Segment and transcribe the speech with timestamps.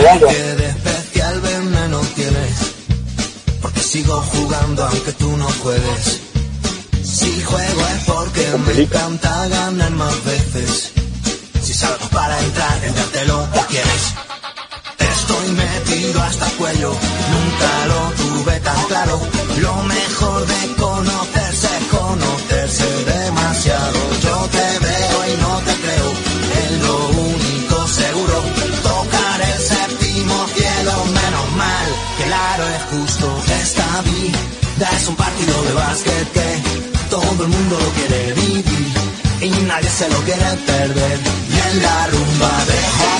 [0.00, 2.56] Sé qué de especial veneno tienes,
[3.60, 6.20] porque sigo jugando aunque tú no juegues.
[7.02, 10.24] Si juego es porque me encanta ganar más
[40.00, 41.18] se lo quiere perder.
[41.50, 43.19] Y en la rumba de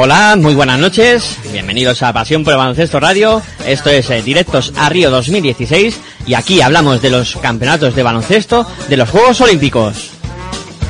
[0.00, 1.38] Hola, muy buenas noches.
[1.50, 3.42] Bienvenidos a Pasión por el Baloncesto Radio.
[3.66, 8.64] Esto es eh, Directos a Río 2016 y aquí hablamos de los campeonatos de baloncesto
[8.88, 10.10] de los Juegos Olímpicos.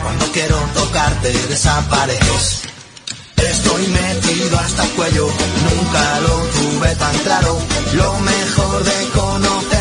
[0.03, 2.65] Cuando quiero tocarte desapareces.
[3.37, 7.59] Estoy metido hasta el cuello, nunca lo tuve tan claro.
[7.95, 9.78] Lo mejor de conocerse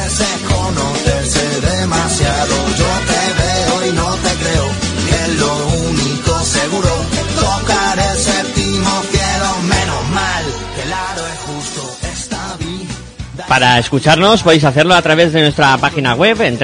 [13.47, 16.57] Para escucharnos podéis hacerlo a través de nuestra página web en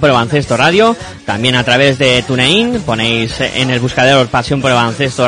[0.00, 0.96] baloncesto radio,
[1.26, 4.70] también a través de TuneIn, ponéis en el buscador Pasión por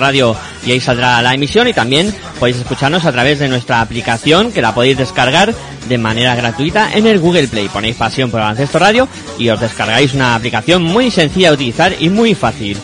[0.01, 0.35] radio
[0.65, 4.63] y ahí saldrá la emisión y también podéis escucharnos a través de nuestra aplicación que
[4.63, 5.55] la podéis descargar
[5.89, 7.69] de manera gratuita en el Google Play.
[7.69, 8.41] Ponéis Pasión por
[8.79, 9.07] radio
[9.39, 12.79] y os descargáis una aplicación muy sencilla de utilizar y muy fácil.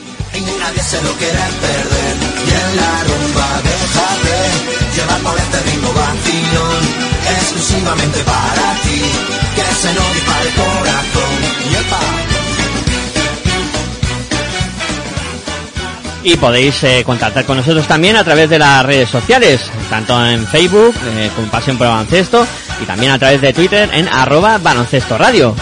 [7.51, 9.03] Exclusivamente para ti,
[9.55, 11.51] que el corazón.
[16.23, 20.47] Y podéis eh, contactar con nosotros también a través de las redes sociales, tanto en
[20.47, 22.47] Facebook eh, como Pasión por Baloncesto
[22.81, 25.55] y también a través de Twitter en arroba baloncesto radio.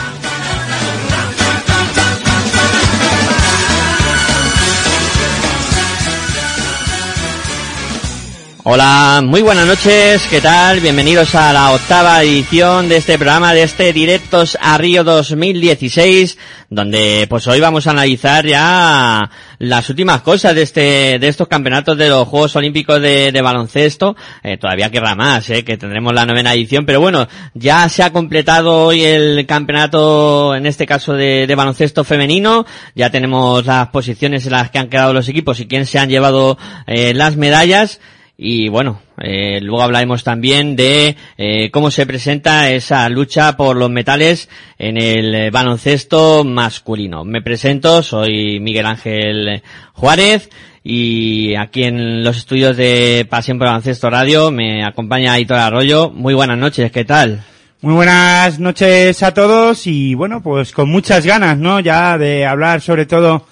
[8.71, 10.81] Hola, muy buenas noches, ¿qué tal?
[10.81, 16.37] Bienvenidos a la octava edición de este programa, de este Directos a Río 2016,
[16.69, 21.97] donde pues hoy vamos a analizar ya las últimas cosas de este, de estos campeonatos
[21.97, 24.15] de los Juegos Olímpicos de, baloncesto.
[24.43, 28.13] Eh, todavía querrá más, eh, que tendremos la novena edición, pero bueno, ya se ha
[28.13, 34.45] completado hoy el campeonato, en este caso de, de baloncesto femenino, ya tenemos las posiciones
[34.45, 37.99] en las que han quedado los equipos y quién se han llevado eh, las medallas.
[38.41, 43.91] Y bueno, eh, luego hablaremos también de eh, cómo se presenta esa lucha por los
[43.91, 44.49] metales
[44.79, 47.25] en el eh, baloncesto masculino.
[47.25, 49.61] Me presento, soy Miguel Ángel
[49.93, 50.51] Juárez
[50.85, 56.11] y aquí en los estudios de Pasión por Baloncesto Radio me acompaña Aitor Arroyo.
[56.11, 57.43] Muy buenas noches, ¿qué tal?
[57.81, 61.81] Muy buenas noches a todos y bueno, pues con muchas ganas, ¿no?
[61.81, 63.47] Ya de hablar sobre todo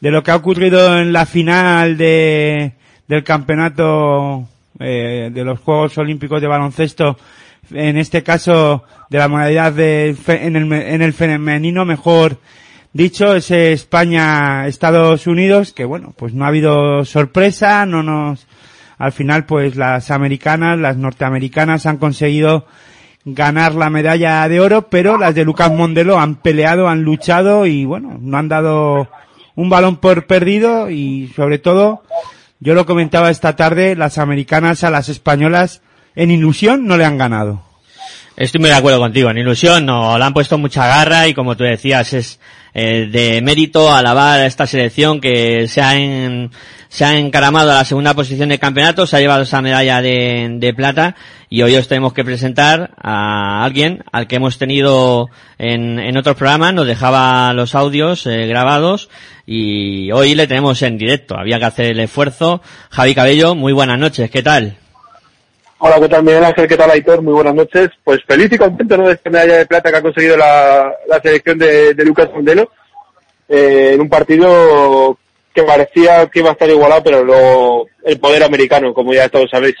[0.00, 2.77] de lo que ha ocurrido en la final de,
[3.08, 4.46] del campeonato
[4.78, 7.18] eh, de los Juegos Olímpicos de baloncesto,
[7.70, 12.38] en este caso de la modalidad de, en, el, en el femenino, mejor
[12.92, 18.46] dicho, ese España-Estados Unidos, que bueno, pues no ha habido sorpresa, no nos,
[18.98, 22.66] al final pues las americanas, las norteamericanas han conseguido
[23.24, 27.84] ganar la medalla de oro, pero las de Lucas Mondelo han peleado, han luchado y
[27.84, 29.08] bueno, no han dado
[29.54, 32.02] un balón por perdido y sobre todo,
[32.60, 35.82] yo lo comentaba esta tarde, las americanas a las españolas
[36.14, 37.67] en ilusión no le han ganado.
[38.38, 39.30] Estoy muy de acuerdo contigo.
[39.30, 42.38] En ilusión no, le han puesto mucha garra y como tú decías, es
[42.72, 46.52] eh, de mérito alabar a esta selección que se ha, en,
[46.88, 50.50] se ha encaramado a la segunda posición de campeonato, se ha llevado esa medalla de,
[50.52, 51.16] de, plata
[51.50, 56.36] y hoy os tenemos que presentar a alguien al que hemos tenido en, en otros
[56.36, 59.10] programas, nos dejaba los audios eh, grabados
[59.46, 61.36] y hoy le tenemos en directo.
[61.36, 62.62] Había que hacer el esfuerzo.
[62.90, 64.77] Javi Cabello, muy buenas noches, ¿qué tal?
[65.80, 66.66] Hola, ¿qué tal Miguel Ángel?
[66.66, 67.22] ¿Qué tal Aitor?
[67.22, 67.90] Muy buenas noches.
[68.02, 69.06] Pues feliz y contento ¿no?
[69.06, 72.72] de esta medalla de plata que ha conseguido la, la selección de, de Lucas Mondelo
[73.48, 75.16] eh, en un partido
[75.54, 79.50] que parecía que iba a estar igualado, pero luego el poder americano, como ya todos
[79.52, 79.76] sabéis.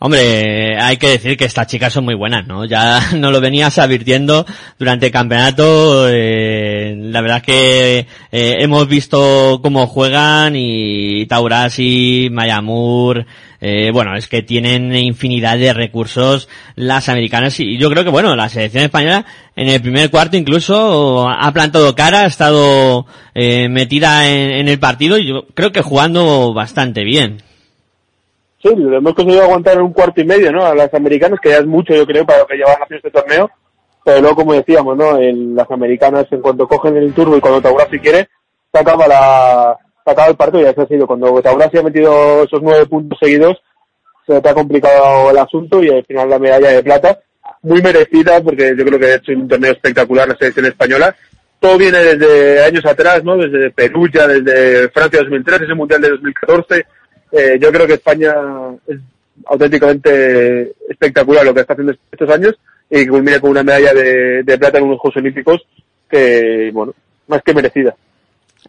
[0.00, 2.64] Hombre, hay que decir que estas chicas son muy buenas, ¿no?
[2.64, 4.46] Ya no lo venías advirtiendo
[4.78, 6.08] durante el campeonato.
[6.08, 7.98] Eh, la verdad es que
[8.30, 13.26] eh, hemos visto cómo juegan y Taurasi, Mayamur,
[13.60, 18.36] eh, bueno, es que tienen infinidad de recursos las americanas y yo creo que, bueno,
[18.36, 24.28] la selección española en el primer cuarto incluso ha plantado cara, ha estado eh, metida
[24.28, 27.47] en, en el partido y yo creo que jugando bastante bien.
[28.62, 30.64] Sí, lo hemos conseguido aguantar un cuarto y medio, ¿no?
[30.64, 33.10] A las americanas, que ya es mucho, yo creo, para lo que llevan haciendo este
[33.10, 33.50] torneo.
[34.04, 35.18] Pero luego, como decíamos, ¿no?
[35.18, 38.28] En las americanas, en cuanto cogen el turbo y cuando Taurasi quiere,
[38.72, 41.06] se acaba la, se acaba el partido ya se ha sido.
[41.06, 43.58] Cuando Taurasi ha metido esos nueve puntos seguidos,
[44.26, 47.20] se te ha complicado el asunto y al final la medalla de plata,
[47.62, 51.14] muy merecida, porque yo creo que ha hecho un torneo espectacular la selección española.
[51.60, 53.36] Todo viene desde años atrás, ¿no?
[53.36, 56.86] Desde Perú, ya desde Francia 2003, ese Mundial de 2014,
[57.32, 58.34] eh, yo creo que España
[58.86, 58.98] es
[59.46, 62.58] auténticamente espectacular lo que está haciendo estos años
[62.90, 65.66] y que culmina con una medalla de, de plata en unos Juegos Olímpicos
[66.08, 66.94] que, bueno,
[67.26, 67.94] más que merecida.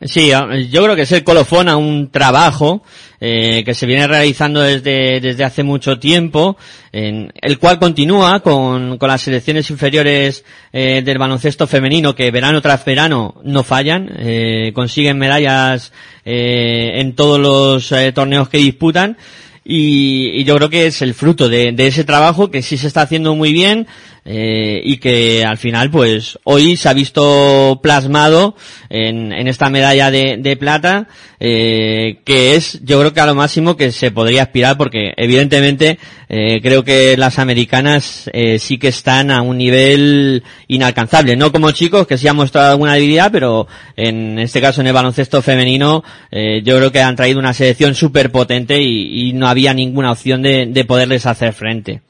[0.01, 0.31] Sí,
[0.69, 2.83] yo creo que es el colofón a un trabajo
[3.19, 6.55] eh, que se viene realizando desde, desde hace mucho tiempo,
[6.93, 12.61] en el cual continúa con, con las selecciones inferiores eh, del baloncesto femenino que verano
[12.61, 15.91] tras verano no fallan, eh, consiguen medallas
[16.23, 19.17] eh, en todos los eh, torneos que disputan.
[19.65, 23.01] Y, yo creo que es el fruto de, de, ese trabajo que sí se está
[23.01, 23.85] haciendo muy bien
[24.25, 28.55] eh, y que al final pues hoy se ha visto plasmado
[28.89, 31.07] en, esta medalla de, plata
[31.39, 35.99] eh, que es yo creo que a lo máximo que se podría aspirar porque evidentemente
[36.27, 38.29] eh, creo que las americanas
[38.59, 42.95] sí que están a un nivel inalcanzable no como chicos que sí han mostrado alguna
[42.95, 47.53] debilidad pero en este caso en el baloncesto femenino yo creo que han traído una
[47.53, 52.01] selección súper potente y, no había ninguna opción de poderles hacer frente.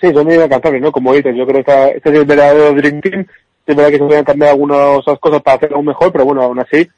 [0.00, 0.92] Sí, son muy inalcanzables, ¿no?
[0.92, 3.26] Como dices, yo creo que este es el verdadero Dream Team.
[3.66, 6.88] Es verdad que se podrían cambiar algunas cosas para hacerlo mejor, pero bueno, aún así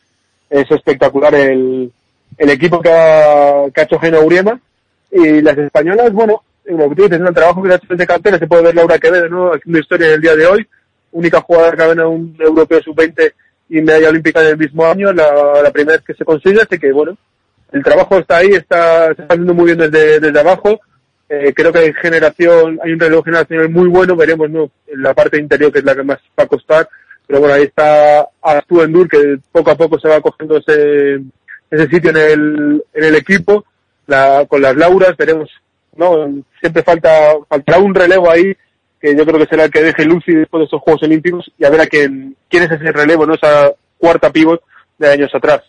[0.50, 1.92] es espectacular el,
[2.36, 4.60] el equipo que ha, que ha hecho Geno Uriema.
[5.10, 8.46] Y las españolas, bueno, como tú dices, el trabajo que ha hecho de cantera, se
[8.46, 9.52] puede ver Laura Quevedo, ¿no?
[9.52, 10.66] Haciendo historia en el día de hoy.
[11.12, 13.32] Única jugadora que ha ganado un europeo sub-20
[13.70, 16.78] y medalla olímpica en el mismo año, la, la primera vez que se consigue, así
[16.78, 17.16] que bueno,
[17.72, 20.80] el trabajo está ahí, está, se está haciendo muy bien desde, desde abajo.
[21.32, 24.68] Eh, creo que hay generación, hay un reloj generacional muy bueno, veremos ¿no?
[24.88, 26.88] en la parte interior que es la que más va a costar,
[27.24, 31.20] pero bueno, ahí está Astu Endur que poco a poco se va cogiendo ese,
[31.70, 33.64] ese sitio en el, en el equipo,
[34.08, 35.48] la, con las Lauras, veremos,
[35.94, 38.52] no, siempre falta, faltará un relevo ahí,
[39.00, 41.64] que yo creo que será el que deje Lucy después de estos Juegos Olímpicos y
[41.64, 43.34] a ver a quién, quién es ese relevo, ¿no?
[43.34, 44.64] Esa cuarta pivot
[44.98, 45.62] de años atrás.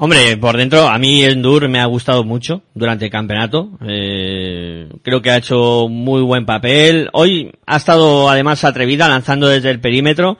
[0.00, 3.70] Hombre, por dentro, a mí Endur me ha gustado mucho durante el campeonato.
[3.84, 7.10] Eh, creo que ha hecho muy buen papel.
[7.12, 10.38] Hoy ha estado además atrevida lanzando desde el perímetro.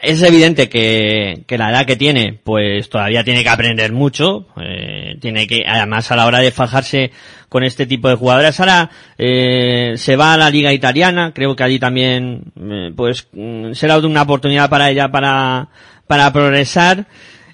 [0.00, 4.46] Es evidente que, que la edad que tiene, pues todavía tiene que aprender mucho.
[4.58, 7.10] Eh, tiene que, además a la hora de fajarse
[7.50, 8.58] con este tipo de jugadoras.
[8.58, 11.32] Ahora eh, se va a la liga italiana.
[11.34, 13.28] Creo que allí también, eh, pues,
[13.72, 15.68] será una oportunidad para ella para,
[16.06, 17.06] para progresar.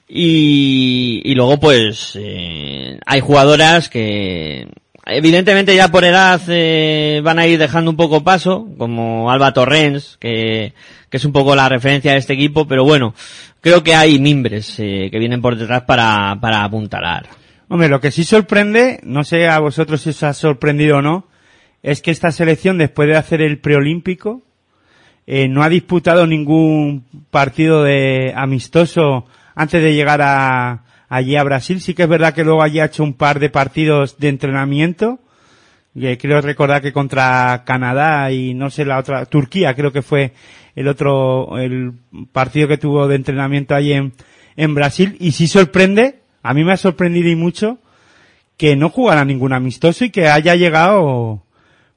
[0.06, 4.68] Y, y luego pues eh, hay jugadoras que
[5.06, 10.16] evidentemente ya por edad eh, van a ir dejando un poco paso, como Alba Torrens,
[10.18, 10.75] que,
[11.08, 13.14] que es un poco la referencia de este equipo, pero bueno,
[13.61, 17.28] creo que hay mimbres eh, que vienen por detrás para, para apuntalar.
[17.68, 21.26] Hombre, lo que sí sorprende, no sé a vosotros si os ha sorprendido o no,
[21.82, 24.42] es que esta selección después de hacer el preolímpico
[25.26, 31.80] eh, no ha disputado ningún partido de amistoso antes de llegar a, allí a Brasil.
[31.80, 35.20] Sí que es verdad que luego allí ha hecho un par de partidos de entrenamiento.
[35.94, 40.32] Y creo recordar que contra Canadá y no sé la otra, Turquía creo que fue
[40.75, 41.92] el otro, el
[42.32, 44.12] partido que tuvo de entrenamiento ahí en,
[44.56, 47.78] en Brasil y sí sorprende, a mí me ha sorprendido y mucho
[48.56, 51.42] que no jugara ningún amistoso y que haya llegado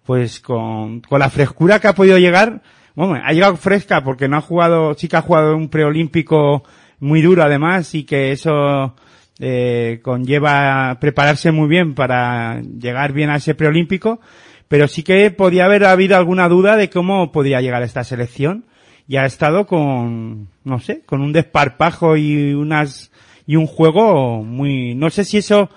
[0.06, 2.62] pues con, con la frescura que ha podido llegar,
[2.96, 6.64] bueno, ha llegado fresca porque no ha jugado, sí que ha jugado un preolímpico
[7.00, 8.96] muy duro además y que eso
[9.40, 14.20] eh, conlleva prepararse muy bien para llegar bien a ese preolímpico,
[14.68, 18.66] pero sí que podía haber habido alguna duda de cómo podría llegar esta selección
[19.08, 23.12] y ha estado con, no sé, con un desparpajo y unas,
[23.46, 25.70] y un juego muy, no sé si eso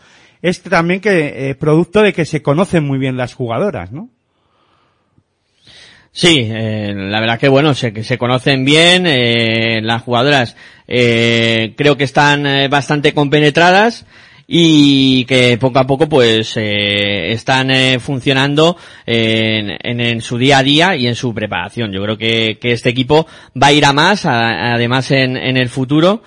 [0.42, 4.08] es también que, eh, producto de que se conocen muy bien las jugadoras, ¿no?
[6.12, 10.56] Sí, eh, la verdad que bueno, se, se conocen bien, eh, las jugadoras
[10.88, 14.06] eh, creo que están eh, bastante compenetradas
[14.52, 18.76] y que poco a poco pues eh, están eh, funcionando
[19.06, 21.92] en, en, en, su día a día y en su preparación.
[21.92, 23.28] Yo creo que, que este equipo
[23.62, 26.24] va a ir a más, además en, en el futuro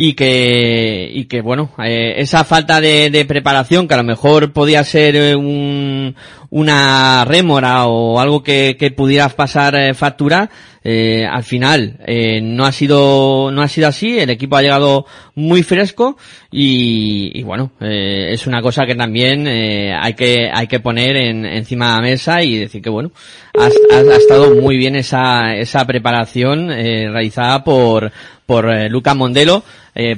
[0.00, 4.54] y que, y que bueno, eh, esa falta de, de, preparación que a lo mejor
[4.54, 6.16] podía ser un,
[6.50, 10.50] una rémora o algo que, pudiera pasar eh, factura,
[10.90, 15.04] eh, al final eh, no ha sido no ha sido así el equipo ha llegado
[15.34, 16.16] muy fresco
[16.50, 21.16] y, y bueno eh, es una cosa que también eh, hay que hay que poner
[21.16, 23.10] en, encima de la mesa y decir que bueno
[23.58, 28.10] ha, ha, ha estado muy bien esa esa preparación realizada por
[28.46, 29.62] por Lucas Mondelo,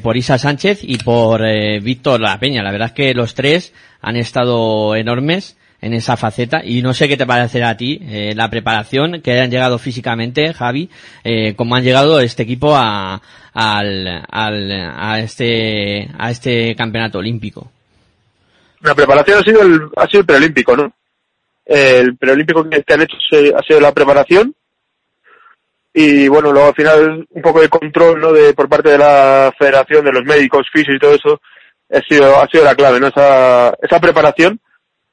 [0.05, 1.43] por Isa Sánchez y por
[1.83, 2.63] Víctor La Peña.
[2.63, 6.61] La verdad es que los tres han estado enormes en esa faceta.
[6.65, 10.53] Y no sé qué te parecerá a ti eh, la preparación que hayan llegado físicamente
[10.53, 10.91] Javi
[11.25, 13.21] eh, cómo han llegado este equipo a,
[13.53, 17.71] al, al, a este a este campeonato olímpico.
[18.81, 20.93] La preparación ha sido el ha sido el preolímpico no
[21.67, 23.17] el preolímpico que, que han hecho
[23.57, 24.55] ha sido la preparación.
[25.93, 29.53] Y bueno luego al final un poco de control no de por parte de la
[29.59, 31.41] federación de los médicos fisios y todo eso
[31.93, 34.61] ha sido ha sido la clave no esa esa preparación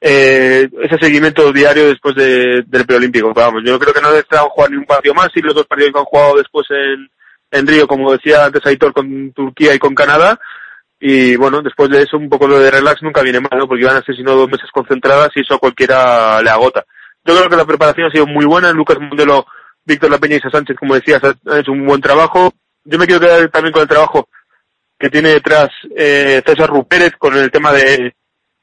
[0.00, 3.32] eh, ese seguimiento diario después de, del preolímpico.
[3.34, 5.92] Vamos, yo creo que no necesitaban jugar ni un partido más y los dos partidos
[5.92, 7.10] que han jugado después en,
[7.50, 10.38] en Río, como decía antes Aitor, con Turquía y con Canadá.
[11.00, 13.68] Y bueno, después de eso un poco lo de relax nunca viene mal, ¿no?
[13.68, 16.84] Porque iban a ser sino dos meses concentradas y eso a cualquiera le agota.
[17.24, 18.72] Yo creo que la preparación ha sido muy buena.
[18.72, 19.46] Lucas Mondelo,
[19.84, 22.52] Víctor La Peña y Sánchez, como decías, han hecho un buen trabajo.
[22.84, 24.28] Yo me quiero quedar también con el trabajo
[24.98, 28.14] que tiene detrás eh, César Rupérez con el tema de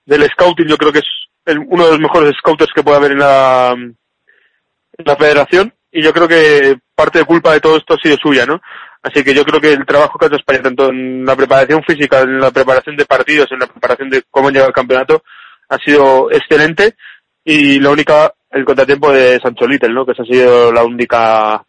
[0.06, 0.68] del scouting.
[0.68, 1.06] Yo creo que es
[1.46, 6.12] uno de los mejores scouters que puede haber en la, en la federación y yo
[6.12, 8.62] creo que parte de culpa de todo esto ha sido suya, ¿no?
[9.02, 11.84] Así que yo creo que el trabajo que ha hecho España, tanto en la preparación
[11.84, 15.24] física, en la preparación de partidos, en la preparación de cómo llega al campeonato,
[15.70, 16.96] ha sido excelente
[17.44, 20.06] y la única, el contratiempo de Sancho Little, ¿no?
[20.06, 21.64] Que esa ha sido la única,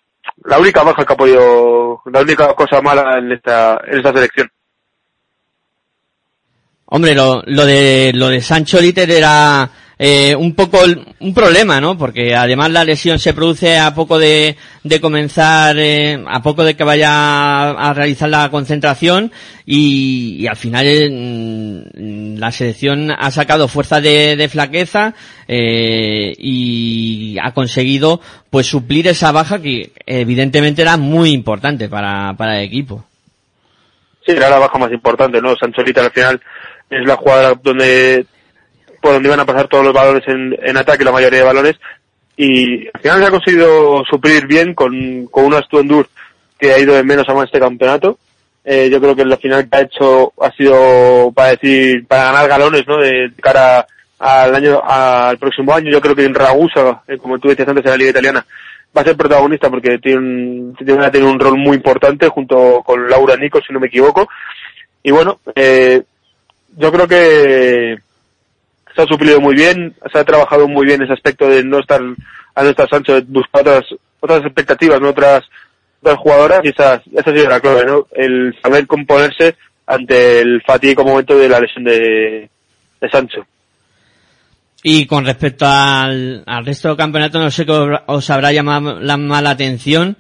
[0.45, 4.51] la única baja que ha podido, la única cosa mala en esta, en esta selección.
[6.97, 10.79] Hombre, lo, lo de lo de Sancho Liter era eh, un poco
[11.21, 11.99] un problema, ¿no?
[11.99, 14.57] Porque además la lesión se produce a poco de,
[15.03, 19.31] comenzar, eh, a poco de que vaya a, realizar la concentración
[19.67, 25.13] y, y al final eh, la selección ha sacado fuerza de, de flaqueza
[25.47, 32.59] eh, y ha conseguido pues suplir esa baja que evidentemente era muy importante para, para
[32.59, 33.05] el equipo.
[34.25, 35.55] Sí, era la baja más importante, ¿no?
[35.57, 36.41] Sancho Liter al final
[36.91, 38.27] es la jugada donde
[39.01, 41.77] por donde iban a pasar todos los balones en, en ataque, la mayoría de balones,
[42.37, 46.09] y al final se ha conseguido suplir bien con, con un Astuendur
[46.59, 48.19] que ha ido de menos a más este campeonato.
[48.65, 52.49] Eh, yo creo que la final que ha hecho ha sido para decir, para ganar
[52.49, 52.99] galones, ¿no?
[52.99, 53.87] De cara
[54.19, 55.91] al año, al próximo año.
[55.91, 58.45] Yo creo que en Ragusa, eh, como tú decías antes en la liga italiana,
[58.97, 63.09] va a ser protagonista porque tiene un, tiene, tiene un rol muy importante junto con
[63.09, 64.29] Laura Nico, si no me equivoco.
[65.03, 66.03] Y bueno, eh,
[66.77, 67.99] yo creo que
[68.95, 72.01] se ha suplido muy bien, se ha trabajado muy bien ese aspecto de no estar
[72.55, 73.85] a no estar Sancho, buscar otras
[74.21, 75.11] otras expectativas, ¿no?
[75.11, 75.45] otras
[76.01, 78.07] otras jugadoras y esa, esa ha sido la clave, ¿no?
[78.15, 79.57] El saber componerse
[79.87, 82.49] ante el fatídico momento de la lesión de,
[83.01, 83.47] de Sancho.
[84.83, 87.73] Y con respecto al, al resto del campeonato, no sé qué
[88.07, 90.17] os habrá llamado la mala atención.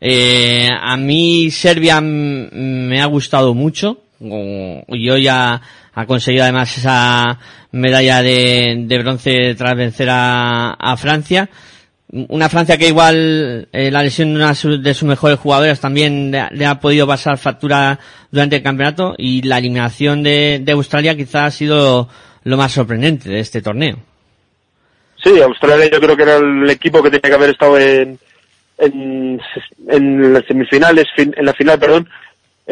[0.00, 4.02] Eh, a mí Serbia me ha gustado mucho.
[4.20, 5.60] Yo ya
[6.00, 7.38] ha conseguido además esa
[7.72, 11.48] medalla de, bronce tras vencer a, Francia.
[12.12, 14.48] Una Francia que igual eh, la lesión de una
[14.82, 17.98] de sus mejores jugadoras también le, ha podido pasar factura
[18.30, 22.08] durante el campeonato y la eliminación de, Australia quizás ha sido
[22.42, 23.98] lo más sorprendente de este torneo.
[25.22, 28.18] Sí, Australia yo creo que era el equipo que tenía que haber estado en,
[28.78, 29.40] en,
[29.88, 32.08] en las semifinales, fin- en la final, perdón,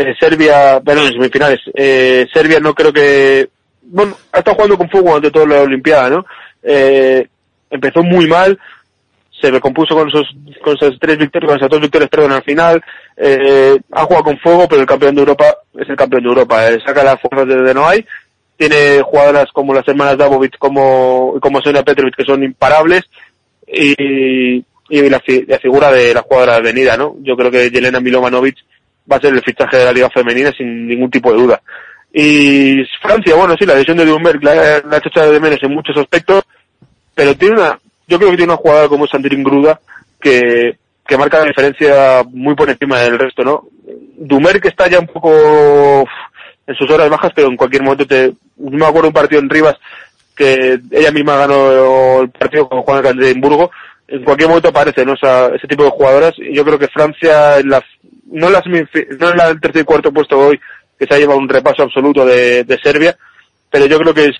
[0.00, 3.48] eh, Serbia, perdón, en semifinales, eh, Serbia no creo que,
[3.82, 6.24] bueno, ha estado jugando con fuego ante toda la Olimpiada, ¿no?
[6.62, 7.26] Eh,
[7.70, 8.58] empezó muy mal,
[9.40, 10.26] se recompuso con esos,
[10.62, 12.82] con esas tres victorias, con esas dos victorias, perdón, al final,
[13.16, 15.44] eh, ha jugado con fuego, pero el campeón de Europa
[15.78, 18.04] es el campeón de Europa, eh, saca las fuerzas de donde no hay,
[18.56, 23.02] tiene jugadoras como las hermanas Davovic, como, como Sonia Petrovic, que son imparables,
[23.66, 24.56] y,
[24.88, 27.16] y la, fi- la figura de la jugadora venida, ¿no?
[27.20, 28.56] Yo creo que Yelena Milovanovic
[29.10, 31.60] va a ser el fichaje de la Liga Femenina sin ningún tipo de duda.
[32.12, 35.74] Y Francia, bueno, sí, la lesión de Dumberg la, la ha echar de menos en
[35.74, 36.42] muchos aspectos,
[37.14, 39.78] pero tiene una, yo creo que tiene una jugadora como Sandrine Gruda
[40.20, 43.68] que, que marca la diferencia muy por encima del resto, ¿no?
[44.16, 45.30] Dumer que está ya un poco
[46.66, 49.48] en sus horas bajas, pero en cualquier momento te, no me acuerdo un partido en
[49.50, 49.76] Rivas
[50.36, 53.70] que ella misma ganó el partido con Juan Edimburgo,
[54.06, 55.14] en cualquier momento aparece, ¿no?
[55.14, 57.84] Esa- ese tipo de jugadoras, y yo creo que Francia, en la,
[58.30, 60.60] no en la semifi- no la tercer y cuarto puesto hoy,
[60.98, 63.16] que se ha llevado un repaso absoluto de, de Serbia,
[63.70, 64.30] pero yo creo que,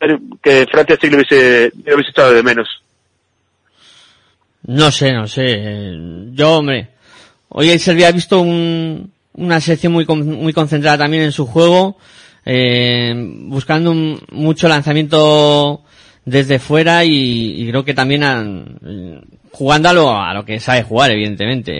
[0.43, 2.69] que Francia sí lo hubiese, lo hubiese echado de menos.
[4.67, 5.93] No sé, no sé.
[6.33, 6.89] Yo, hombre,
[7.49, 11.97] hoy el Serbia ha visto un- una selección muy, muy concentrada también en su juego,
[12.45, 15.83] eh, buscando un- mucho lanzamiento
[16.29, 18.79] desde fuera y, y creo que también han,
[19.51, 21.73] jugando a lo, a lo que sabe jugar, evidentemente.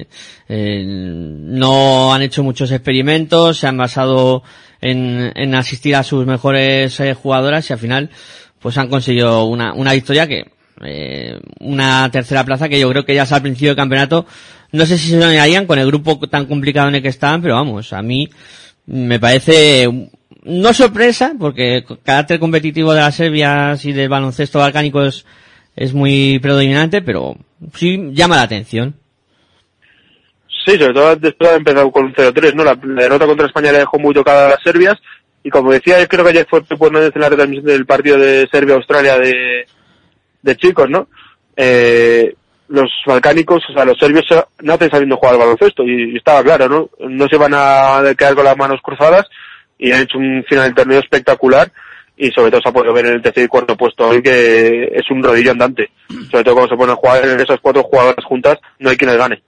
[0.00, 0.06] Eh,
[0.48, 4.42] eh, no han hecho muchos experimentos, se han basado
[4.80, 8.10] en, en asistir a sus mejores eh, jugadoras y al final
[8.60, 10.44] pues han conseguido una, una victoria que
[10.82, 14.26] eh, una tercera plaza que yo creo que ya al principio del campeonato
[14.72, 17.54] no sé si se soñarían con el grupo tan complicado en el que estaban pero
[17.54, 18.28] vamos a mí
[18.86, 19.88] me parece
[20.44, 25.24] no sorpresa porque el carácter competitivo de las serbias y del baloncesto balcánico es,
[25.76, 27.36] es muy predominante pero
[27.74, 28.94] sí llama la atención
[30.64, 32.64] Sí, sobre todo después de empezado con un 0-3, ¿no?
[32.64, 34.96] La, derrota contra España le dejó muy tocada a las serbias.
[35.42, 38.48] Y como decía, yo creo que ayer fue Hernández en la retransmisión del partido de
[38.50, 39.66] Serbia-Australia de,
[40.40, 41.08] de chicos, ¿no?
[41.54, 42.34] Eh,
[42.68, 44.24] los balcánicos, o sea, los serbios
[44.62, 47.08] nacen sabiendo jugar al baloncesto y estaba claro, ¿no?
[47.10, 49.26] No se van a quedar con las manos cruzadas
[49.78, 51.70] y han hecho un final del torneo espectacular
[52.16, 54.92] y sobre todo se ha podido ver en el tercer y cuarto puesto hoy que
[54.92, 55.90] es un rodillo andante.
[56.30, 59.18] Sobre todo cuando se ponen jugar en esas cuatro jugadoras juntas, no hay quien les
[59.18, 59.42] gane.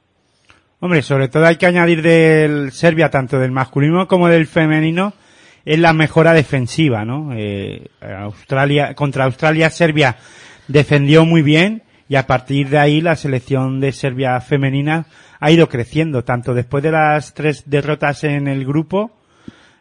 [0.80, 5.14] Hombre, sobre todo hay que añadir del Serbia, tanto del masculino como del femenino,
[5.64, 7.30] es la mejora defensiva, ¿no?
[7.34, 10.16] Eh, Australia, contra Australia, Serbia
[10.68, 15.06] defendió muy bien y a partir de ahí la selección de Serbia femenina
[15.40, 19.15] ha ido creciendo, tanto después de las tres derrotas en el grupo,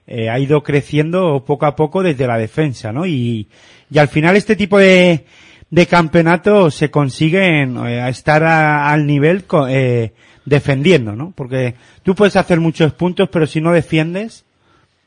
[0.07, 3.05] eh, ha ido creciendo poco a poco desde la defensa, ¿no?
[3.05, 3.47] Y,
[3.89, 5.25] y al final este tipo de,
[5.69, 10.13] de campeonatos se consiguen eh, estar a- al nivel eh,
[10.45, 11.33] defendiendo, ¿no?
[11.35, 14.45] Porque tú puedes hacer muchos puntos, pero si no defiendes,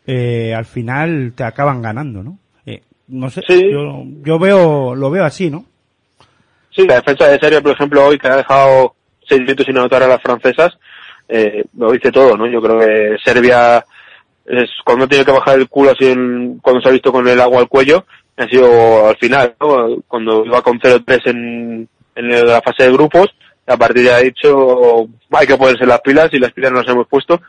[0.06, 2.38] eh, al final te acaban ganando, ¿no?
[2.66, 3.70] Eh, no sé, Sí.
[3.70, 5.64] yo, yo veo, lo veo así, ¿no?
[6.74, 8.94] Sí, la defensa de Serbia, por ejemplo, hoy que ha dejado
[9.28, 10.78] seis minutos sin anotar a las francesas,
[11.28, 12.46] eh, lo dice todo, ¿no?
[12.46, 13.84] Yo creo que Serbia
[14.48, 17.40] es cuando tiene que bajar el culo así en- cuando se ha visto con el
[17.40, 18.04] agua al cuello,
[18.37, 19.96] ha sido al final, ¿no?
[20.06, 23.26] Cuando iba con 0-3 en, en la fase de grupos,
[23.66, 26.80] a partir de ahí ha dicho hay que ponerse las pilas y las pilas no
[26.80, 27.40] las hemos puesto.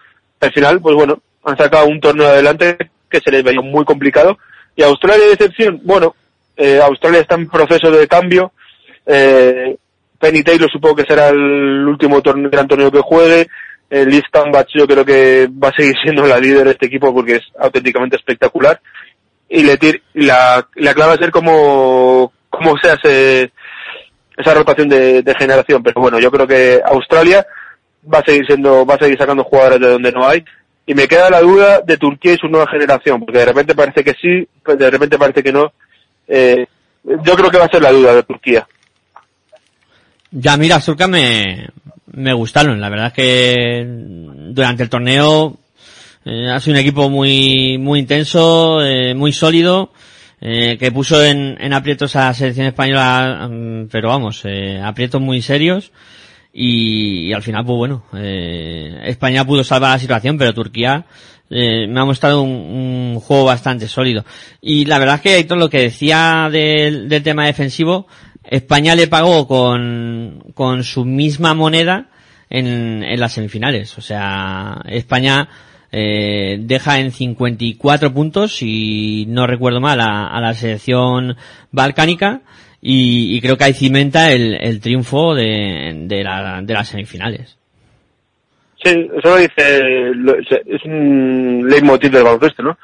[0.42, 2.78] Al final, pues bueno, han sacado un torneo adelante
[3.10, 4.38] que se les veía muy complicado.
[4.76, 6.16] Y Australia de excepción, bueno,
[6.58, 8.52] eh, Australia está en proceso de cambio,
[9.06, 9.78] eh,
[10.20, 13.48] Penny Taylor supongo que será el último torneo, gran torneo que juegue.
[13.90, 17.14] Eh, Liz Tambach yo creo que va a seguir siendo la líder de este equipo
[17.14, 18.80] porque es auténticamente espectacular.
[19.50, 23.52] Y, le tir- la, la clave va a ser cómo, cómo se hace
[24.38, 25.82] esa rotación de, generación.
[25.84, 27.46] Pero bueno, yo creo que Australia
[28.12, 30.44] va a seguir siendo, va a seguir sacando jugadores de donde no hay.
[30.86, 34.04] Y me queda la duda de Turquía y su nueva generación, porque de repente parece
[34.04, 35.72] que sí, de repente parece que no.
[36.28, 36.66] Eh,
[37.04, 38.68] yo creo que va a ser la duda de Turquía.
[40.32, 41.68] Ya, mira, Surca me,
[42.20, 42.80] me gustaron.
[42.80, 43.86] La verdad es que
[44.52, 45.58] durante el torneo
[46.26, 49.92] eh, ha sido un equipo muy, muy intenso, eh, muy sólido,
[50.42, 55.22] eh, que puso en, en aprietos a la selección española, mm, pero vamos, eh, aprietos
[55.22, 55.92] muy serios.
[56.52, 61.06] Y, y al final, pues bueno, eh, España pudo salvar la situación, pero Turquía
[61.50, 64.26] eh, me ha mostrado un, un juego bastante sólido.
[64.62, 68.08] Y la verdad es que Héctor, lo que decía del, del tema defensivo,
[68.50, 72.08] España le pagó con, con su misma moneda
[72.50, 73.98] en, en las semifinales.
[73.98, 75.48] O sea, España
[75.92, 81.36] eh, deja en 54 puntos, si no recuerdo mal, a, la selección
[81.72, 82.42] balcánica
[82.82, 87.58] y, creo que ahí cimenta el, el triunfo de, de, la, de las semifinales.
[88.84, 90.12] Sí, eso lo dice,
[90.66, 92.78] es un leitmotiv del baloncesto, ¿no?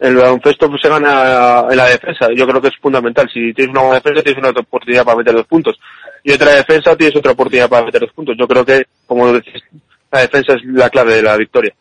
[0.00, 3.28] El baloncesto pues, se gana en la defensa, yo creo que es fundamental.
[3.32, 5.78] Si tienes una buena defensa, tienes una oportunidad para meter dos puntos.
[6.24, 8.34] Y otra defensa, tienes otra oportunidad para meter dos puntos.
[8.38, 9.62] Yo creo que, como decís,
[10.10, 11.74] la defensa es la clave de la victoria.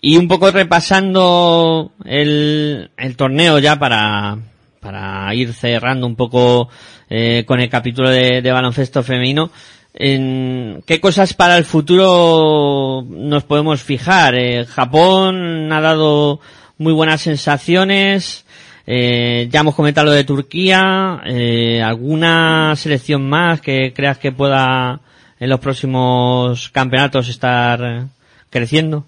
[0.00, 4.38] Y un poco repasando el, el torneo ya para,
[4.80, 6.68] para ir cerrando un poco
[7.10, 9.50] eh, con el capítulo de, de baloncesto femenino,
[9.94, 14.36] en qué cosas para el futuro nos podemos fijar.
[14.36, 16.40] Eh, Japón ha dado
[16.78, 18.44] muy buenas sensaciones.
[18.86, 21.20] Eh, ya hemos comentado lo de Turquía.
[21.26, 25.00] Eh, ¿Alguna selección más que creas que pueda
[25.38, 28.04] en los próximos campeonatos estar
[28.50, 29.04] creciendo?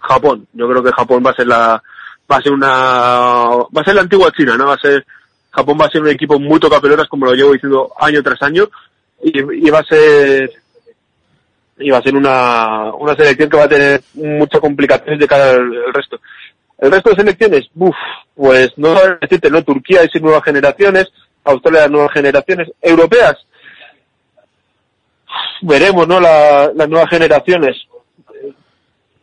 [0.00, 1.82] Japón, yo creo que Japón va a ser la,
[2.30, 4.66] va a ser una, va a ser la antigua China, ¿no?
[4.66, 5.06] Va a ser,
[5.50, 8.68] Japón va a ser un equipo muy tocapelotas como lo llevo diciendo año tras año
[9.22, 10.50] y, y va a ser,
[11.78, 15.50] y va a ser una, una selección que va a tener muchas complicaciones de cara
[15.52, 16.20] al al resto.
[16.78, 17.94] El resto de selecciones, uff,
[18.34, 19.62] pues no decirte, ¿no?
[19.62, 21.06] Turquía es nuevas generaciones,
[21.44, 23.36] Australia nuevas generaciones, europeas,
[25.62, 26.20] veremos, ¿no?
[26.20, 27.76] La- las nuevas generaciones.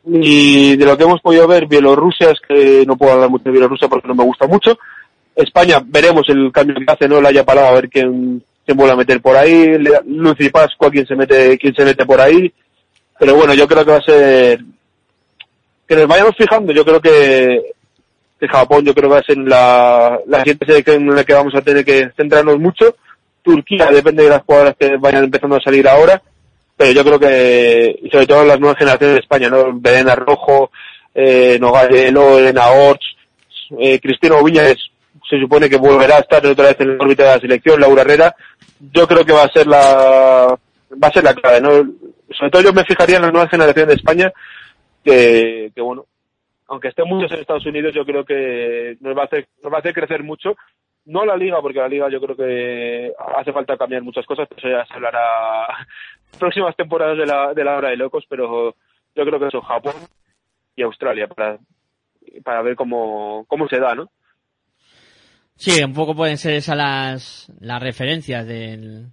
[0.05, 3.51] Y de lo que hemos podido ver, Bielorrusia, es que no puedo hablar mucho de
[3.51, 4.77] Bielorrusia porque no me gusta mucho.
[5.35, 7.21] España, veremos el cambio que hace, ¿no?
[7.21, 9.77] La haya parado a ver quién se vuelve a meter por ahí.
[10.05, 12.51] Lucy Pascua, quién se mete, quién se mete por ahí.
[13.19, 14.61] Pero bueno, yo creo que va a ser,
[15.95, 17.73] que nos vayamos fijando, yo creo que,
[18.39, 21.33] que Japón, yo creo que va a ser la, la siguiente selección en la que
[21.33, 22.95] vamos a tener que centrarnos mucho.
[23.43, 26.21] Turquía, depende de las jugadoras que vayan empezando a salir ahora
[26.81, 29.71] pero yo creo que, y sobre todo las nuevas generaciones de España, ¿no?
[29.71, 30.71] Belén Rojo,
[31.13, 33.05] eh, Nogalelo, Elena Orts,
[33.77, 34.77] eh, Cristino Viñas,
[35.29, 38.01] se supone que volverá a estar otra vez en la órbita de la selección, Laura
[38.01, 38.35] Herrera,
[38.79, 40.57] yo creo que va a ser la,
[40.91, 41.69] va a ser la clave, ¿no?
[42.35, 44.33] Sobre todo yo me fijaría en las nuevas generaciones de España,
[45.03, 46.05] que, que bueno,
[46.67, 49.77] aunque estén muchos en Estados Unidos, yo creo que nos va a hacer, nos va
[49.77, 50.55] a hacer crecer mucho.
[51.03, 54.59] No la liga, porque la liga yo creo que hace falta cambiar muchas cosas, pero
[54.59, 55.67] eso ya se hablará
[56.39, 58.75] próximas temporadas de la, de la hora de locos, pero
[59.15, 59.95] yo creo que eso, Japón
[60.75, 61.57] y Australia, para,
[62.43, 64.09] para ver cómo, cómo se da, ¿no?
[65.55, 69.07] Sí, un poco pueden ser esas las, las referencias del,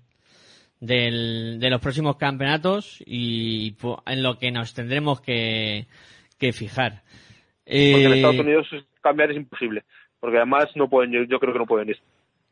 [0.81, 5.87] del, de los próximos campeonatos y pu- en lo que nos tendremos que,
[6.39, 7.03] que fijar.
[7.65, 8.67] Porque en Eh, Estados Unidos
[9.03, 9.85] cambiar es imposible,
[10.21, 11.99] porque además no pueden, yo, yo creo que no pueden ir.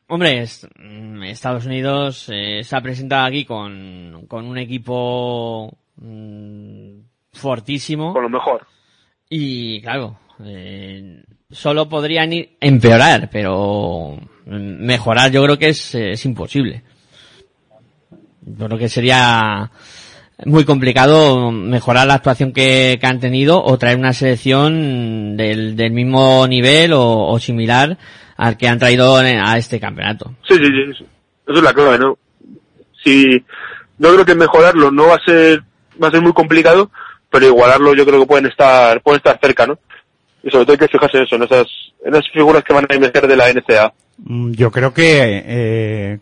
[0.08, 6.98] Hombre, es- mm, Estados Unidos eh, se ha presentado aquí con, con un equipo mm,
[7.32, 8.66] fortísimo Con lo mejor.
[9.28, 16.10] y claro, eh, solo podrían ir empeorar, pero mm, mejorar yo creo que es, eh,
[16.12, 16.82] es imposible.
[18.46, 19.70] Yo creo que sería
[20.44, 25.92] muy complicado mejorar la actuación que, que han tenido o traer una selección del, del
[25.92, 27.96] mismo nivel o, o similar
[28.36, 30.34] al que han traído a este campeonato.
[30.46, 31.04] Sí, sí, sí, eso-
[31.48, 32.18] eso es la clave, ¿no?
[33.04, 33.24] Si,
[33.98, 35.62] yo creo que mejorarlo no va a ser,
[36.02, 36.90] va a ser muy complicado,
[37.30, 39.78] pero igualarlo yo creo que pueden estar, pueden estar cerca, ¿no?
[40.42, 41.66] Y sobre todo hay que fijarse en eso, en esas,
[42.04, 43.92] en esas figuras que van a emerger de la NCA.
[44.18, 46.18] Mm, Yo creo que eh,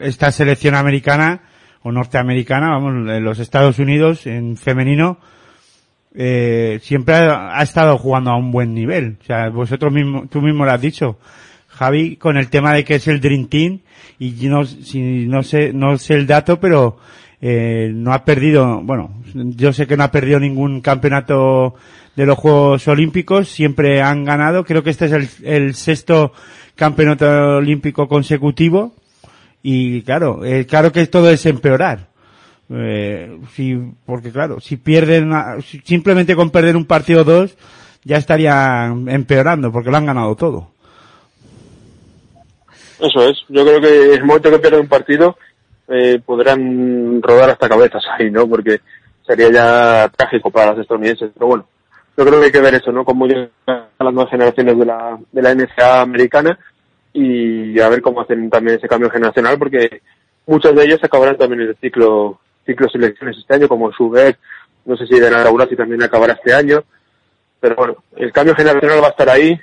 [0.00, 1.42] esta selección americana
[1.82, 5.18] o norteamericana, vamos, en los Estados Unidos en femenino,
[6.14, 9.16] eh, siempre ha, estado jugando a un buen nivel.
[9.20, 11.18] O sea, vosotros mismo, tú mismo lo has dicho,
[11.68, 13.80] Javi, con el tema de que es el Dream Team
[14.18, 16.98] y no, no sé, no sé el dato, pero
[17.40, 21.74] eh, no ha perdido, bueno, yo sé que no ha perdido ningún campeonato
[22.16, 26.32] de los Juegos Olímpicos, siempre han ganado, creo que este es el, el sexto
[26.74, 28.94] campeonato olímpico consecutivo
[29.62, 32.08] y claro, eh, claro que todo es empeorar.
[32.72, 35.32] Eh, si, porque claro, si pierden,
[35.84, 37.56] simplemente con perder un partido o dos,
[38.04, 40.70] ya estarían empeorando porque lo han ganado todo.
[43.00, 45.36] Eso es, yo creo que el momento que pierden un partido,
[45.88, 48.46] eh, podrán rodar hasta cabezas ahí, ¿no?
[48.46, 48.80] Porque
[49.26, 51.66] sería ya trágico para los estadounidenses, pero bueno,
[52.16, 53.04] yo creo que hay que ver eso, ¿no?
[53.04, 56.58] Cómo llegan las nuevas generaciones de la, de la NCAA americana
[57.12, 60.02] y a ver cómo hacen también ese cambio generacional, porque
[60.46, 64.38] muchos de ellos acabarán también el ciclo, ciclo selecciones este año, como Schubert,
[64.84, 66.82] no sé si de la si también acabará este año,
[67.60, 69.58] pero bueno, el cambio generacional va a estar ahí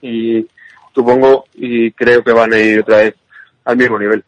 [0.00, 0.46] y
[0.94, 3.14] supongo y creo que van a ir otra vez
[3.64, 4.24] al mismo nivel.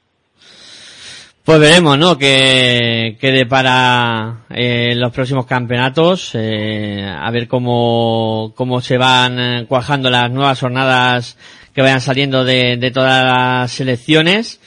[1.44, 2.16] Pues veremos, ¿no?
[2.16, 9.66] Que, que depara eh, los próximos campeonatos, eh, a ver cómo, cómo se van eh,
[9.68, 11.36] cuajando las nuevas jornadas
[11.74, 14.60] que vayan saliendo de, de todas las selecciones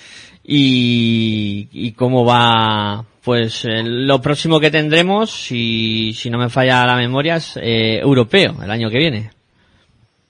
[0.43, 6.86] y, y cómo va, pues eh, lo próximo que tendremos, si, si no me falla
[6.86, 9.32] la memoria, es eh, europeo el año que viene.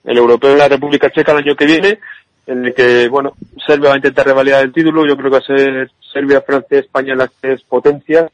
[0.03, 1.99] El europeo de la República Checa el año que viene,
[2.47, 3.33] en el que, bueno,
[3.65, 6.79] Serbia va a intentar revalidar el título, yo creo que va a ser Serbia, Francia,
[6.79, 8.31] España las tres potencias,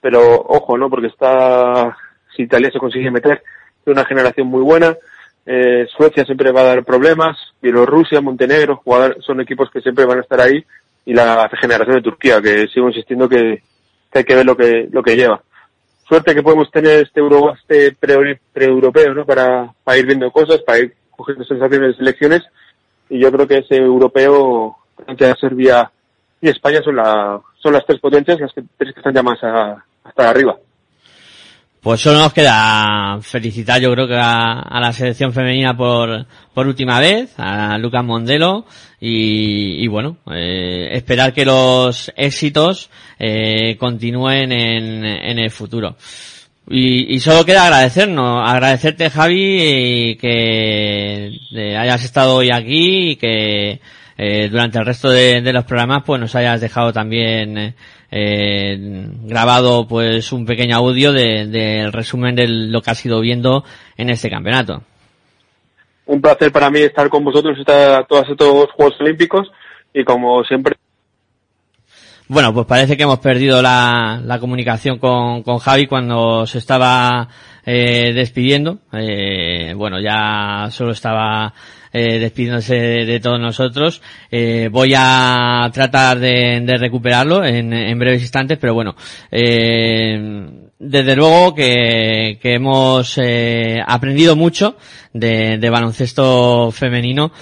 [0.00, 0.90] pero ojo, ¿no?
[0.90, 1.96] Porque está,
[2.36, 3.42] si Italia se consigue meter,
[3.84, 4.96] es una generación muy buena,
[5.50, 8.82] eh, Suecia siempre va a dar problemas, Bielorrusia, Montenegro,
[9.20, 10.62] son equipos que siempre van a estar ahí,
[11.06, 13.62] y la generación de Turquía, que sigo insistiendo que,
[14.12, 15.42] que hay que ver lo que, lo que lleva.
[16.06, 19.24] Suerte que podemos tener este Euro, este pre-europeo, ¿no?
[19.24, 22.42] Para, para ir viendo cosas, para ir cogiendo sensaciones de selecciones,
[23.08, 25.90] y yo creo que ese europeo, Francia, Serbia
[26.42, 29.42] y España son la, son las tres potencias, las que, tres que están ya más
[29.42, 30.58] a, hasta arriba.
[31.80, 36.98] Pues solo nos queda felicitar yo creo que a, la selección femenina por, por última
[36.98, 38.66] vez, a Lucas Mondelo
[39.00, 45.96] y, y bueno, eh, esperar que los éxitos eh, continúen en, en el futuro.
[46.70, 53.80] Y, y, solo queda agradecernos, agradecerte Javi que eh, hayas estado hoy aquí y que
[54.18, 57.74] eh, durante el resto de, de, los programas pues nos hayas dejado también
[58.10, 58.76] eh,
[59.24, 63.64] grabado pues un pequeño audio del de, resumen de lo que has ido viendo
[63.96, 64.82] en este campeonato.
[66.06, 69.50] Un placer para mí estar con vosotros estar todos estos Juegos Olímpicos
[69.92, 70.76] y como siempre
[72.30, 77.26] bueno, pues parece que hemos perdido la, la comunicación con, con, Javi cuando se estaba
[77.64, 78.80] eh, despidiendo.
[78.92, 81.54] Eh, bueno, ya solo estaba
[81.98, 84.00] eh, despidiéndose de, todos nosotros.
[84.30, 88.94] Eh, voy a tratar de, recuperarlo en, en, breves instantes, pero bueno,
[89.32, 94.76] eh, desde luego que, que hemos eh, aprendido mucho
[95.12, 97.32] de, baloncesto femenino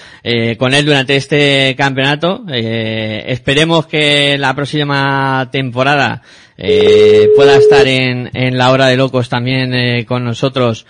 [0.57, 2.43] con él durante este campeonato.
[2.47, 6.23] Esperemos que la próxima temporada
[6.57, 10.87] eh, pueda estar en, en la hora de locos también con nosotros,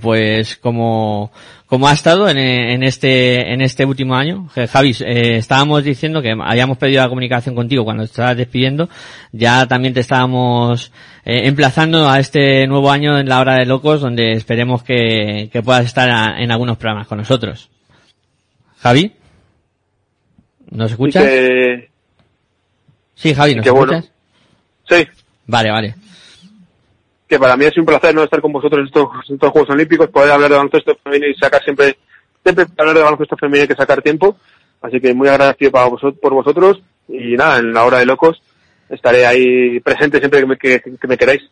[0.00, 1.32] pues como
[1.70, 4.48] como ha estado en, en, este en este último año.
[4.72, 8.88] Javi, eh, estábamos diciendo que habíamos pedido la comunicación contigo cuando te estabas despidiendo.
[9.30, 10.90] Ya también te estábamos
[11.24, 15.62] eh, emplazando a este nuevo año en la hora de locos, donde esperemos que, que
[15.62, 17.70] puedas estar a, en algunos programas con nosotros.
[18.78, 19.12] Javi,
[20.72, 21.22] ¿nos escuchas?
[21.22, 21.88] Que...
[23.14, 24.10] Sí, Javi, ¿nos escuchas?
[24.88, 25.04] Bueno.
[25.04, 25.08] Sí.
[25.46, 26.09] Vale, vale
[27.30, 30.32] que para mí es un placer no estar con vosotros en estos, Juegos Olímpicos, poder
[30.32, 31.96] hablar de baloncesto femenino y sacar siempre,
[32.42, 34.36] siempre hablar de baloncesto femenino hay que sacar tiempo,
[34.82, 38.42] así que muy agradecido para vosotros, por vosotros y nada, en la hora de locos
[38.88, 41.42] estaré ahí presente siempre que me, que, que me queráis.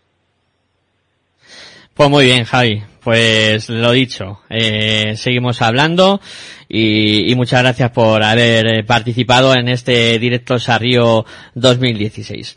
[1.95, 2.83] Pues muy bien, Javi.
[3.09, 6.21] Pues lo dicho, eh, seguimos hablando
[6.69, 12.57] y, muchas gracias por haber participado en este directo Sarrio 2016.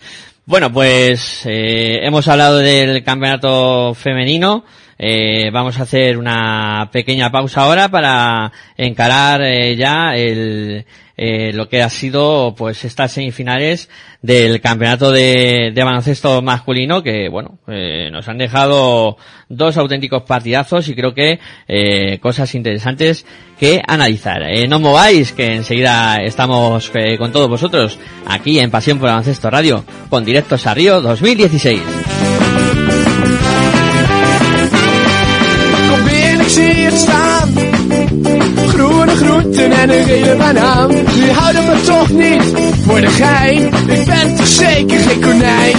[0.52, 4.66] Bueno, pues eh, hemos hablado del campeonato femenino.
[5.04, 10.86] Eh, vamos a hacer una pequeña pausa ahora para encarar eh, ya el,
[11.18, 13.90] eh, lo que ha sido pues estas semifinales
[14.22, 19.18] del campeonato de, de baloncesto masculino que bueno eh, nos han dejado
[19.50, 21.40] dos auténticos partidazos y creo que
[22.22, 23.26] cosas interesantes
[23.60, 24.44] que analizar.
[24.70, 30.24] No mováis que enseguida estamos con todos vosotros aquí en Pasión por Baloncesto Radio con
[30.24, 32.31] directos a Río 2016
[38.68, 40.90] groene groenten en een gele banaan.
[40.90, 42.44] Die houden me toch niet
[42.86, 43.66] voor de gein.
[43.88, 45.78] Ik ben toch zeker geen konijn.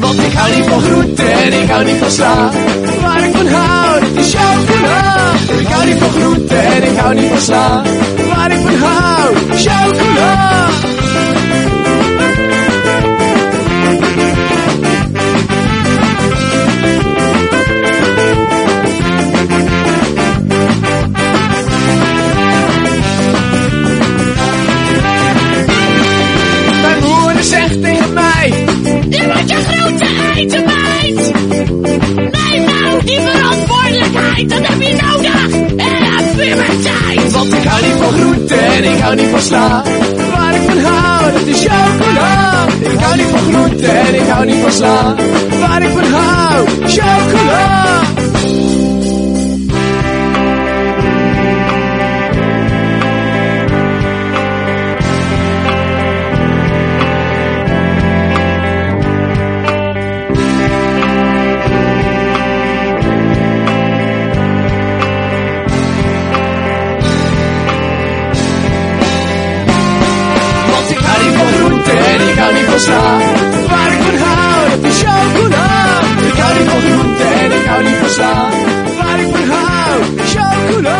[0.00, 2.50] Want ik hou niet van groenten en ik hou niet van sla.
[3.02, 5.32] Waar ik van hou, is chocola.
[5.58, 7.82] Ik hou niet van groenten en ik hou niet van sla.
[8.34, 10.70] Waar ik van hou, chocola.
[34.48, 35.50] Dat heb je nodig.
[35.76, 39.82] En tijd Want ik hou niet van groente en ik hou niet van sla.
[40.34, 42.66] Waar ik van hou, dat is chocola.
[42.80, 45.14] Ik hou niet van groente en ik hou niet van sla.
[45.60, 48.01] Waar ik van hou, chocola
[72.42, 72.90] 高利放贷，
[73.70, 74.26] 玩不好，
[74.90, 75.56] 修高楼。
[76.34, 77.22] 高利放贷，
[77.68, 78.20] 高利放贷，
[78.98, 79.00] 玩
[79.30, 79.54] 不好，
[80.26, 80.90] 修高楼，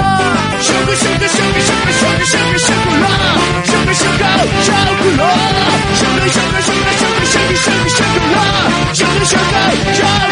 [0.62, 3.06] 修个修个修个修个修个修个修高楼，
[3.64, 4.24] 修个修个
[4.62, 5.22] 修高楼，
[5.98, 10.31] 修了修了修了修了修了修了修高楼，修了修个修。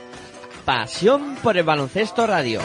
[0.73, 2.61] Pasión por el baloncesto radio.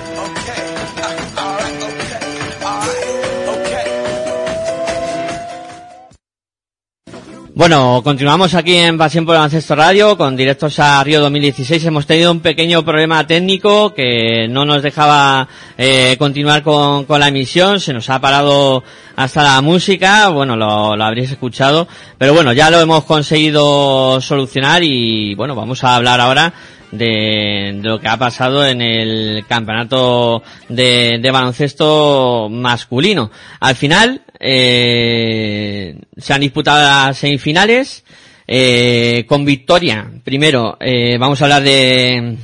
[7.53, 11.85] Bueno, continuamos aquí en Pasión por el Baloncesto Radio con directos a Río 2016.
[11.87, 17.27] Hemos tenido un pequeño problema técnico que no nos dejaba eh, continuar con, con la
[17.27, 17.81] emisión.
[17.81, 18.85] Se nos ha parado
[19.17, 20.29] hasta la música.
[20.29, 21.89] Bueno, lo, lo habréis escuchado.
[22.19, 26.53] Pero bueno, ya lo hemos conseguido solucionar y bueno, vamos a hablar ahora
[26.97, 33.31] de, de lo que ha pasado en el campeonato de, de baloncesto masculino.
[33.61, 38.05] Al final, eh, se han disputado las semifinales,
[38.47, 40.09] eh, con victoria.
[40.23, 42.37] Primero, eh, vamos a hablar de,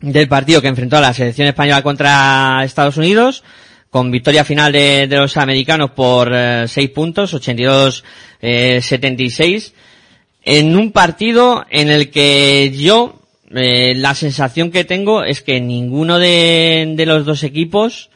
[0.00, 3.44] del partido que enfrentó a la selección española contra Estados Unidos,
[3.90, 9.72] con victoria final de, de los americanos por eh, 6 puntos, 82-76,
[10.42, 13.20] en un partido en el que yo
[13.54, 18.10] eh, la sensación que tengo es que ninguno de, los dos equipos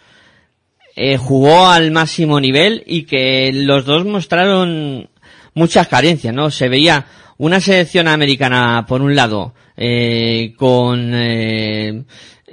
[0.97, 5.09] eh, jugó al máximo nivel y que los dos mostraron
[5.55, 6.51] muchas carencias, ¿no?
[6.51, 7.07] Se veía
[7.39, 12.03] una selección americana, por un lado, eh, con eh,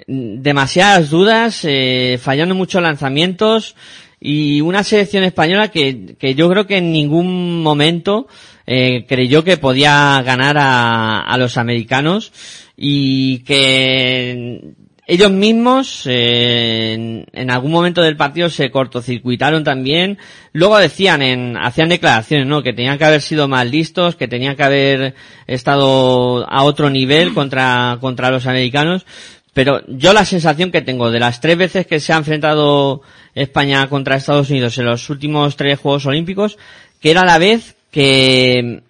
[0.08, 3.76] demasiadas dudas, eh, fallando muchos lanzamientos
[4.20, 8.28] y una selección española que, que yo creo que en ningún momento
[8.68, 12.32] eh, creyó que podía ganar a, a los americanos
[12.78, 14.76] y que
[15.08, 20.18] ellos mismos eh, en, algún momento del partido se cortocircuitaron también.
[20.52, 22.64] Luego decían, en, hacían declaraciones, ¿no?
[22.64, 25.14] Que tenían que haber sido más listos, que tenían que haber
[25.46, 29.06] estado a otro nivel contra, contra los americanos.
[29.54, 33.02] Pero yo la sensación que tengo de las tres veces que se ha enfrentado
[33.36, 36.58] España contra Estados Unidos en los últimos tres Juegos Olímpicos,
[37.00, 38.82] que era la vez que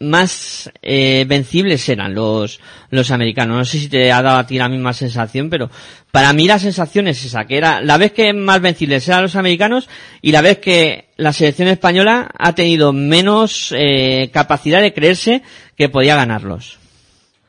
[0.00, 3.56] más eh, vencibles eran los, los americanos.
[3.56, 5.70] No sé si te ha dado a ti la misma sensación, pero
[6.10, 9.36] para mí la sensación es esa, que era la vez que más vencibles eran los
[9.36, 9.88] americanos
[10.22, 15.42] y la vez que la selección española ha tenido menos eh, capacidad de creerse
[15.76, 16.78] que podía ganarlos.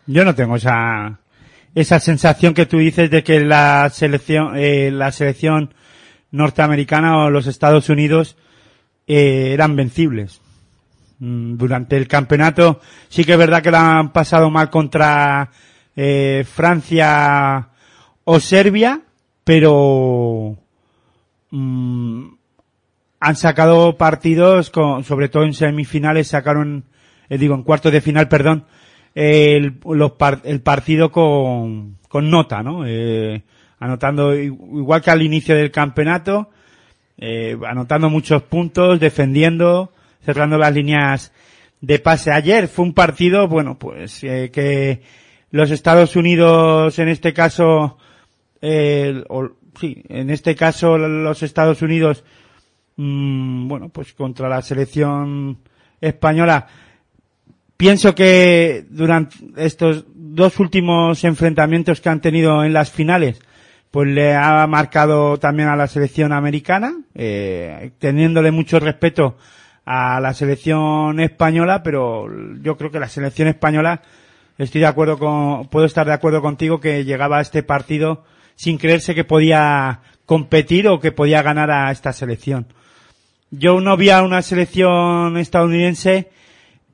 [0.07, 1.19] Yo no tengo esa,
[1.73, 5.73] esa sensación que tú dices de que la selección, eh, la selección
[6.31, 8.37] norteamericana o los Estados Unidos
[9.07, 10.41] eh, eran vencibles.
[11.19, 15.49] Mm, Durante el campeonato sí que es verdad que la han pasado mal contra
[15.95, 17.69] eh, Francia
[18.25, 19.01] o Serbia,
[19.43, 20.57] pero
[21.51, 22.25] mm,
[23.19, 26.85] han sacado partidos, con, sobre todo en semifinales, sacaron,
[27.29, 28.65] eh, digo, en cuartos de final, perdón,
[29.13, 32.83] el, los par- el partido con, con nota, ¿no?
[32.85, 33.43] Eh,
[33.79, 36.49] anotando, igual que al inicio del campeonato,
[37.17, 39.91] eh, anotando muchos puntos, defendiendo,
[40.25, 41.31] cerrando las líneas
[41.81, 42.31] de pase.
[42.31, 45.01] Ayer fue un partido, bueno, pues eh, que
[45.51, 47.97] los Estados Unidos, en este caso,
[48.61, 52.23] eh, o- sí, en este caso los Estados Unidos,
[52.97, 55.59] mm, bueno, pues contra la selección
[56.01, 56.67] española,
[57.77, 63.39] pienso que durante estos dos últimos enfrentamientos que han tenido en las finales,
[63.91, 69.37] pues le ha marcado también a la selección americana, eh, teniéndole mucho respeto
[69.85, 72.27] a la selección española, pero
[72.61, 74.01] yo creo que la selección española,
[74.57, 78.23] estoy de acuerdo con, puedo estar de acuerdo contigo que llegaba a este partido
[78.55, 82.67] sin creerse que podía competir o que podía ganar a esta selección.
[83.51, 86.29] Yo no vi a una selección estadounidense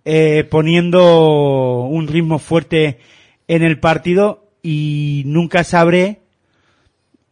[0.03, 2.99] eh, poniendo un ritmo fuerte
[3.47, 6.19] en el partido y nunca sabré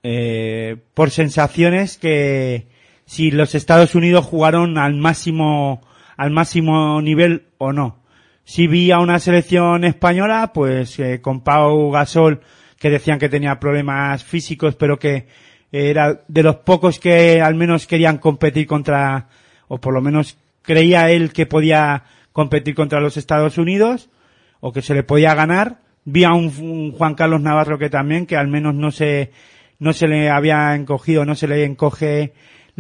[0.04, 2.68] eh, por sensaciones que
[3.10, 5.82] si los Estados Unidos jugaron al máximo
[6.16, 8.04] al máximo nivel o no.
[8.44, 12.42] Si vi a una selección española, pues eh, con Pau Gasol,
[12.78, 15.26] que decían que tenía problemas físicos, pero que
[15.72, 19.28] era de los pocos que al menos querían competir contra,
[19.68, 24.12] o por lo menos creía él que podía competir contra los Estados Unidos,
[24.60, 25.80] o que se le podía ganar.
[26.06, 29.32] Vi a un, un Juan Carlos Navarro que también, que al menos no se,
[29.80, 32.34] no se le había encogido, no se le encoge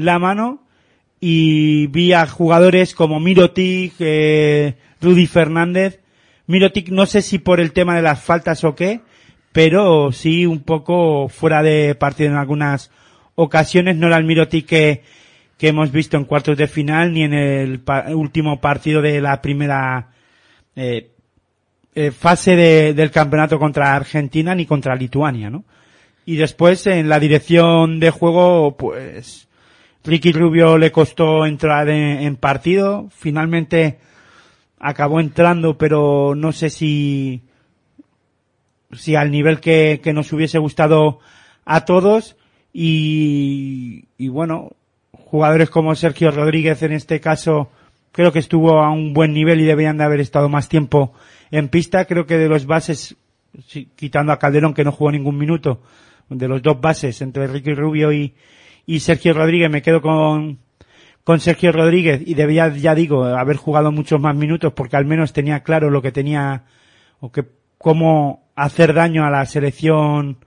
[0.03, 0.63] la mano.
[1.21, 5.99] Y vi a jugadores como Mirotic, eh, Rudy Fernández.
[6.47, 9.01] Mirotic no sé si por el tema de las faltas o qué,
[9.51, 12.89] pero sí un poco fuera de partido en algunas
[13.35, 13.97] ocasiones.
[13.97, 15.03] No era el Mirotic que,
[15.57, 17.81] que hemos visto en cuartos de final ni en el
[18.15, 20.07] último partido de la primera
[20.77, 21.11] eh,
[21.95, 25.65] eh, fase de- del campeonato contra Argentina ni contra Lituania, ¿no?
[26.25, 29.48] Y después en la dirección de juego, pues
[30.03, 33.09] Ricky Rubio le costó entrar en, partido.
[33.11, 33.99] Finalmente
[34.79, 37.41] acabó entrando, pero no sé si
[38.91, 41.19] si al nivel que, que nos hubiese gustado
[41.63, 42.37] a todos
[42.73, 44.71] y, y bueno,
[45.11, 47.69] jugadores como Sergio Rodríguez en este caso
[48.11, 51.13] creo que estuvo a un buen nivel y deberían de haber estado más tiempo
[51.51, 52.05] en pista.
[52.05, 53.15] Creo que de los bases,
[53.95, 55.81] quitando a Calderón que no jugó ningún minuto,
[56.29, 58.33] de los dos bases entre Ricky Rubio y,
[58.89, 60.57] y Sergio Rodríguez me quedo con,
[61.23, 65.31] con Sergio Rodríguez y debía, ya digo, haber jugado muchos más minutos porque al menos
[65.31, 66.63] tenía claro lo que tenía
[67.19, 67.45] o que
[67.77, 70.43] cómo hacer daño a la selección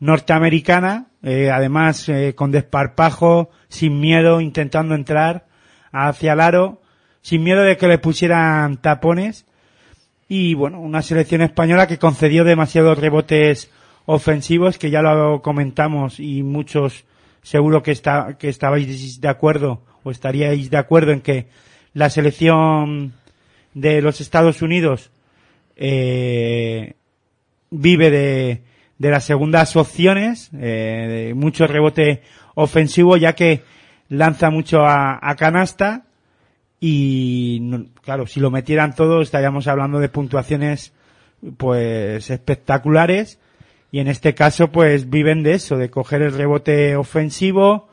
[0.00, 5.46] norteamericana, eh, además eh, con desparpajo, sin miedo, intentando entrar
[5.92, 6.82] hacia el aro,
[7.20, 9.46] sin miedo de que le pusieran tapones.
[10.26, 13.70] Y bueno, una selección española que concedió demasiados rebotes
[14.06, 17.04] ofensivos que ya lo comentamos y muchos
[17.46, 21.46] seguro que está que estabais de acuerdo o estaríais de acuerdo en que
[21.94, 23.14] la selección
[23.72, 25.12] de los Estados Unidos
[25.76, 26.94] eh,
[27.70, 28.62] vive de,
[28.98, 32.22] de las segundas opciones, eh, de mucho rebote
[32.56, 33.62] ofensivo, ya que
[34.08, 36.06] lanza mucho a, canasta
[36.80, 40.92] y, claro, si lo metieran todos estaríamos hablando de puntuaciones
[41.56, 43.38] pues espectaculares
[43.96, 47.88] y en este caso pues viven de eso, de coger el rebote ofensivo,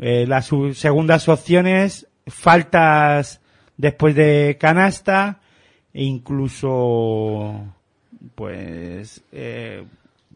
[0.00, 3.40] eh, las segundas opciones, faltas
[3.76, 5.40] después de canasta
[5.92, 7.74] e incluso
[8.36, 9.82] pues eh,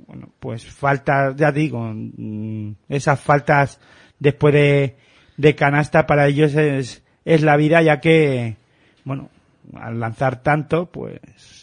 [0.09, 3.79] bueno pues faltas ya digo mm, esas faltas
[4.19, 4.97] después de,
[5.37, 8.57] de canasta para ellos es, es la vida ya que
[9.05, 9.31] bueno
[9.73, 11.21] al lanzar tanto pues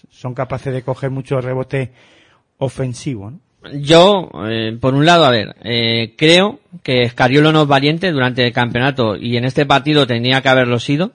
[0.09, 1.91] son capaces de coger mucho rebote
[2.57, 3.39] ofensivo ¿no?
[3.71, 8.45] Yo, eh, por un lado, a ver, eh, creo que Scariolo no es valiente durante
[8.45, 11.13] el campeonato y en este partido tenía que haberlo sido.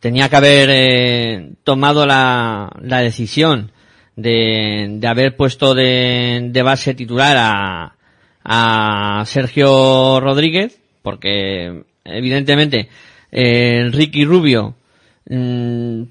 [0.00, 3.70] Tenía que haber eh, tomado la, la decisión
[4.16, 7.96] de, de haber puesto de, de base titular a,
[8.44, 12.88] a Sergio Rodríguez, porque evidentemente
[13.30, 14.74] eh, Ricky Rubio
[15.28, 16.02] mm,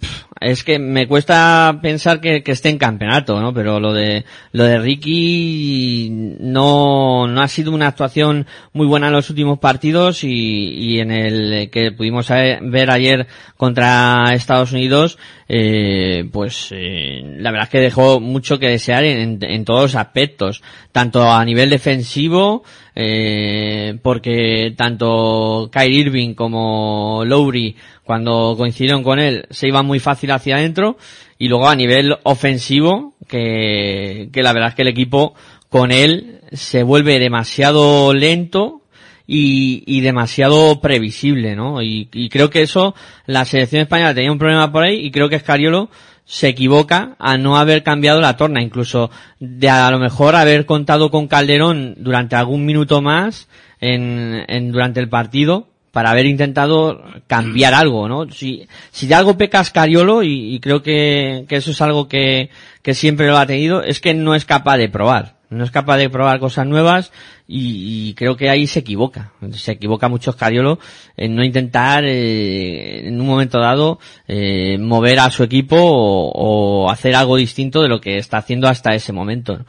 [0.41, 3.53] es que me cuesta pensar que, esté en campeonato, ¿no?
[3.53, 6.09] Pero lo de lo de Ricky
[6.39, 11.11] no no ha sido una actuación muy buena en los últimos partidos y, y en
[11.11, 13.27] el que pudimos ver ayer
[13.57, 15.17] contra Estados Unidos,
[15.47, 19.95] eh, pues eh, la verdad es que dejó mucho que desear en, en todos los
[19.95, 20.61] aspectos,
[20.91, 22.63] tanto a nivel defensivo,
[22.95, 30.24] eh, porque tanto Kyrie Irving como Lowry, cuando coincidieron con él, se iban muy fácil
[30.31, 30.97] hacia adentro,
[31.37, 35.33] y luego a nivel ofensivo, que, la verdad es que el equipo
[35.69, 38.81] con él se vuelve demasiado lento,
[39.27, 41.81] y, y demasiado previsible, ¿no?
[41.81, 42.93] Y, y creo que eso,
[43.25, 45.89] la selección española tenía un problema por ahí y creo que Escariolo
[46.25, 51.11] se equivoca a no haber cambiado la torna, incluso de a lo mejor haber contado
[51.11, 53.47] con Calderón durante algún minuto más
[53.79, 58.29] en, en durante el partido para haber intentado cambiar algo, ¿no?
[58.29, 62.49] Si, si de algo peca Scariolo, y, y creo que, que eso es algo que,
[62.81, 65.37] que siempre lo ha tenido, es que no es capaz de probar.
[65.49, 67.13] No es capaz de probar cosas nuevas
[67.47, 69.31] y, y creo que ahí se equivoca.
[69.53, 70.79] Se equivoca mucho Scariolo
[71.15, 76.91] en no intentar eh, en un momento dado eh, mover a su equipo o, o
[76.91, 79.59] hacer algo distinto de lo que está haciendo hasta ese momento.
[79.59, 79.65] ¿no?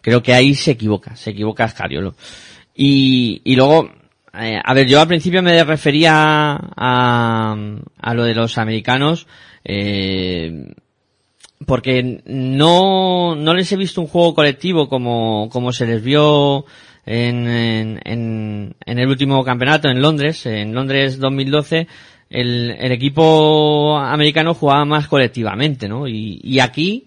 [0.00, 2.14] Creo que ahí se equivoca, se equivoca Scariolo.
[2.76, 3.90] Y, y luego,
[4.38, 6.12] eh, a ver, yo al principio me refería
[6.76, 7.56] a,
[7.98, 9.26] a lo de los americanos,
[9.64, 10.72] eh,
[11.66, 16.64] porque no, no les he visto un juego colectivo como, como se les vio
[17.06, 18.00] en, en,
[18.84, 21.86] en, el último campeonato en Londres, en Londres 2012,
[22.30, 26.08] el, el equipo americano jugaba más colectivamente, ¿no?
[26.08, 27.06] Y aquí,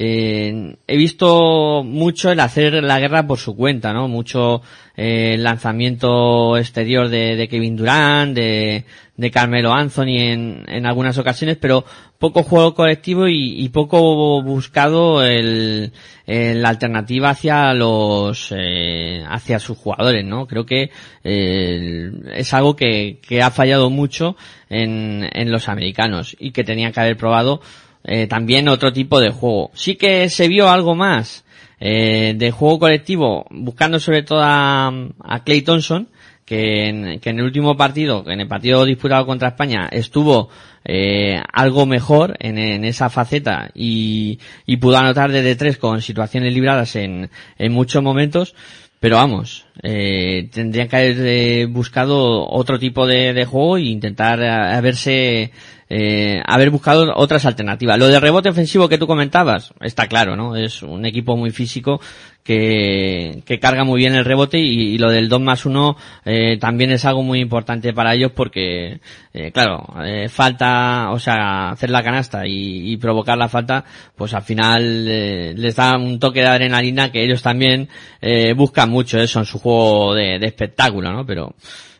[0.00, 4.06] eh, he visto mucho el hacer la guerra por su cuenta, ¿no?
[4.06, 4.62] Mucho
[4.96, 8.84] eh, lanzamiento exterior de, Kevin Durant, de,
[9.16, 11.84] de Carmelo Anthony en, en algunas ocasiones, pero
[12.20, 15.92] poco juego colectivo y, y poco buscado el,
[16.26, 20.46] el- la alternativa hacia los eh, hacia sus jugadores, ¿no?
[20.46, 20.90] Creo que
[21.24, 24.36] eh, es algo que, que ha fallado mucho
[24.68, 27.60] en, en los americanos y que tenían que haber probado
[28.08, 29.70] eh, también otro tipo de juego.
[29.74, 31.44] Sí que se vio algo más
[31.78, 34.88] eh, de juego colectivo, buscando sobre todo a,
[35.20, 36.08] a Clay Thompson,
[36.44, 40.48] que en, que en el último partido, en el partido disputado contra España, estuvo
[40.84, 46.96] eh, algo mejor en, esa faceta y, y pudo anotar desde tres con situaciones libradas
[46.96, 47.28] en,
[47.58, 48.54] en muchos momentos.
[49.00, 54.48] Pero vamos, eh, tendrían que haber eh, buscado otro tipo de, juego e intentar eh,
[54.48, 55.52] haberse,
[55.90, 57.98] eh, haber buscado otras alternativas.
[57.98, 60.56] Lo de rebote ofensivo que tú comentabas, está claro, ¿no?
[60.56, 62.00] Es un equipo muy físico
[62.48, 66.90] que, que carga muy bien el rebote y, lo del 2 más 1 eh, también
[66.90, 69.00] es algo muy importante para ellos porque,
[69.34, 73.84] eh, claro, eh, falta, o sea, hacer la canasta y, y provocar la falta,
[74.16, 77.90] pues al final eh, les da un toque de adrenalina que ellos también
[78.22, 81.26] eh, buscan mucho eso en su juego de, de espectáculo, ¿no?
[81.26, 81.54] Pero,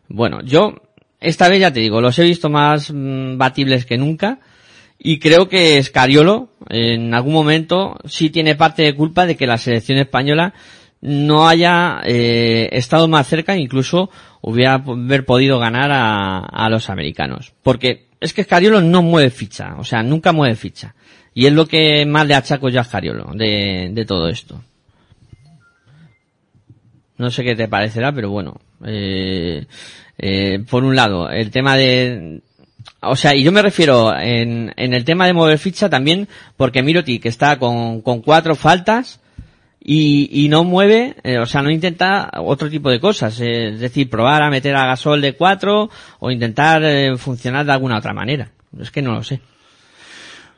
[0.09, 0.74] bueno, yo
[1.21, 4.39] esta vez ya te digo, los he visto más mm, batibles que nunca.
[4.99, 9.59] Y creo que Scariolo, en algún momento, sí tiene parte de culpa de que la
[9.59, 10.55] selección española
[11.01, 14.11] no haya eh, estado más cerca, incluso
[14.41, 17.53] hubiera haber podido ganar a, los americanos.
[17.62, 20.97] Porque es que Scariolo no mueve ficha, o sea, nunca mueve ficha.
[21.33, 24.61] Y es lo que más le achaco yo a Scariolo de, de todo esto.
[27.19, 28.61] No sé qué te parecerá, pero bueno.
[28.85, 29.66] Eh,
[30.19, 32.41] eh, por un lado, el tema de...
[33.01, 36.83] O sea, y yo me refiero en, en el tema de mover ficha también porque
[36.83, 39.21] Miroti, que está con, con cuatro faltas
[39.81, 43.41] y, y no mueve, eh, o sea, no intenta otro tipo de cosas.
[43.41, 47.73] eh, es decir, probar a meter a Gasol de cuatro o intentar eh, funcionar de
[47.73, 48.51] alguna otra manera.
[48.81, 49.41] Es que no lo sé.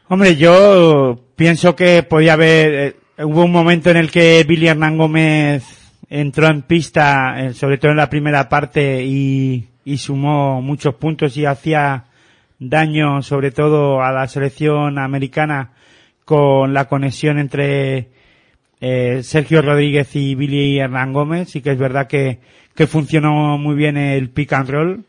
[0.08, 5.62] Hombre, yo pienso que podía haber, hubo un momento en el que Billy Hernán Gómez
[6.10, 11.36] entró en pista, eh, sobre todo en la primera parte, y, y sumó muchos puntos
[11.36, 12.04] y hacía
[12.58, 15.70] daño sobre todo a la selección americana
[16.26, 18.10] con la conexión entre
[18.80, 21.50] eh, Sergio Rodríguez y Billy Hernán Gómez.
[21.50, 22.38] Sí que es verdad que,
[22.74, 25.04] que funcionó muy bien el pick and roll.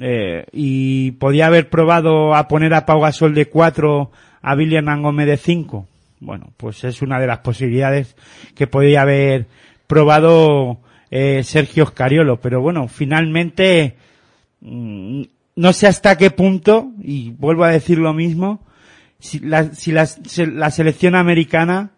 [0.00, 4.10] Eh, y podía haber probado a poner a Pau Gasol de 4
[4.42, 5.86] a Billy Hernán Gómez de 5.
[6.20, 8.16] Bueno, pues es una de las posibilidades
[8.54, 9.46] que podía haber
[9.88, 10.78] probado
[11.10, 12.40] eh, Sergio Scariolo.
[12.40, 13.96] Pero bueno, finalmente
[14.60, 15.22] mm,
[15.56, 18.60] no sé hasta qué punto, y vuelvo a decir lo mismo,
[19.18, 20.08] si la, si la,
[20.52, 21.90] la selección americana,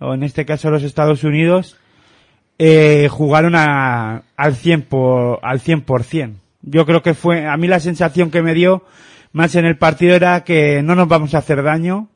[0.00, 1.76] o en este caso los Estados Unidos,
[2.58, 6.34] eh, jugaron a, al 100 por, al 100%.
[6.62, 8.84] Yo creo que fue, a mí la sensación que me dio
[9.32, 12.08] más en el partido era que no nos vamos a hacer daño.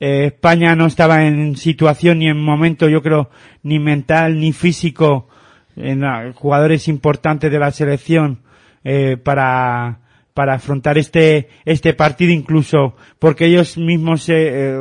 [0.00, 3.28] Eh, España no estaba en situación ni en momento, yo creo,
[3.62, 5.28] ni mental ni físico
[5.76, 8.40] en jugadores importantes de la selección
[8.82, 10.00] eh, para
[10.34, 14.78] para afrontar este este partido incluso porque ellos mismos se eh,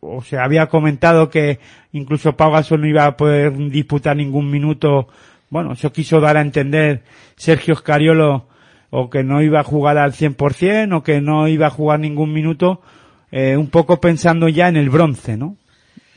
[0.00, 1.58] o se había comentado que
[1.92, 5.08] incluso Pau Gasol no iba a poder disputar ningún minuto.
[5.48, 7.02] Bueno eso quiso dar a entender
[7.36, 8.48] Sergio Scariolo
[8.90, 12.32] o que no iba a jugar al 100% o que no iba a jugar ningún
[12.32, 12.82] minuto
[13.30, 15.56] eh, un poco pensando ya en el bronce no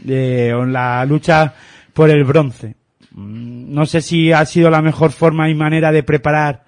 [0.05, 1.53] en la lucha
[1.93, 2.75] por el bronce
[3.19, 6.63] Mm, no sé si ha sido la mejor forma y manera de preparar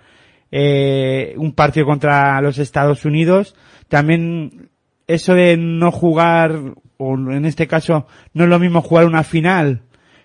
[0.52, 3.56] eh, un partido contra los Estados Unidos.
[3.88, 4.70] También
[5.08, 6.60] eso de no jugar,
[6.98, 9.82] o en este caso, no es lo mismo jugar una final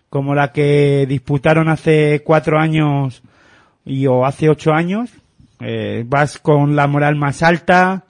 [0.08, 3.22] como la que disputaron hace cuatro años
[3.84, 5.10] y o hace ocho años.
[5.60, 8.04] Eh, vas con la moral más alta,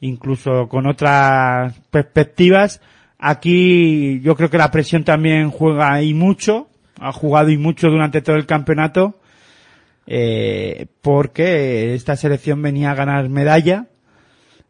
[0.00, 2.80] incluso con otras perspectivas.
[3.18, 8.22] Aquí yo creo que la presión también juega y mucho, ha jugado y mucho durante
[8.22, 9.20] todo el campeonato,
[10.06, 13.86] eh, porque esta selección venía a ganar medalla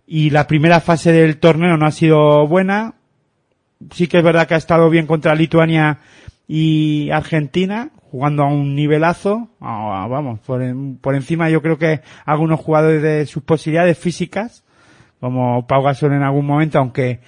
[0.06, 2.94] y la primera fase del torneo no ha sido buena.
[3.92, 6.00] Sí que es verdad que ha estado bien contra Lituania
[6.48, 13.24] y Argentina, jugando a un nivelazo, vamos, por encima yo creo que algunos jugadores de
[13.26, 14.64] sus posibilidades físicas,
[15.20, 17.20] como Pau Gasol en algún momento, aunque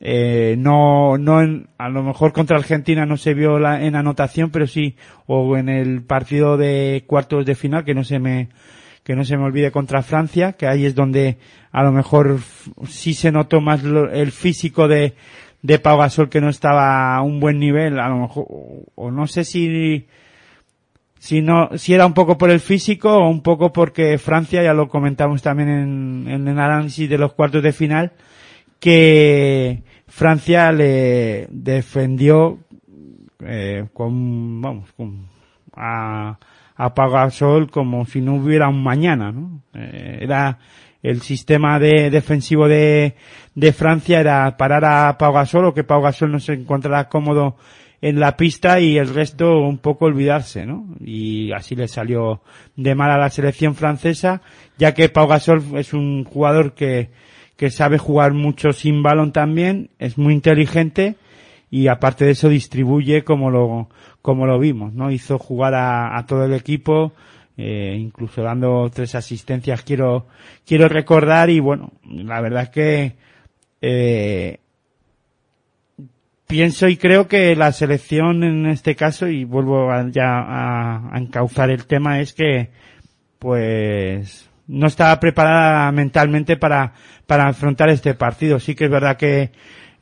[0.00, 4.50] eh, no, no en- a lo mejor contra Argentina no se vio la, en anotación,
[4.50, 4.94] pero sí,
[5.26, 8.48] o en el partido de cuartos de final, que no se me,
[9.02, 11.38] que no se me olvide contra Francia, que ahí es donde
[11.72, 12.38] a lo mejor
[12.86, 15.14] sí se notó más el físico de,
[15.62, 18.46] de Pau Gasol que no estaba a un buen nivel, a lo mejor,
[18.94, 20.06] o no sé si,
[21.18, 24.72] si no, si era un poco por el físico o un poco porque Francia, ya
[24.72, 25.68] lo comentamos también
[26.28, 28.12] en, el análisis de los cuartos de final,
[28.80, 32.58] que Francia le defendió
[33.40, 35.26] eh, con, vamos, con,
[35.74, 36.38] a,
[36.76, 39.62] a Pau Gasol como si no hubiera un mañana, ¿no?
[39.74, 40.58] Eh, era
[41.02, 43.14] el sistema de defensivo de,
[43.54, 47.56] de Francia era parar a Pau Gasol o que Pau Gasol no se encontrara cómodo
[48.00, 50.86] en la pista y el resto un poco olvidarse, ¿no?
[51.00, 52.42] Y así le salió
[52.76, 54.42] de mal a la selección francesa,
[54.78, 57.10] ya que Pau Gasol es un jugador que,
[57.56, 61.16] que sabe jugar mucho sin balón también, es muy inteligente
[61.70, 63.88] y aparte de eso distribuye como lo,
[64.22, 65.10] como lo vimos, ¿no?
[65.10, 67.12] Hizo jugar a, a todo el equipo,
[67.56, 70.28] eh, incluso dando tres asistencias quiero,
[70.64, 73.16] quiero recordar y bueno, la verdad es que,
[73.82, 74.60] eh,
[76.48, 81.86] pienso y creo que la selección en este caso, y vuelvo ya a, encauzar el
[81.86, 82.70] tema, es que
[83.38, 86.94] pues no estaba preparada mentalmente para,
[87.26, 88.58] para afrontar este partido.
[88.58, 89.52] Sí que es verdad que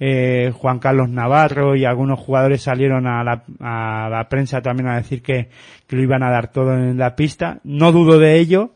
[0.00, 4.96] eh, Juan Carlos Navarro y algunos jugadores salieron a la, a la prensa también a
[4.96, 5.50] decir que,
[5.86, 7.58] que lo iban a dar todo en la pista.
[7.64, 8.72] No dudo de ello,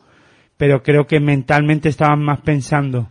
[0.56, 3.10] pero creo que mentalmente estaban más pensando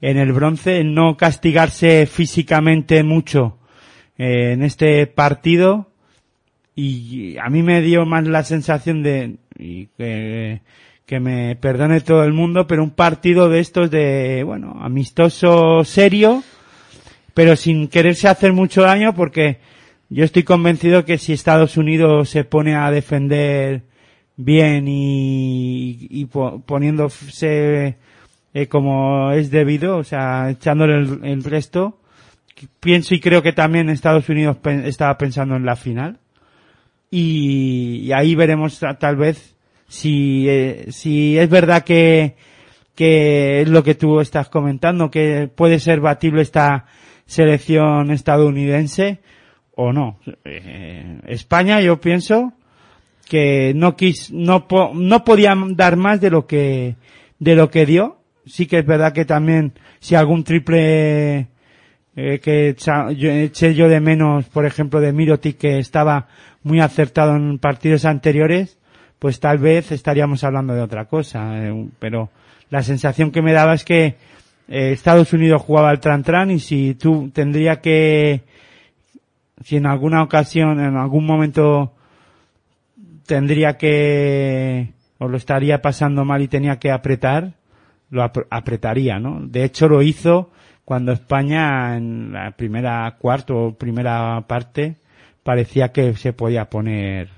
[0.00, 3.59] en el bronce, en no castigarse físicamente mucho
[4.20, 5.86] eh, en este partido
[6.74, 10.60] y a mí me dio más la sensación de y que,
[11.06, 16.42] que me perdone todo el mundo, pero un partido de estos de, bueno, amistoso serio,
[17.32, 19.60] pero sin quererse hacer mucho daño porque
[20.10, 23.84] yo estoy convencido que si Estados Unidos se pone a defender
[24.36, 27.96] bien y, y poniéndose
[28.52, 31.99] eh, como es debido, o sea, echándole el, el resto,
[32.80, 36.18] pienso y creo que también Estados Unidos estaba pensando en la final.
[37.10, 39.56] Y, ahí veremos tal vez
[39.88, 42.36] si, eh, si es verdad que,
[42.94, 46.86] que es lo que tú estás comentando, que puede ser batible esta
[47.26, 49.20] selección estadounidense
[49.74, 50.18] o no.
[50.44, 52.52] Eh, España, yo pienso
[53.28, 56.96] que no quis, no, no podía dar más de lo que,
[57.38, 58.18] de lo que dio.
[58.44, 61.48] Sí que es verdad que también si algún triple
[62.16, 62.74] eh, que
[63.16, 66.26] yo, eché yo de menos, por ejemplo, de Miroti, que estaba
[66.62, 68.78] muy acertado en partidos anteriores,
[69.18, 71.66] pues tal vez estaríamos hablando de otra cosa.
[71.66, 72.30] Eh, pero
[72.70, 74.16] la sensación que me daba es que
[74.68, 78.42] eh, Estados Unidos jugaba al tran-tran y si tú tendría que,
[79.62, 81.92] si en alguna ocasión, en algún momento
[83.26, 87.52] tendría que, o lo estaría pasando mal y tenía que apretar,
[88.10, 89.40] lo apretaría, ¿no?
[89.40, 90.50] De hecho lo hizo
[90.84, 94.96] cuando España en la primera cuarto o primera parte
[95.42, 97.28] parecía que se podía poner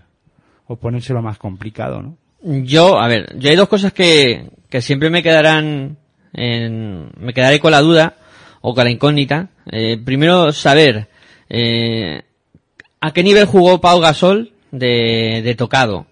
[0.66, 2.16] o ponérselo más complicado, ¿no?
[2.42, 5.96] Yo, a ver, yo hay dos cosas que, que siempre me quedarán
[6.32, 8.16] en, me quedaré con la duda
[8.60, 9.50] o con la incógnita.
[9.70, 11.08] Eh, primero, saber
[11.48, 12.22] eh,
[13.00, 16.06] a qué nivel jugó Pau Gasol de, de tocado.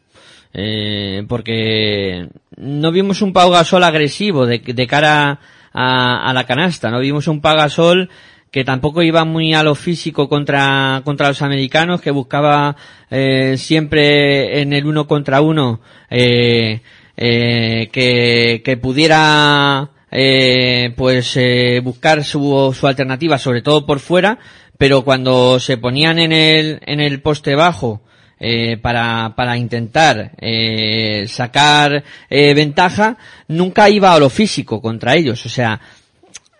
[0.53, 5.41] Eh, porque no vimos un Pau Gasol agresivo de, de cara
[5.73, 7.01] a, la canasta, ¿no?
[7.01, 8.11] Vimos un Pagasol
[8.51, 12.77] que tampoco iba muy a lo físico contra, contra los americanos, que buscaba
[13.11, 16.81] eh, siempre en el uno contra uno eh,
[17.17, 24.39] eh, que, que pudiera eh, pues eh, buscar su, su alternativa, sobre todo por fuera,
[24.77, 28.03] pero cuando se ponían en el, en el poste bajo,
[28.41, 33.17] eh, para, para intentar eh, sacar eh, ventaja,
[33.49, 35.45] nunca iba a lo físico contra ellos.
[35.47, 35.81] O sea,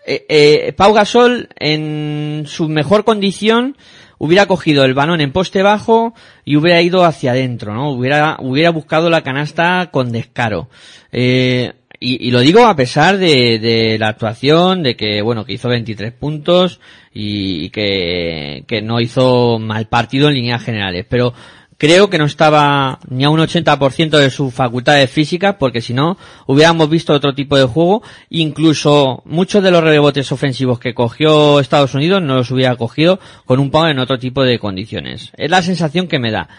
[0.05, 3.77] eh, eh, Pau Gasol en su mejor condición
[4.17, 6.13] hubiera cogido el balón en poste bajo
[6.43, 7.91] y hubiera ido hacia adentro, ¿no?
[7.91, 10.69] Hubiera, hubiera buscado la canasta con descaro.
[11.11, 15.53] Eh, y, y, lo digo a pesar de, de, la actuación, de que, bueno, que
[15.53, 16.79] hizo 23 puntos
[17.13, 21.05] y, que, que no hizo mal partido en líneas generales.
[21.07, 21.33] Pero
[21.81, 26.15] creo que no estaba ni a un 80% de sus facultades físicas, porque si no,
[26.45, 28.03] hubiéramos visto otro tipo de juego.
[28.29, 33.59] Incluso muchos de los rebotes ofensivos que cogió Estados Unidos no los hubiera cogido con
[33.59, 35.31] un pau en otro tipo de condiciones.
[35.37, 36.49] Es la sensación que me da.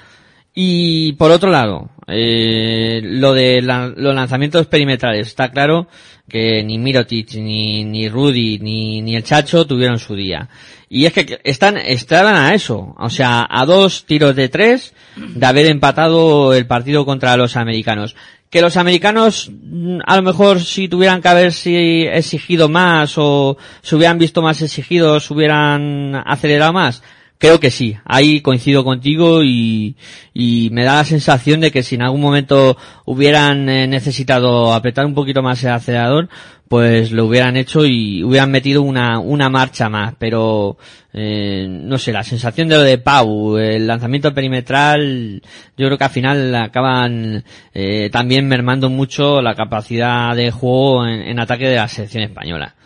[0.54, 5.28] Y por otro lado, eh, lo de la, los lanzamientos perimetrales.
[5.28, 5.88] Está claro
[6.28, 10.48] que ni Mirotic, ni, ni Rudy, ni, ni el Chacho tuvieron su día.
[10.88, 12.94] Y es que están, estaban a eso.
[12.98, 18.14] O sea, a dos tiros de tres de haber empatado el partido contra los americanos.
[18.50, 23.96] que los americanos mm, a lo mejor si tuvieran que haberse exigido más o se
[23.96, 27.02] hubieran visto más exigidos hubieran acelerado más
[27.42, 29.96] Creo que sí, ahí coincido contigo y,
[30.32, 35.06] y, me da la sensación de que si en algún momento hubieran eh, necesitado apretar
[35.06, 36.28] un poquito más el acelerador,
[36.68, 40.14] pues lo hubieran hecho y hubieran metido una, una marcha más.
[40.20, 40.76] Pero,
[41.12, 45.42] eh, no sé, la sensación de lo de Pau, el lanzamiento perimetral,
[45.76, 47.42] yo creo que al final acaban
[47.74, 52.76] eh, también mermando mucho la capacidad de juego en, en ataque de la selección española.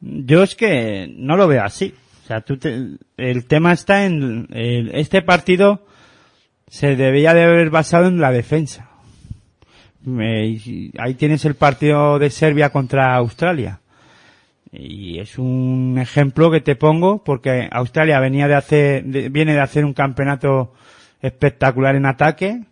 [0.00, 1.94] Yo es que no lo veo así.
[2.26, 2.58] O sea, tú
[3.16, 5.86] el tema está en el, este partido
[6.66, 8.90] se debía de haber basado en la defensa.
[10.98, 13.78] ahí tienes el partido de Serbia contra Australia.
[14.72, 19.84] Y es un ejemplo que te pongo porque Australia venía de hacer, viene de hacer
[19.84, 20.72] un campeonato
[21.22, 22.64] espectacular en ataque,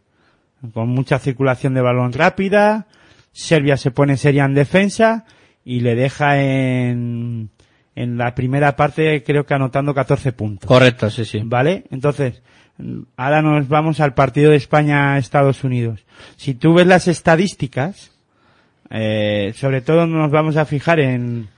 [0.73, 2.89] con mucha circulación de balón rápida.
[3.31, 5.27] Serbia se pone seria en defensa
[5.65, 7.51] y le deja en,
[7.97, 10.69] en la primera parte creo que anotando 14 puntos.
[10.69, 11.41] Correcto, sí, sí.
[11.45, 11.85] ¿Vale?
[11.91, 12.43] Entonces,
[13.17, 16.05] ahora nos vamos al partido de España-Estados Unidos.
[16.37, 18.13] Si tú ves las estadísticas,
[18.91, 21.49] eh, sobre todo nos vamos a fijar en,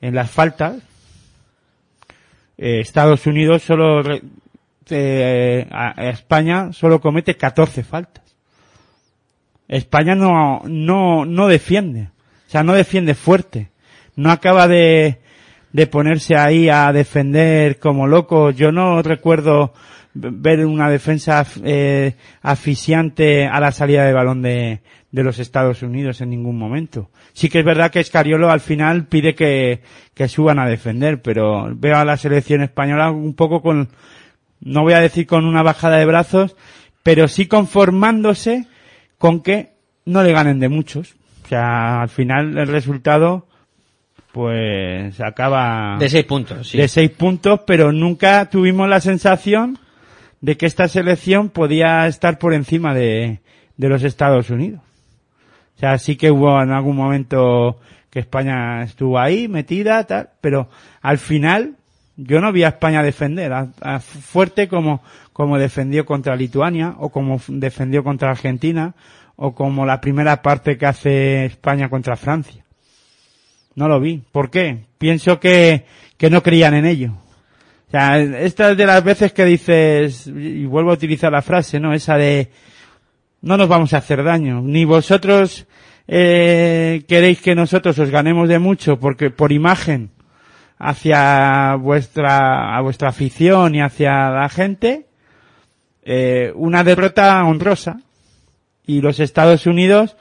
[0.00, 0.76] en las faltas.
[2.58, 4.02] Eh, Estados Unidos solo,
[4.90, 8.24] eh, a España solo comete 14 faltas.
[9.68, 12.08] España no, no, no defiende.
[12.46, 13.68] O sea, no defiende fuerte.
[14.16, 15.20] No acaba de,
[15.72, 18.50] de ponerse ahí a defender como loco.
[18.50, 19.72] Yo no recuerdo
[20.14, 26.20] ver una defensa eh, asfixiante a la salida de balón de, de los Estados Unidos
[26.20, 27.10] en ningún momento.
[27.32, 29.82] Sí que es verdad que Escariolo al final pide que,
[30.14, 33.88] que suban a defender, pero veo a la selección española un poco con,
[34.60, 36.56] no voy a decir con una bajada de brazos,
[37.02, 38.66] pero sí conformándose
[39.18, 39.72] con que
[40.04, 41.14] no le ganen de muchos.
[41.44, 43.47] O sea, al final el resultado
[44.32, 46.78] pues acaba de seis puntos, sí.
[46.78, 49.78] de seis puntos, pero nunca tuvimos la sensación
[50.40, 53.40] de que esta selección podía estar por encima de,
[53.76, 54.80] de los Estados Unidos.
[55.76, 57.78] O sea, sí que hubo en algún momento
[58.10, 60.68] que España estuvo ahí metida, tal, pero
[61.00, 61.76] al final
[62.16, 65.02] yo no vi a España defender a, fuerte como,
[65.32, 68.94] como defendió contra Lituania o como defendió contra Argentina
[69.36, 72.64] o como la primera parte que hace España contra Francia.
[73.78, 74.20] No lo vi.
[74.32, 74.86] ¿Por qué?
[74.98, 75.84] Pienso que,
[76.16, 77.12] que no creían en ello.
[77.86, 81.78] O sea, esta es de las veces que dices, y vuelvo a utilizar la frase,
[81.78, 81.94] ¿no?
[81.94, 82.50] Esa de,
[83.40, 84.62] no nos vamos a hacer daño.
[84.62, 85.68] Ni vosotros
[86.08, 90.10] eh, queréis que nosotros os ganemos de mucho porque por imagen
[90.76, 95.06] hacia vuestra, a vuestra afición y hacia la gente,
[96.02, 98.00] eh, una derrota honrosa.
[98.84, 100.16] Y los Estados Unidos,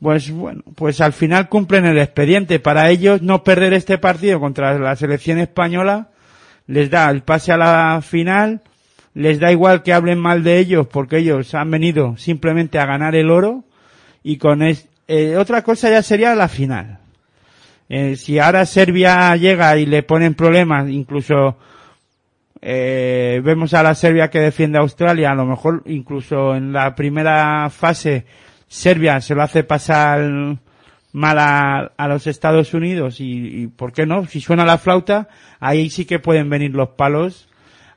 [0.00, 2.58] pues bueno, pues al final cumplen el expediente.
[2.58, 6.08] Para ellos no perder este partido contra la selección española
[6.66, 8.60] les da el pase a la final,
[9.14, 13.16] les da igual que hablen mal de ellos porque ellos han venido simplemente a ganar
[13.16, 13.64] el oro
[14.22, 17.00] y con es, eh, otra cosa ya sería la final.
[17.88, 21.56] Eh, si ahora Serbia llega y le ponen problemas, incluso
[22.62, 26.94] eh, vemos a la Serbia que defiende a Australia, a lo mejor incluso en la
[26.94, 28.24] primera fase
[28.70, 30.30] Serbia se lo hace pasar
[31.12, 34.26] mal a, los Estados Unidos y, ¿por qué no?
[34.26, 35.26] Si suena la flauta,
[35.58, 37.48] ahí sí que pueden venir los palos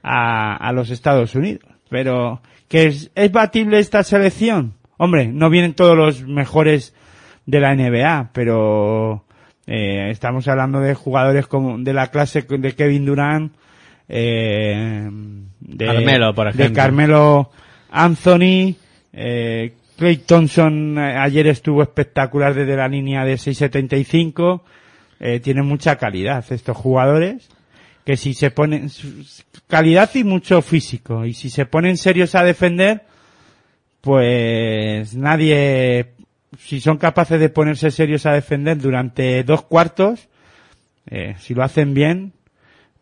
[0.01, 1.63] a, los Estados Unidos.
[1.89, 4.73] Pero, ¿que es, batible esta selección?
[4.97, 6.95] Hombre, no vienen todos los mejores
[7.45, 9.25] de la NBA, pero
[9.67, 13.53] eh, estamos hablando de jugadores como de la clase de Kevin Durant,
[14.09, 15.07] eh,
[15.59, 16.67] de Carmelo, por ejemplo.
[16.67, 17.51] de Carmelo
[17.91, 18.75] Anthony,
[19.13, 24.61] eh, Clay Thompson eh, ayer estuvo espectacular desde la línea de 6.75.
[25.19, 27.49] Eh, tienen mucha calidad estos jugadores.
[28.05, 28.89] Que si se ponen,
[29.67, 31.25] calidad y mucho físico.
[31.25, 33.03] Y si se ponen serios a defender,
[34.01, 36.11] pues nadie,
[36.59, 40.27] si son capaces de ponerse serios a defender durante dos cuartos,
[41.09, 42.33] eh, si lo hacen bien,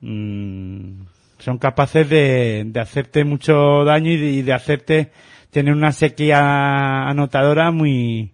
[0.01, 1.01] mmm,
[1.39, 5.11] son capaces de, de hacerte mucho daño y de hacerte
[5.51, 8.33] tener una sequía anotadora muy,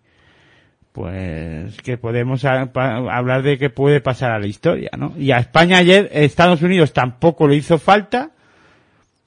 [0.91, 5.13] pues que podemos hablar de que puede pasar a la historia, ¿no?
[5.17, 8.31] Y a España ayer, Estados Unidos tampoco le hizo falta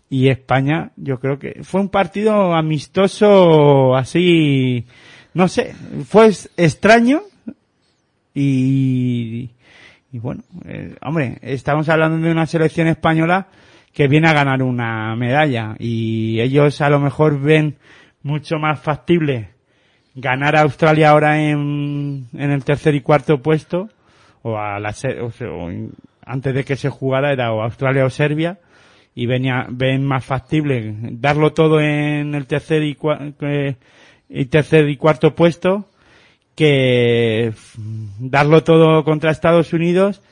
[0.09, 4.87] y España, yo creo que fue un partido amistoso así,
[5.35, 5.75] no sé,
[6.09, 7.23] fue extraño
[8.35, 9.51] y,
[10.13, 13.47] y bueno, eh, hombre, estamos hablando de una selección española
[13.93, 15.75] que viene a ganar una medalla.
[15.79, 17.77] Y ellos a lo mejor ven
[18.23, 19.51] mucho más factible
[20.15, 23.89] ganar a Australia ahora en, en el tercer y cuarto puesto,
[24.43, 25.71] o a la, o sea, o
[26.25, 28.59] antes de que se jugara era o Australia o Serbia,
[29.15, 33.77] y venía, ven más factible darlo todo en el tercer y, cua- que-
[34.29, 35.87] y tercer y cuarto puesto
[36.55, 37.53] que
[38.19, 40.23] darlo todo contra Estados Unidos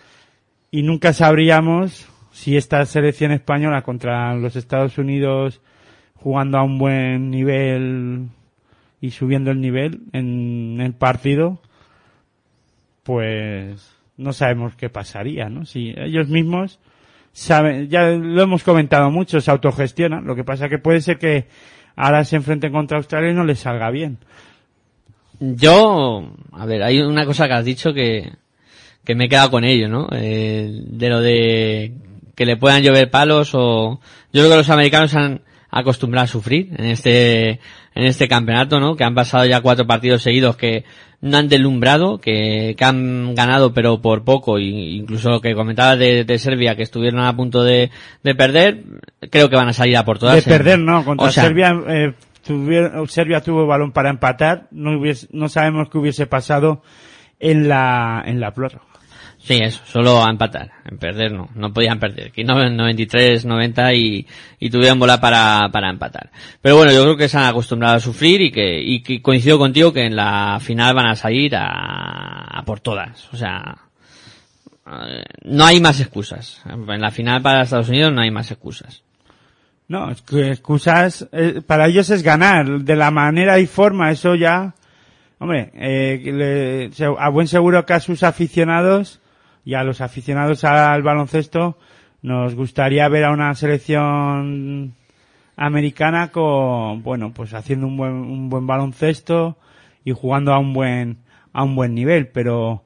[0.71, 2.09] y nunca sabríamos
[2.39, 5.61] si esta selección española contra los Estados Unidos
[6.15, 8.29] jugando a un buen nivel
[9.01, 11.61] y subiendo el nivel en el partido,
[13.03, 15.65] pues no sabemos qué pasaría, ¿no?
[15.65, 16.79] Si ellos mismos
[17.33, 21.49] saben, ya lo hemos comentado mucho, se autogestionan, lo que pasa que puede ser que
[21.97, 24.19] ahora se enfrenten contra Australia y no les salga bien.
[25.41, 28.31] Yo, a ver, hay una cosa que has dicho que,
[29.05, 30.07] que me he quedado con ello, ¿no?
[30.13, 32.08] Eh, de lo de
[32.39, 33.99] que le puedan llover palos o,
[34.33, 38.95] yo creo que los americanos han acostumbrado a sufrir en este, en este campeonato, ¿no?
[38.95, 40.85] Que han pasado ya cuatro partidos seguidos que
[41.21, 45.99] no han deslumbrado, que, que han ganado pero por poco, y incluso lo que comentabas
[45.99, 47.91] de, de Serbia, que estuvieron a punto de,
[48.23, 48.85] de perder,
[49.33, 50.37] creo que van a salir a por todas.
[50.37, 51.05] de perder, ¿no?
[51.05, 52.15] Contra o sea, Serbia, eh,
[52.47, 56.83] tuvieron- Serbia tuvo balón para empatar, no hubiese, no sabemos qué hubiese pasado
[57.41, 58.85] en la, en la prórroga.
[59.49, 60.71] Sí, eso, solo a empatar.
[60.85, 62.31] En perder no, no podían perder.
[62.33, 64.27] Que no, 93, 90 y,
[64.61, 66.31] y tuvieron bola para, para empatar.
[66.61, 69.57] Pero bueno, yo creo que se han acostumbrado a sufrir y que, y que coincido
[69.59, 73.27] contigo que en la final van a salir a, por todas.
[73.33, 73.79] O sea,
[74.87, 76.61] eh, no hay más excusas.
[76.67, 79.03] En la final para Estados Unidos no hay más excusas.
[79.87, 84.75] No, excusas, eh, para ellos es ganar, de la manera y forma, eso ya,
[85.39, 86.21] hombre, eh,
[86.99, 89.23] le- a buen seguro que a sus aficionados
[89.69, 91.77] y a los aficionados al baloncesto
[92.23, 94.95] nos gustaría ver a una selección
[95.57, 99.59] americana con, bueno, pues haciendo un buen, un buen baloncesto
[100.07, 101.19] y jugando a un buen,
[101.53, 102.83] a un buen nivel, pero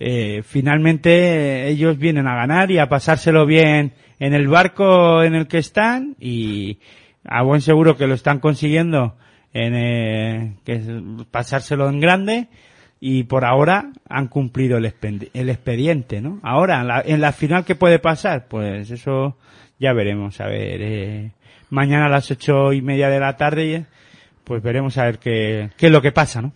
[0.00, 5.46] eh, finalmente ellos vienen a ganar y a pasárselo bien en el barco en el
[5.46, 6.80] que están y
[7.22, 9.14] a buen seguro que lo están consiguiendo
[9.52, 10.82] en eh, que
[11.30, 12.48] pasárselo en grande
[13.00, 16.40] y por ahora han cumplido el, expediente, ¿no?
[16.42, 18.46] Ahora, en la, en la final, ¿qué puede pasar?
[18.48, 19.36] Pues eso
[19.78, 21.30] ya veremos, a ver, eh,
[21.70, 23.86] mañana a las ocho y media de la tarde,
[24.44, 26.52] pues veremos a ver qué, qué es lo que pasa, ¿no?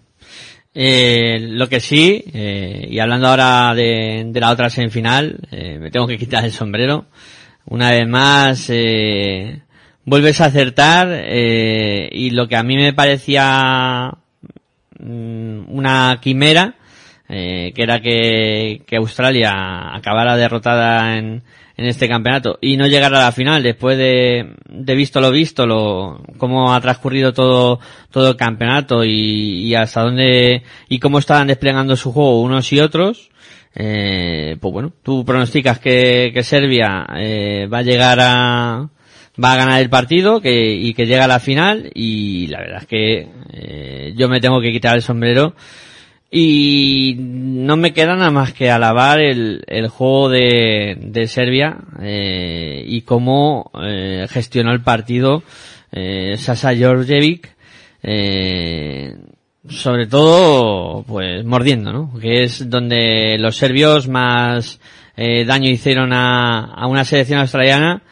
[0.74, 5.90] Eh, lo que sí, eh, y hablando ahora de, de la otra semifinal, eh, me
[5.90, 7.06] tengo que quitar el sombrero.
[7.66, 9.62] Una vez más, eh,
[10.04, 14.12] vuelves a acertar, eh, y lo que a mí me parecía
[15.00, 16.74] una quimera,
[17.28, 21.42] eh, que era que, Australia acabara derrotada en,
[21.76, 25.66] en este campeonato y no llegara a la final después de, de visto lo visto,
[25.66, 27.80] lo, cómo ha transcurrido todo,
[28.10, 32.80] todo el campeonato y, y hasta dónde y cómo estaban desplegando su juego unos y
[32.80, 33.30] otros,
[33.74, 38.88] eh, pues bueno, tú pronosticas que, que Serbia eh, va a llegar a
[39.42, 42.82] va a ganar el partido que, y que llega a la final y la verdad
[42.82, 45.54] es que eh, yo me tengo que quitar el sombrero
[46.30, 53.00] y no me queda nada más que alabar el, el juego de, Serbia eh, y
[53.02, 55.42] cómo eh, gestionó el partido
[55.90, 57.56] eh, Sasa Georgievic
[59.70, 64.80] sobre todo pues mordiendo no que es donde los serbios más
[65.16, 68.02] daño hicieron a una selección australiana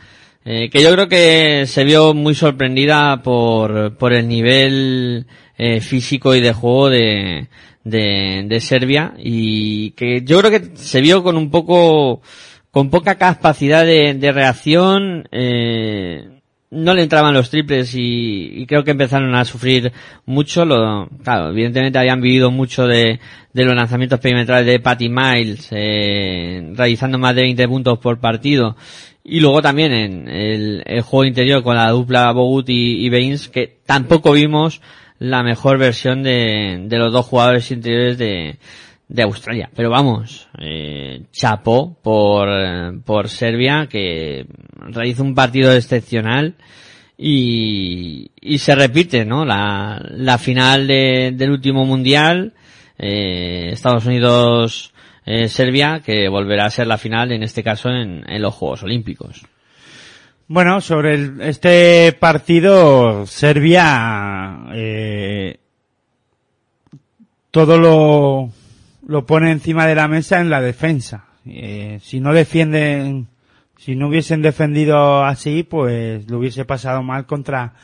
[0.49, 5.27] eh, que yo creo que se vio muy sorprendida por, por el nivel
[5.59, 7.49] eh, físico y de juego de,
[7.83, 12.23] de, Serbia y que yo creo que se vio con un poco,
[12.71, 16.29] con poca capacidad de, de reacción, eh,
[16.71, 19.93] no le entraban los triples y, y creo que empezaron a sufrir
[20.27, 20.65] mucho.
[20.65, 23.19] Lo, claro, evidentemente habían vivido mucho de,
[23.53, 28.77] de los lanzamientos perimetrales de Patty Miles, eh, realizando más de 20 puntos por partido.
[29.29, 33.49] Y luego también en el, el juego interior con la dupla Bogut y, y Baines,
[33.49, 34.81] que tampoco vimos
[35.19, 38.57] la mejor versión de, de los dos jugadores interiores de,
[39.09, 39.69] de Australia.
[39.75, 42.49] Pero vamos, eh, chapó por,
[43.05, 44.47] por Serbia, que
[44.77, 46.55] realiza un partido excepcional
[47.19, 49.45] y, y se repite, ¿no?
[49.45, 52.53] La, la final de- del último mundial,
[52.99, 54.93] eh, Estados Unidos,
[55.49, 59.43] Serbia, que volverá a ser la final, en este caso, en, en los Juegos Olímpicos.
[60.49, 65.59] Bueno, sobre el- este partido, Serbia eh,
[67.51, 68.51] todo lo,
[69.07, 71.25] lo pone encima de la mesa en la defensa.
[71.47, 73.29] Eh, si no defienden,
[73.79, 77.75] si no hubiesen defendido así, pues lo hubiese pasado mal contra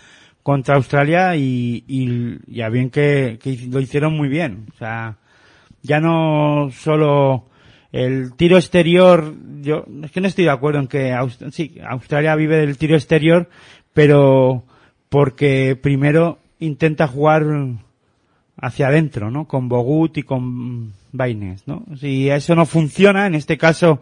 [0.43, 4.67] contra Australia y, y ya bien que, que lo hicieron muy bien.
[4.75, 5.17] O sea,
[5.83, 7.47] ya no solo
[7.93, 11.15] el tiro exterior, yo es que no estoy de acuerdo en que
[11.51, 13.49] sí, Australia vive del tiro exterior,
[13.93, 14.65] pero
[15.09, 17.45] porque primero intenta jugar
[18.57, 19.47] hacia adentro, ¿no?
[19.47, 21.85] Con Bogut y con Baines, ¿no?
[21.99, 24.01] Si eso no funciona, en este caso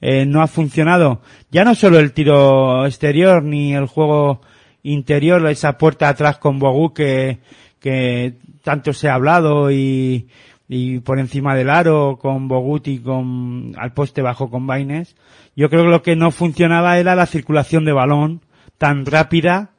[0.00, 1.20] eh, no ha funcionado
[1.50, 4.40] ya no solo el tiro exterior ni el juego
[4.82, 7.38] interior, esa puerta atrás con Bogut que,
[7.80, 10.28] que tanto se ha hablado y,
[10.68, 15.16] y por encima del aro con Bogut y con al poste bajo con Baines.
[15.56, 18.42] Yo creo que lo que no funcionaba era la circulación de balón
[18.76, 19.70] tan rápida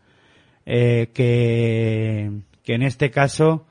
[0.65, 2.31] eh, que,
[2.63, 3.67] que en este caso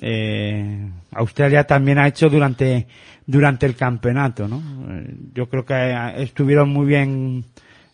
[0.00, 2.86] eh, Australia también ha hecho durante
[3.26, 4.62] durante el campeonato, ¿no?
[4.90, 7.44] Eh, yo creo que eh, estuvieron muy bien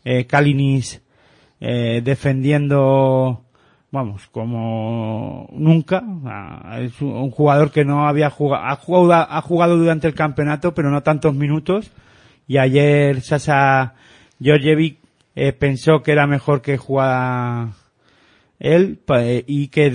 [0.05, 1.03] eh, Kalinis
[1.61, 3.45] eh, defendiendo,
[3.91, 6.03] vamos, como nunca.
[6.81, 10.91] Es un jugador que no había jugado, ha jugado, ha jugado durante el campeonato, pero
[10.91, 11.91] no tantos minutos.
[12.47, 13.95] Y ayer Sasa
[14.41, 14.99] Georgievic
[15.35, 17.69] eh, pensó que era mejor que jugara
[18.59, 19.93] él eh, y que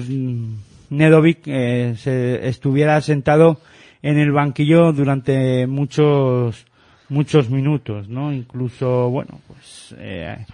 [0.89, 3.59] Nedovic eh, se estuviera sentado
[4.01, 6.65] en el banquillo durante muchos
[7.09, 8.33] muchos minutos, ¿no?
[8.33, 10.45] Incluso, bueno, pues eh,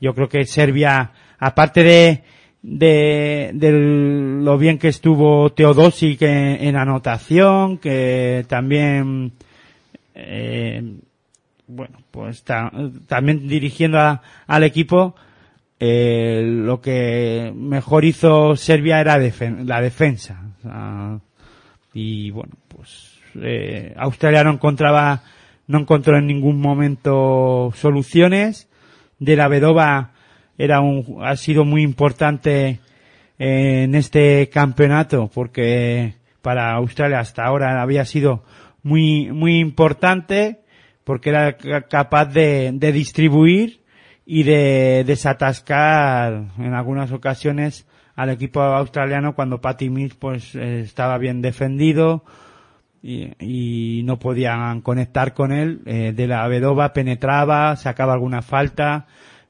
[0.00, 2.22] yo creo que Serbia, aparte de
[2.62, 3.72] de, de
[4.42, 9.32] lo bien que estuvo Teodosic en, en anotación, que también
[10.14, 10.94] eh,
[11.66, 12.70] bueno, pues ta-
[13.06, 15.14] también dirigiendo a- al equipo,
[15.80, 20.40] eh, lo que mejor hizo Serbia era la defensa.
[21.94, 25.22] Y bueno, pues eh, Australia no encontraba,
[25.66, 28.68] no encontró en ningún momento soluciones.
[29.18, 30.10] De la Vedova
[30.58, 32.80] era un, ha sido muy importante
[33.38, 38.44] en este campeonato porque para Australia hasta ahora había sido
[38.82, 40.60] muy, muy importante
[41.04, 43.80] porque era ca- capaz de, de distribuir
[44.24, 51.42] y de desatascar en algunas ocasiones al equipo australiano cuando Patty Mills pues estaba bien
[51.42, 52.24] defendido
[53.02, 55.80] y, y no podían conectar con él.
[55.86, 59.06] Eh, de la Vedova penetraba, sacaba alguna falta,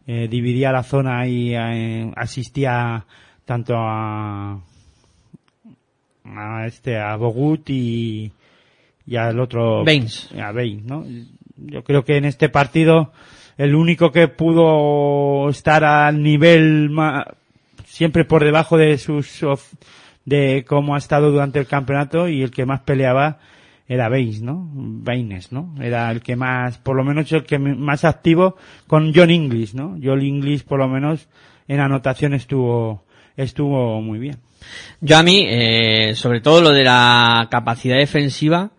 [0.07, 3.05] eh, dividía la zona y eh, asistía
[3.45, 4.61] tanto a,
[6.25, 8.33] a este a Bogut y,
[9.07, 10.31] y al otro Baines.
[10.41, 11.05] a Baines, ¿no?
[11.57, 13.13] Yo creo que en este partido
[13.59, 17.27] el único que pudo estar al nivel ma-
[17.85, 19.45] siempre por debajo de sus
[20.25, 23.39] de cómo ha estado durante el campeonato y el que más peleaba
[23.89, 24.69] era Baines, ¿no?
[24.73, 25.75] Baines, ¿no?
[25.81, 28.57] Era el que más, por lo menos el que más activo
[28.87, 29.99] con John English, ¿no?
[30.03, 31.29] John English por lo menos
[31.69, 33.05] en anotación estuvo
[33.37, 34.39] estuvo muy bien.
[35.01, 38.71] Yo a mí, eh, sobre todo lo de la capacidad defensiva,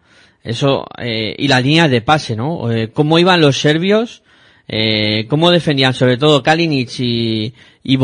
[0.43, 2.71] eso, eh, y las líneas de pase, ¿no?
[2.71, 4.22] Eh, cómo iban los serbios,
[4.67, 7.53] eh, cómo defendían, sobre todo Kalinic y,
[7.83, 7.97] y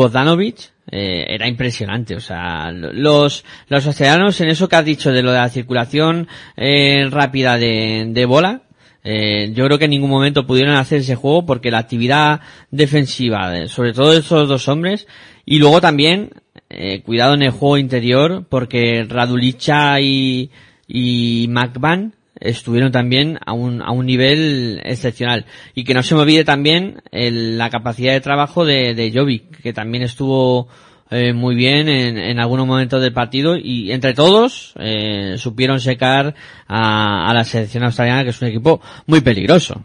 [0.90, 2.14] eh, era impresionante.
[2.16, 6.28] O sea, los, los australianos en eso que has dicho de lo de la circulación
[6.56, 8.62] eh, rápida de, bola,
[9.02, 12.40] eh, yo creo que en ningún momento pudieron hacer ese juego porque la actividad
[12.70, 15.06] defensiva, de- sobre todo de esos dos hombres,
[15.46, 16.30] y luego también,
[17.04, 20.50] cuidado en el juego interior, porque Radulicha y,
[20.86, 25.44] y McVan estuvieron también a un, a un nivel excepcional.
[25.74, 29.60] Y que no se me olvide también el- la capacidad de trabajo de, de Jovic,
[29.62, 30.68] que también estuvo
[31.10, 36.34] eh, muy bien en, en algunos momentos del partido y entre todos eh, supieron secar
[36.68, 39.82] a, la selección australiana, que es un equipo muy peligroso.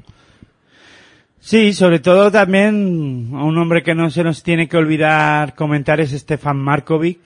[1.39, 5.99] Sí, sobre todo también a un hombre que no se nos tiene que olvidar comentar
[5.99, 7.19] es Stefan Markovic,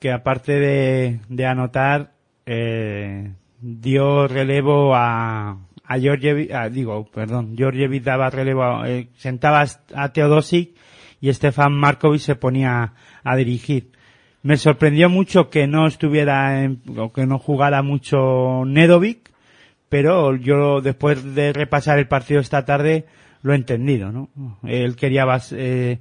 [0.00, 2.12] que aparte de, de anotar,
[2.46, 3.30] eh,
[3.68, 9.64] dio relevo a, a Georgievic, ah, digo, perdón, Georgievic daba relevo, a- eh, sentaba
[9.94, 10.70] a Teodosic
[11.20, 12.92] y Stefan Markovic se ponía
[13.24, 13.90] a dirigir.
[14.42, 19.30] Me sorprendió mucho que no estuviera en, o que no jugara mucho Nedovic,
[19.88, 23.06] pero yo después de repasar el partido esta tarde
[23.42, 24.28] lo he entendido, ¿no?
[24.64, 25.98] Él quería, eh,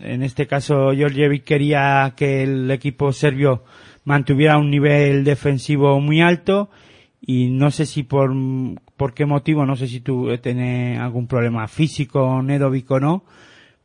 [0.00, 3.64] en este caso Georgievic quería que el equipo serbio
[4.08, 6.70] mantuviera un nivel defensivo muy alto
[7.20, 8.32] y no sé si por,
[8.96, 13.24] por qué motivo, no sé si tú tienes algún problema físico, Nedovic o no,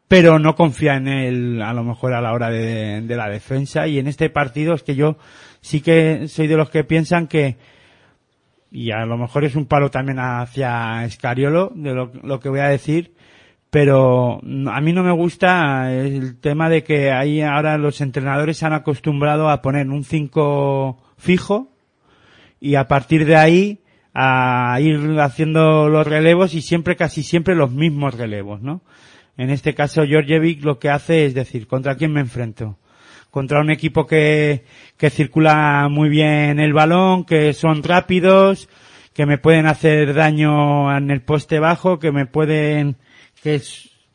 [0.07, 3.85] pero no confía en él a lo mejor a la hora de, de la defensa.
[3.85, 5.17] Y en este partido es que yo
[5.59, 7.57] sí que soy de los que piensan que
[8.71, 12.61] y a lo mejor es un palo también hacia Escariolo de lo, lo que voy
[12.61, 13.13] a decir
[13.73, 14.39] pero
[14.71, 18.73] a mí no me gusta el tema de que ahí ahora los entrenadores se han
[18.73, 21.71] acostumbrado a poner un 5 fijo
[22.61, 23.79] y a partir de ahí
[24.13, 28.83] a ir haciendo los relevos y siempre, casi siempre los mismos relevos, ¿no?
[29.37, 32.77] En este caso, Georgievic lo que hace es decir, ¿contra quién me enfrento?
[33.31, 34.65] Contra un equipo que,
[34.97, 38.69] que circula muy bien el balón, que son rápidos,
[39.15, 42.97] que me pueden hacer daño en el poste bajo, que me pueden,
[43.43, 43.61] que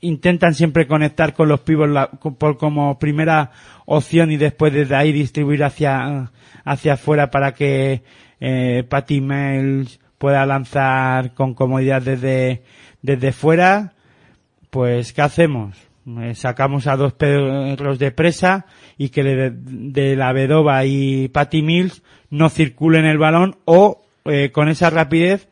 [0.01, 1.91] intentan siempre conectar con los pibos
[2.39, 3.51] por como primera
[3.85, 6.33] opción y después desde ahí distribuir hacia,
[6.65, 8.03] hacia afuera para que
[8.41, 12.63] eh, Patty Miles pueda lanzar con comodidad desde,
[13.03, 13.93] desde fuera,
[14.71, 15.77] pues ¿qué hacemos?
[16.23, 18.65] Eh, sacamos a dos perros de presa
[18.97, 24.69] y que de, la Bedova y Patty Mills no circulen el balón o eh, con
[24.69, 25.49] esa rapidez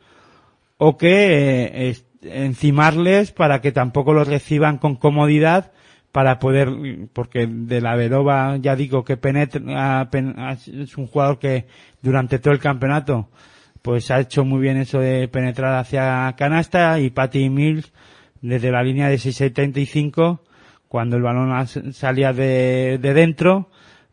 [0.79, 1.97] o que eh,
[2.31, 5.73] encimarles para que tampoco los reciban con comodidad
[6.13, 6.71] para poder,
[7.13, 10.09] porque de la Vedova ya digo que penetra,
[10.55, 11.67] es un jugador que
[12.01, 13.29] durante todo el campeonato
[13.83, 17.93] pues ha hecho muy bien eso de penetrar hacia canasta y Patty Mills
[18.41, 20.41] desde la línea de 6.75
[20.89, 23.69] cuando el balón salía de, de dentro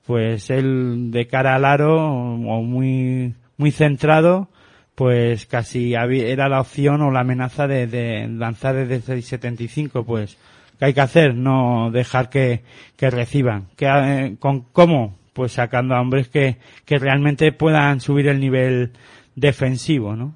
[0.05, 4.49] pues él de cara al aro o muy muy centrado
[4.95, 10.37] pues casi había, era la opción o la amenaza de, de lanzar desde 6.75 pues
[10.77, 11.35] ¿qué hay que hacer?
[11.35, 12.61] No dejar que,
[12.95, 13.67] que reciban.
[13.75, 15.17] ¿Qué, eh, con, ¿Cómo?
[15.33, 18.91] Pues sacando a hombres que, que realmente puedan subir el nivel
[19.35, 20.35] defensivo, ¿no?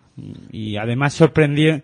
[0.51, 1.82] Y, además sorprendió,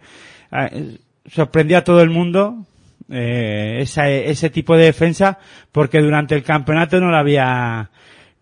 [1.28, 2.66] sorprendió a todo el mundo
[3.10, 5.38] eh, esa, ese tipo de defensa
[5.72, 7.92] porque durante el campeonato no la había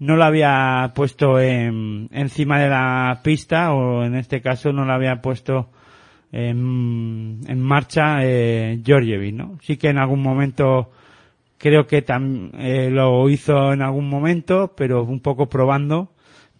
[0.01, 4.95] no la había puesto en, encima de la pista o en este caso no la
[4.95, 5.69] había puesto
[6.31, 9.59] en, en marcha eh, Georgievic, ¿no?
[9.61, 10.89] Sí que en algún momento
[11.59, 16.09] creo que tam, eh, lo hizo en algún momento, pero un poco probando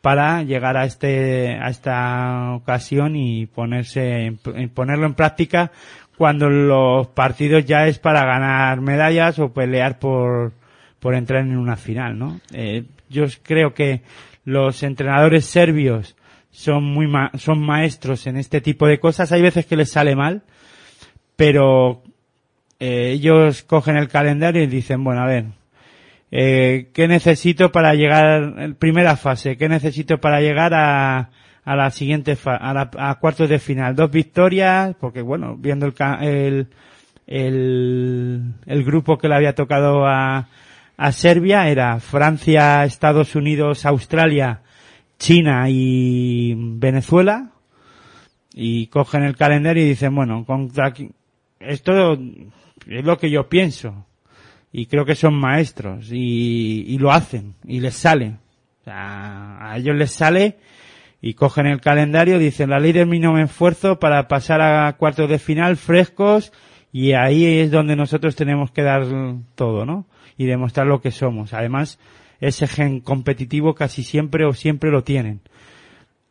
[0.02, 4.38] para llegar a este a esta ocasión y ponerse
[4.76, 5.72] ponerlo en práctica
[6.16, 10.54] cuando los partidos ya es para ganar medallas o pelear por
[11.00, 12.40] por entrar en una final, ¿no?
[12.54, 14.02] Eh, yo creo que
[14.44, 16.16] los entrenadores serbios
[16.50, 19.32] son muy ma son maestros en este tipo de cosas.
[19.32, 20.44] Hay veces que les sale mal,
[21.36, 22.04] pero
[22.80, 25.46] eh, ellos cogen el calendario y dicen, bueno, a ver,
[26.32, 31.30] eh, ¿qué necesito para llegar, primera fase, qué necesito para llegar a,
[31.64, 33.96] a la siguiente fa a, la, a cuartos de final?
[33.96, 36.68] Dos victorias, porque bueno, viendo el, el,
[37.28, 40.48] el, el grupo que le había tocado a,
[41.02, 44.62] a Serbia era Francia, Estados Unidos, Australia,
[45.18, 47.54] China y Venezuela
[48.54, 50.94] y cogen el calendario y dicen, bueno, contra
[51.60, 54.06] esto es lo que yo pienso
[54.72, 58.38] y creo que son maestros y, y lo hacen y les sale.
[58.86, 60.60] A ellos les sale
[61.20, 65.40] y cogen el calendario, dicen la ley del mínimo esfuerzo para pasar a cuartos de
[65.40, 66.54] final frescos
[66.92, 69.08] y ahí es donde nosotros tenemos que dar
[69.56, 70.06] todo, ¿no?
[70.42, 71.54] Y demostrar lo que somos.
[71.54, 72.00] Además,
[72.40, 75.42] ese gen competitivo casi siempre o siempre lo tienen.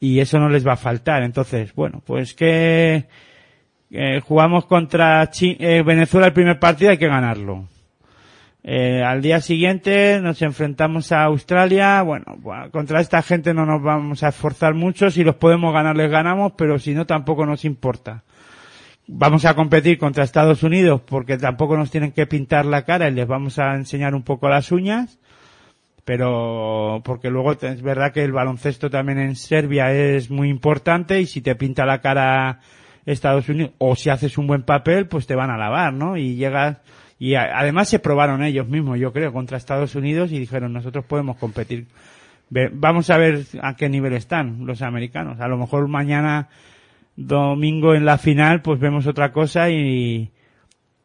[0.01, 1.23] Y eso no les va a faltar.
[1.23, 3.07] Entonces, bueno, pues que
[3.93, 7.69] eh, jugamos contra eh, Venezuela el primer partido, hay que ganarlo.
[8.65, 12.03] Eh, al día siguiente nos enfrentamos a Australia.
[12.03, 12.37] Bueno,
[12.73, 15.09] contra esta gente no nos vamos a esforzar mucho.
[15.09, 18.25] Si los podemos ganar, les ganamos, pero si no, tampoco nos importa.
[19.13, 23.13] Vamos a competir contra Estados Unidos porque tampoco nos tienen que pintar la cara y
[23.13, 25.19] les vamos a enseñar un poco las uñas
[26.05, 31.27] pero porque luego es verdad que el baloncesto también en Serbia es muy importante y
[31.27, 32.61] si te pinta la cara
[33.05, 36.17] Estados Unidos o si haces un buen papel pues te van a lavar, ¿no?
[36.17, 36.79] Y llegas
[37.19, 41.37] y además se probaron ellos mismos, yo creo, contra Estados Unidos y dijeron nosotros podemos
[41.37, 41.87] competir.
[42.49, 45.41] Vamos a ver a qué nivel están los americanos.
[45.41, 46.49] A lo mejor mañana
[47.27, 50.31] domingo en la final pues vemos otra cosa y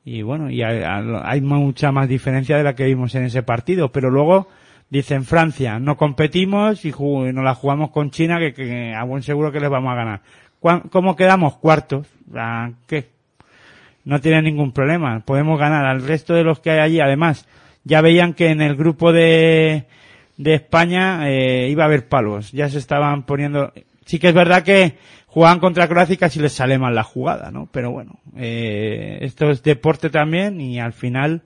[0.08, 0.84] y bueno, y hay,
[1.24, 4.48] hay mucha más diferencia de la que vimos en ese partido, pero luego
[4.90, 9.60] Dicen Francia, no competimos y nos la jugamos con China que, a buen seguro que
[9.60, 10.22] les vamos a ganar.
[10.92, 11.58] ¿Cómo quedamos?
[11.58, 12.08] Cuartos.
[12.88, 13.10] ¿Qué?
[14.04, 15.22] No tiene ningún problema.
[15.22, 17.00] Podemos ganar al resto de los que hay allí.
[17.00, 17.48] Además,
[17.84, 19.86] ya veían que en el grupo de,
[20.38, 22.52] de España eh, iba a haber palos.
[22.52, 23.74] Ya se estaban poniendo.
[24.06, 24.98] Sí que es verdad que
[25.36, 27.68] juegan contra Croacia y casi les sale mal la jugada, ¿no?
[27.70, 31.42] Pero bueno, eh, esto es deporte también y al final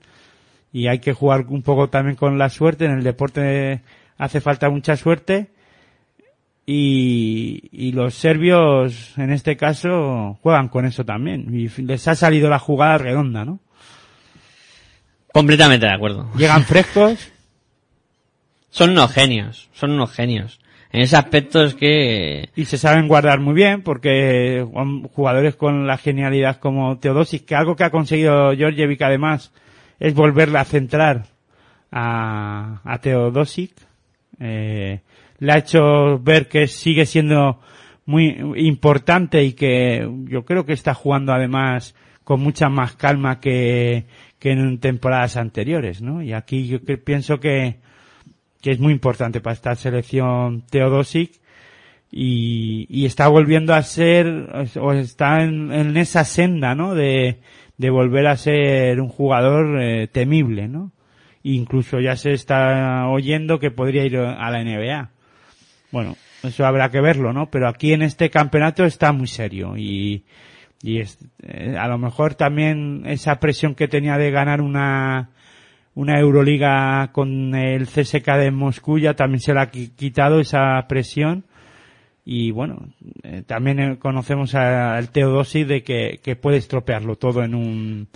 [0.71, 2.85] y hay que jugar un poco también con la suerte.
[2.85, 3.81] En el deporte
[4.19, 5.47] hace falta mucha suerte.
[6.67, 11.47] Y, y los serbios, en este caso, juegan con eso también.
[11.51, 13.59] Y les ha salido la jugada redonda, ¿no?
[15.33, 16.29] Completamente de acuerdo.
[16.37, 17.31] Llegan frescos.
[18.69, 20.59] Son unos genios, son unos genios.
[20.91, 22.49] En ese aspecto es que...
[22.55, 24.65] Y se saben guardar muy bien porque
[25.13, 29.53] jugadores con la genialidad como Teodosis, que algo que ha conseguido Georgievic además
[29.99, 31.25] es volverle a centrar
[31.91, 33.73] a, a Teodosic.
[34.39, 35.01] Eh,
[35.39, 37.59] le ha hecho ver que sigue siendo
[38.05, 41.93] muy importante y que yo creo que está jugando además
[42.23, 44.05] con mucha más calma que,
[44.39, 46.21] que en temporadas anteriores, ¿no?
[46.21, 47.77] Y aquí yo pienso que,
[48.61, 51.31] que es muy importante para esta selección Teodosic
[52.11, 54.27] y, y está volviendo a ser,
[54.79, 56.95] o está en, en esa senda, ¿no?
[56.95, 57.39] De,
[57.77, 60.91] de volver a ser un jugador eh, temible, ¿no?
[61.43, 65.11] Incluso ya se está oyendo que podría ir a la NBA.
[65.91, 67.49] Bueno, eso habrá que verlo, ¿no?
[67.49, 70.25] Pero aquí en este campeonato está muy serio y,
[70.81, 75.29] y es, eh, a lo mejor también esa presión que tenía de ganar una,
[75.99, 81.43] una Euroliga con el CSK de Moscú ya también se le ha quitado esa presión
[82.23, 82.87] y bueno,
[83.23, 88.07] eh, también eh, conocemos al Teodosi de que, que puede estropearlo todo en un,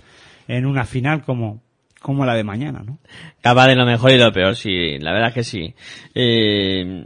[0.48, 1.60] en una final como,
[2.00, 3.00] como la de mañana, ¿no?
[3.42, 5.74] Capaz de lo mejor y lo peor, sí, la verdad es que sí.
[6.14, 7.04] Eh,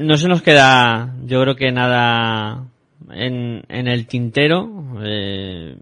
[0.00, 2.64] no se nos queda, yo creo que nada
[3.12, 4.98] en, en el tintero.
[5.00, 5.76] Eh,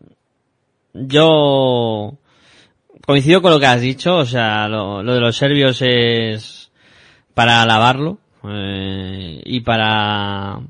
[0.92, 2.18] yo
[3.06, 6.70] coincido con lo que has dicho, o sea, lo, de los serbios es
[7.34, 10.60] para alabarlo eh, y para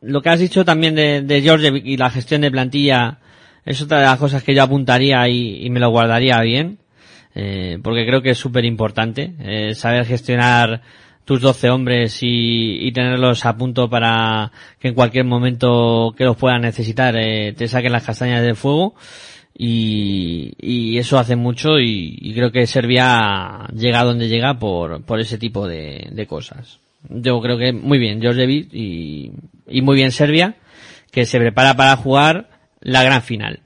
[0.00, 3.18] lo que has dicho también de, George y la gestión de plantilla
[3.64, 6.78] es otra de las cosas que yo apuntaría y, me lo guardaría bien,
[7.34, 10.82] eh, porque creo que es súper importante eh, saber gestionar
[11.24, 16.36] tus 12 hombres y, y, tenerlos a punto para que en cualquier momento que los
[16.36, 18.94] puedan necesitar eh, te saquen las castañas del fuego
[19.58, 25.38] y, y eso hace mucho y, creo que Serbia llega donde llega por, por ese
[25.38, 26.78] tipo de, cosas.
[27.08, 29.32] Yo creo que muy bien Georgievic y,
[29.68, 30.56] y muy bien Serbia
[31.10, 32.50] que se prepara para jugar
[32.80, 33.60] la gran final.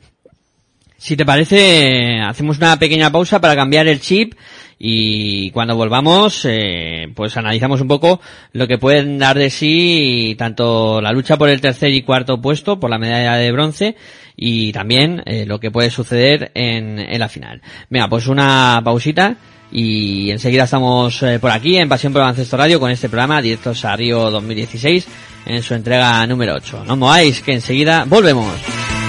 [1.00, 4.34] Si te parece, hacemos una pequeña pausa para cambiar el chip
[4.78, 8.20] y cuando volvamos, eh, pues analizamos un poco
[8.52, 12.78] lo que pueden dar de sí tanto la lucha por el tercer y cuarto puesto,
[12.78, 13.96] por la medalla de bronce,
[14.36, 17.62] y también eh, lo que puede suceder en, en, la final.
[17.88, 19.36] Venga, pues una pausita
[19.72, 23.86] y enseguida estamos eh, por aquí en Pasión por Baloncesto Radio con este programa directos
[23.86, 25.08] a Río 2016
[25.46, 26.84] en su entrega número 8.
[26.86, 28.99] No mováis que enseguida volvemos.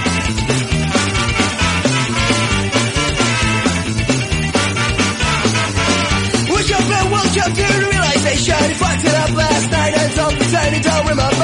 [11.14, 11.41] Remember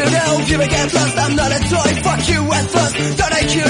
[0.00, 3.42] could help you get lost I'm not a toy, fuck you at first Thought I
[3.46, 3.69] could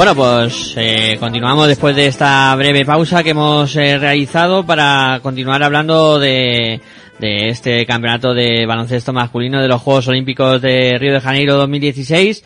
[0.00, 5.62] Bueno, pues eh, continuamos después de esta breve pausa que hemos eh, realizado para continuar
[5.62, 6.80] hablando de,
[7.18, 12.42] de este campeonato de baloncesto masculino de los Juegos Olímpicos de Río de Janeiro 2016.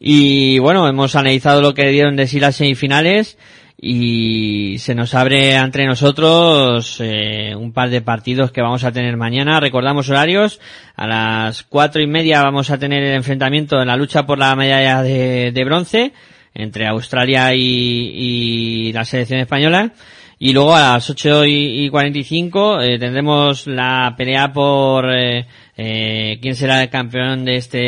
[0.00, 3.36] Y bueno, hemos analizado lo que dieron de sí las semifinales
[3.80, 9.16] y se nos abre entre nosotros eh, un par de partidos que vamos a tener
[9.16, 9.60] mañana.
[9.60, 10.60] Recordamos horarios.
[10.96, 14.54] A las cuatro y media vamos a tener el enfrentamiento en la lucha por la
[14.54, 16.12] medalla de, bronce
[16.54, 19.92] entre Australia y, la selección española.
[20.38, 25.46] Y luego a las 8 y, y 45 eh, tendremos la pelea por eh,
[25.76, 27.78] eh, quién será el campeón de este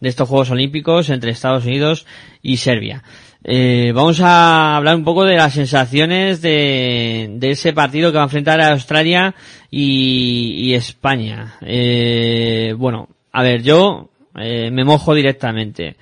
[0.00, 2.06] de estos Juegos Olímpicos entre Estados Unidos
[2.42, 3.02] y Serbia.
[3.44, 8.26] Eh, vamos a hablar un poco de las sensaciones de, ese partido que va a
[8.26, 9.34] enfrentar a Australia
[9.70, 11.54] y, y España.
[11.62, 15.96] Eh, bueno, a ver, yo eh, me mojo directamente.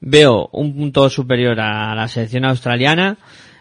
[0.00, 3.16] Veo un punto superior a la selección australiana.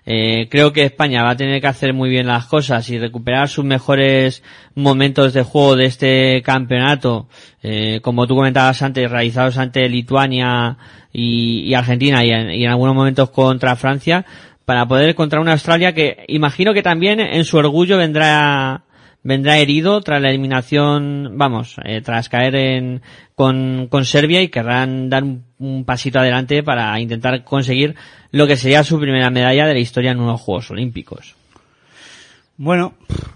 [0.05, 3.47] Eh, creo que España va a tener que hacer muy bien las cosas y recuperar
[3.47, 4.43] sus mejores
[4.75, 7.27] momentos de juego de este campeonato,
[7.61, 10.77] eh, como tú comentabas antes, realizados ante Lituania
[11.13, 14.25] y, Argentina y en, y en algunos momentos contra Francia,
[14.65, 18.83] para poder encontrar una Australia que imagino que también en su orgullo vendrá
[19.23, 23.01] vendrá herido tras la eliminación, vamos, eh, tras caer en,
[23.35, 27.95] con, con Serbia y querrán dar un, un pasito adelante para intentar conseguir
[28.31, 31.35] lo que sería su primera medalla de la historia en unos Juegos Olímpicos.
[32.57, 32.93] Bueno,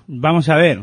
[0.07, 0.81] vamos a ver.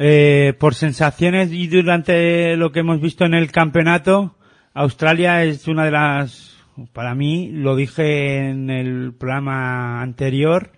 [0.00, 4.36] Eh, por sensaciones y durante lo que hemos visto en el campeonato,
[4.74, 6.56] Australia es una de las,
[6.92, 10.72] para mí, lo dije en el programa anterior,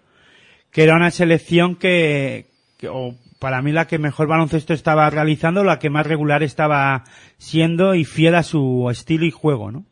[0.71, 2.47] que era una selección que,
[2.79, 7.03] que o para mí la que mejor baloncesto estaba realizando, la que más regular estaba
[7.39, 9.85] siendo y fiel a su estilo y juego, ¿no?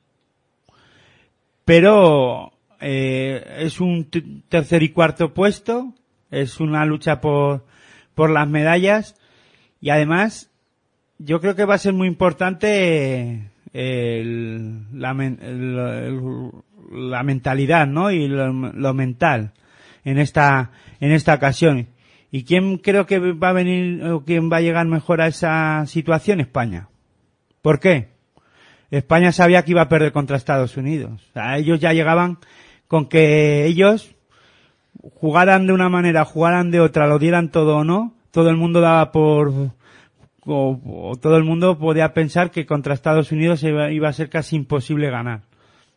[1.65, 4.09] Pero eh, es un
[4.49, 5.95] tercer y cuarto puesto,
[6.31, 7.65] es una lucha por,
[8.15, 9.17] por las medallas
[9.81, 10.51] Y además,
[11.19, 15.15] yo creo que va a ser muy importante el- la,
[16.93, 18.11] la mentalidad, ¿no?
[18.11, 19.53] Y lo, lo mental
[20.05, 20.71] en esta,
[21.01, 21.89] en esta ocasión.
[22.31, 25.85] ¿Y quién creo que va a venir o quién va a llegar mejor a esa
[25.87, 26.41] situación?
[26.41, 26.89] España.
[27.63, 28.09] ¿Por qué?
[28.91, 31.23] España sabía que iba a perder contra Estados Unidos.
[31.31, 32.39] O sea, ellos ya llegaban
[32.87, 34.15] con que ellos
[35.21, 38.81] jugaran de una manera, jugaran de otra, lo dieran todo o no, todo el mundo
[38.81, 39.73] daba por,
[40.45, 40.81] o,
[41.11, 44.57] o todo el mundo podía pensar que contra Estados Unidos iba, iba a ser casi
[44.57, 45.43] imposible ganar.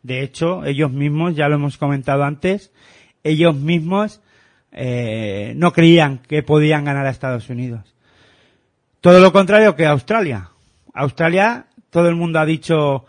[0.03, 2.72] De hecho, ellos mismos, ya lo hemos comentado antes,
[3.24, 4.22] ellos mismos
[4.72, 7.95] eh, no creían que podían ganar a Estados Unidos.
[9.02, 10.49] Todo lo contrario que Australia.
[10.93, 13.06] Australia, todo el mundo ha dicho,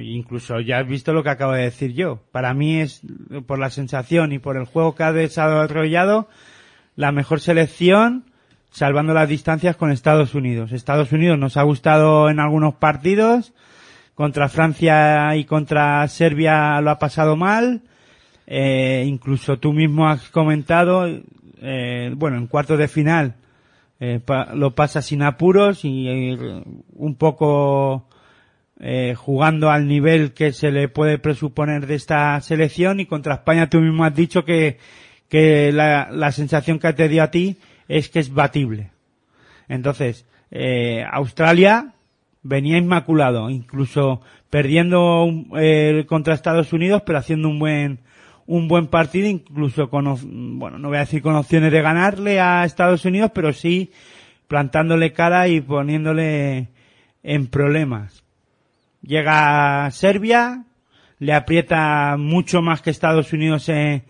[0.00, 2.20] incluso ya has visto lo que acabo de decir yo.
[2.30, 3.02] Para mí es,
[3.46, 6.28] por la sensación y por el juego que ha desarrollado,
[6.94, 8.24] la mejor selección,
[8.70, 10.72] salvando las distancias con Estados Unidos.
[10.72, 13.52] Estados Unidos nos ha gustado en algunos partidos,
[14.14, 17.82] contra Francia y contra Serbia lo ha pasado mal,
[18.46, 21.06] eh, incluso tú mismo has comentado,
[21.60, 23.34] eh, bueno, en cuartos de final
[23.98, 24.20] eh,
[24.54, 26.62] lo pasa sin apuros y eh,
[26.94, 28.08] un poco
[28.78, 33.70] eh, jugando al nivel que se le puede presuponer de esta selección y contra España
[33.70, 34.78] tú mismo has dicho que,
[35.28, 37.56] que la, la sensación que te dio a ti
[37.88, 38.90] es que es batible.
[39.68, 41.94] Entonces, eh, Australia
[42.42, 44.20] venía inmaculado, incluso
[44.50, 45.28] perdiendo
[45.58, 47.98] eh, contra Estados Unidos, pero haciendo un buen
[48.46, 52.64] un buen partido, incluso con, bueno, no voy a decir con opciones de ganarle a
[52.64, 53.90] Estados Unidos, pero sí
[54.46, 56.68] plantándole cara y poniéndole
[57.22, 58.22] en problemas.
[59.02, 60.64] Llega Serbia,
[61.18, 64.04] le aprieta mucho más que Estados Unidos en,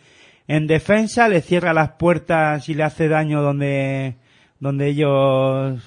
[0.49, 4.17] en defensa, le cierra las puertas y le hace daño donde,
[4.61, 5.83] donde ellos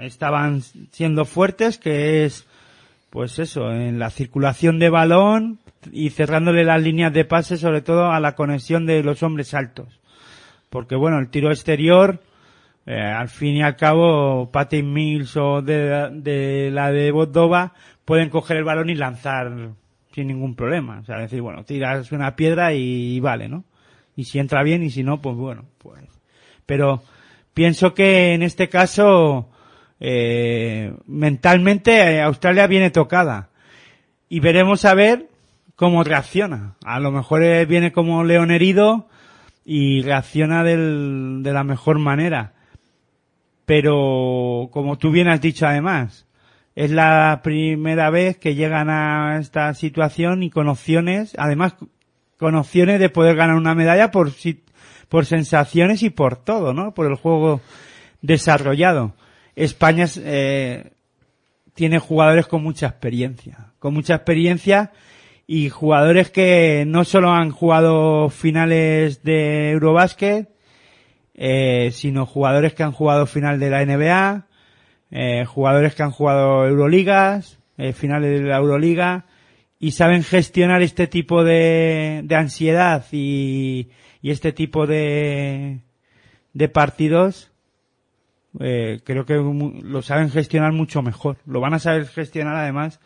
[0.00, 2.46] estaban siendo fuertes, que es,
[3.10, 5.58] pues eso, en la circulación de balón
[5.92, 10.00] y cerrándole las líneas de pase, sobre todo a la conexión de los hombres altos.
[10.70, 12.20] Porque bueno, el tiro exterior,
[12.86, 17.72] eh, al fin y al cabo, Patty Mills o de, la de Bodova
[18.04, 19.70] pueden coger el balón y lanzar
[20.12, 21.00] sin ningún problema.
[21.00, 23.64] O sea, decir, bueno, tiras una piedra y, vale, ¿no?
[24.16, 26.04] Y si entra bien y si no, pues bueno, pues.
[26.64, 27.02] Pero
[27.54, 29.50] pienso que en este caso,
[30.00, 33.50] eh, mentalmente eh, Australia viene tocada.
[34.28, 35.28] Y veremos a ver
[35.76, 36.74] cómo reacciona.
[36.84, 39.08] A lo mejor viene como león herido
[39.64, 42.54] y reacciona del- de la mejor manera.
[43.64, 46.26] Pero, como tú bien has dicho además,
[46.74, 51.74] es la primera vez que llegan a esta situación y con opciones, además
[52.38, 54.30] con opciones de poder ganar una medalla por,
[55.08, 56.92] por sensaciones y por todo, ¿no?
[56.94, 57.60] Por el juego
[58.22, 59.14] desarrollado.
[59.56, 60.92] España es, eh,
[61.74, 64.92] tiene jugadores con mucha experiencia, con mucha experiencia
[65.46, 70.48] y jugadores que no solo han jugado finales de Eurobásquet,
[71.34, 74.46] eh, sino jugadores que han jugado final de la NBA,
[75.10, 79.26] eh, jugadores que han jugado Euroligas, eh, finales de la Euroliga,
[79.78, 83.90] y saben gestionar este tipo de, de ansiedad y,
[84.22, 85.80] y este tipo de,
[86.54, 87.52] de partidos,
[88.58, 91.36] eh, creo que lo saben gestionar mucho mejor.
[91.46, 93.00] Lo van a saber gestionar además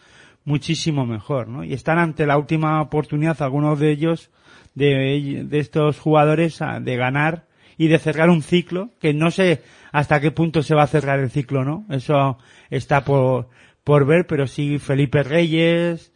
[0.44, 1.64] muchísimo mejor, ¿no?
[1.64, 4.30] Y están ante la última oportunidad, algunos de ellos,
[4.74, 7.46] de, estos jugadores, de ganar
[7.76, 9.62] y de cerrar un ciclo, que no sé
[9.92, 11.84] hasta qué punto se va a cerrar el ciclo, ¿no?
[11.90, 12.38] Eso
[12.70, 13.48] está por,
[13.84, 16.12] por ver, pero sí Felipe Reyes,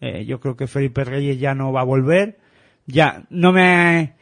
[0.00, 2.38] eh, yo creo que Felipe Reyes ya no va a volver.
[2.86, 4.14] Ya, no me,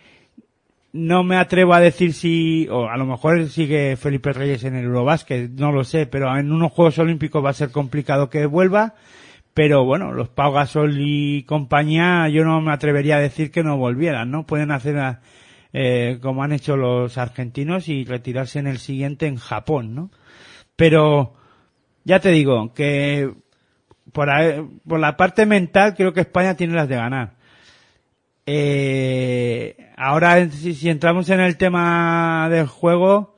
[0.92, 4.84] no me atrevo a decir si, o a lo mejor sigue Felipe Reyes en el
[4.86, 8.94] Eurobásquet, no lo sé, pero en unos Juegos Olímpicos va a ser complicado que vuelva.
[9.56, 13.78] Pero bueno, los Pau Gasol y compañía, yo no me atrevería a decir que no
[13.78, 14.44] volvieran, ¿no?
[14.46, 15.22] Pueden hacer a-
[15.72, 20.10] eh, como han hecho los argentinos y retirarse en el siguiente en Japón, ¿no?
[20.76, 21.32] Pero
[22.04, 23.32] ya te digo que
[24.12, 24.28] por,
[24.86, 27.36] por la parte mental creo que España tiene las de ganar.
[28.44, 33.36] Eh, ahora si, si entramos en el tema del juego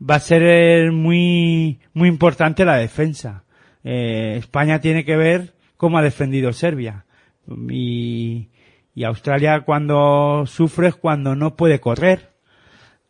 [0.00, 3.44] va a ser muy muy importante la defensa.
[3.84, 7.04] Eh, España tiene que ver cómo ha defendido Serbia
[7.68, 8.48] y,
[9.04, 12.30] Australia cuando sufre es cuando no puede correr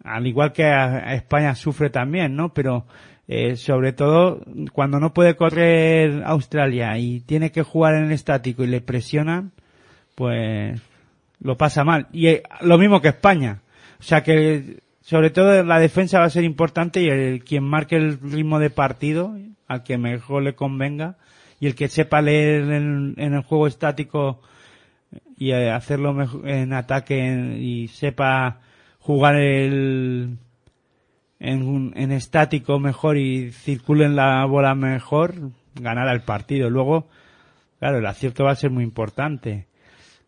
[0.04, 0.72] al igual que
[1.10, 2.52] España sufre también, ¿no?
[2.54, 2.86] Pero
[3.28, 4.40] eh, sobre todo
[4.72, 9.52] cuando no puede correr Australia y tiene que jugar en el estático y le presionan,
[10.14, 10.80] pues
[11.40, 12.08] lo pasa mal.
[12.12, 13.62] Y eh, lo mismo que España.
[14.00, 17.96] O sea que sobre todo la defensa va a ser importante y el quien marque
[17.96, 19.36] el ritmo de partido,
[19.72, 21.16] al que mejor le convenga,
[21.60, 24.40] y el que sepa leer en, el juego estático
[25.36, 28.60] y eh, hacerlo mejor en ataque y sepa
[28.98, 30.38] jugar el
[31.38, 35.34] en, en estático mejor y circulen la bola mejor,
[35.74, 36.70] ganará el partido.
[36.70, 37.08] Luego,
[37.78, 39.66] claro, el acierto va a ser muy importante.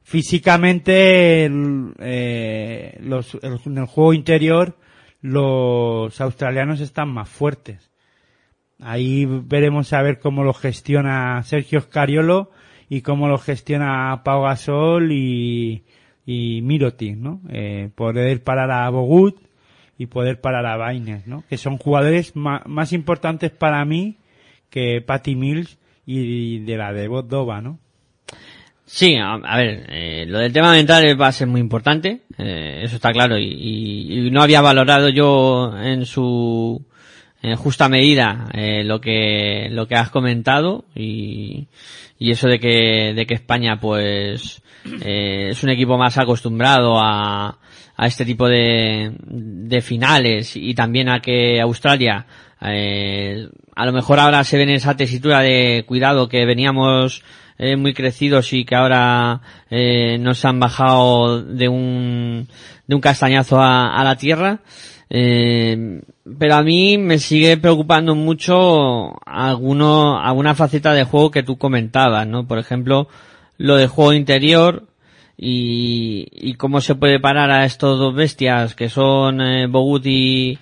[0.03, 1.49] Físicamente,
[1.99, 4.77] eh, los, en el juego interior,
[5.23, 7.91] los australianos están más fuertes.
[8.85, 12.51] Ahí veremos a ver cómo lo gestiona Sergio Scariolo
[12.91, 15.85] y cómo lo gestiona Pau Gasol y,
[16.27, 17.41] y Mirotic, ¿no?
[17.49, 19.39] Eh, poder parar a Bogut
[19.97, 21.45] y poder parar a Baines, ¿no?
[21.49, 24.19] Que son jugadores más importantes para mí
[24.69, 27.79] que Patty Mills y de la de Bodova, ¿no?
[28.85, 32.97] Sí, a, ver, eh, lo del tema mental va a ser muy importante, eh, eso
[32.97, 36.85] está claro, y no había valorado yo en su
[37.45, 41.67] en justa medida eh, lo que lo que has comentado y,
[42.19, 44.63] y eso de que de que España pues
[45.03, 47.59] eh, es un equipo más acostumbrado a,
[47.97, 52.27] a este tipo de, de finales y también a que Australia
[52.63, 53.47] eh,
[53.77, 57.23] a lo mejor ahora se ve en esa tesitura de cuidado que veníamos
[57.59, 62.49] eh, muy crecidos y que ahora eh, nos han bajado de un
[62.87, 64.61] de un castañazo a, a la tierra
[65.11, 66.01] eh,
[66.39, 72.27] pero a mí me sigue preocupando mucho alguno, alguna faceta de juego que tú comentabas,
[72.27, 72.47] ¿no?
[72.47, 73.09] Por ejemplo,
[73.59, 74.85] lo de juego interior
[75.37, 80.59] y, y cómo se puede parar a estos dos bestias que son eh, Bogut y,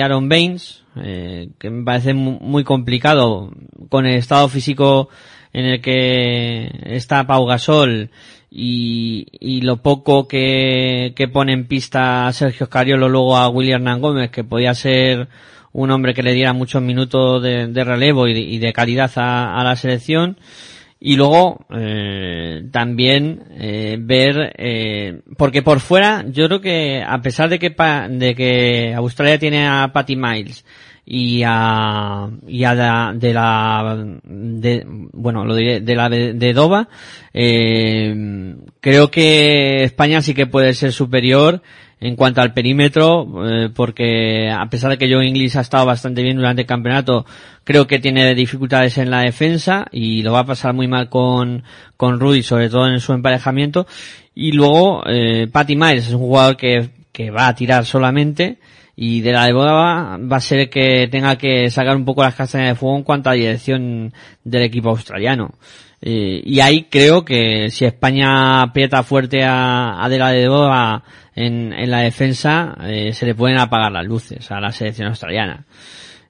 [0.00, 3.50] Aaron Baines, eh, que me parece mu- muy complicado
[3.88, 5.08] con el estado físico
[5.52, 8.10] en el que está Pau Gasol
[8.50, 14.00] y, y lo poco que, que pone en pista Sergio Scariolo luego a William Hernán
[14.00, 15.28] Gómez, que podía ser
[15.72, 19.64] un hombre que le diera muchos minutos de, relevo y de, y calidad a, a
[19.64, 20.36] la selección.
[21.02, 27.48] Y luego eh, también eh, ver, eh, porque por fuera yo creo que a pesar
[27.48, 30.66] de que pa- de que Australia tiene a Patty Miles
[31.04, 36.52] y a y a la, de la de bueno lo diré de la de, de
[36.52, 36.88] Dova
[37.32, 41.62] eh, creo que España sí que puede ser superior
[42.00, 46.22] en cuanto al perímetro eh, porque a pesar de que Joe Inglis ha estado bastante
[46.22, 47.26] bien durante el campeonato
[47.64, 51.62] creo que tiene dificultades en la defensa y lo va a pasar muy mal con
[51.96, 53.86] con Rudy sobre todo en su emparejamiento.
[54.34, 58.58] Y luego eh, Patty Miles es un jugador que que va a tirar solamente
[59.02, 62.34] y de la de boda va, a ser que tenga que sacar un poco las
[62.34, 64.12] castañas de fuego en cuanto a dirección
[64.44, 65.54] del equipo australiano.
[66.02, 71.02] Eh, y ahí creo que si España aprieta fuerte a, de la de boda
[71.34, 75.64] en, la defensa, eh, se le pueden apagar las luces a la selección australiana.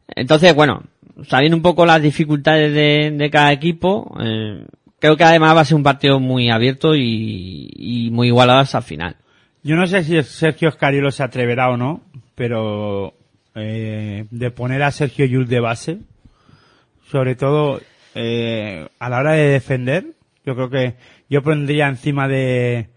[0.06, 0.84] Entonces, bueno,
[1.26, 4.64] sabiendo un poco las dificultades de, cada equipo, eh,
[5.00, 8.78] creo que además va a ser un partido muy abierto y, y muy igualado hasta
[8.78, 9.16] el final.
[9.64, 12.02] Yo no sé si Sergio Scariolo se atreverá o no,
[12.40, 13.12] pero
[13.54, 15.98] eh, de poner a Sergio Yul de base,
[17.02, 17.82] sobre todo
[18.14, 20.14] eh, a la hora de defender,
[20.46, 20.94] yo creo que
[21.28, 22.88] yo pondría encima de,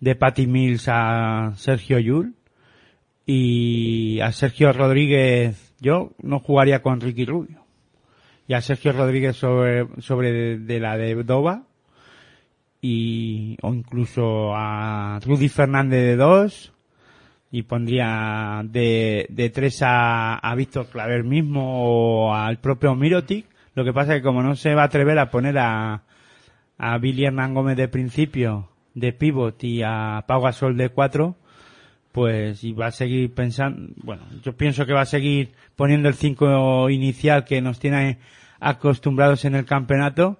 [0.00, 2.36] de Patty Mills a Sergio Yul
[3.26, 7.60] y a Sergio Rodríguez, yo no jugaría con Ricky Rubio.
[8.48, 11.64] Y a Sergio Rodríguez sobre, sobre de, de la de Dova
[12.80, 16.72] y o incluso a Rudy Fernández de dos
[17.50, 23.46] y pondría de, de tres a, a Víctor Claver mismo o al propio Mirotic.
[23.74, 26.02] Lo que pasa es que como no se va a atrever a poner a,
[26.78, 31.36] a Billy Hernán Gómez de principio de pivot y a Pau Gasol de cuatro,
[32.12, 36.14] pues y va a seguir pensando, bueno, yo pienso que va a seguir poniendo el
[36.14, 38.18] 5 inicial que nos tiene
[38.58, 40.38] acostumbrados en el campeonato,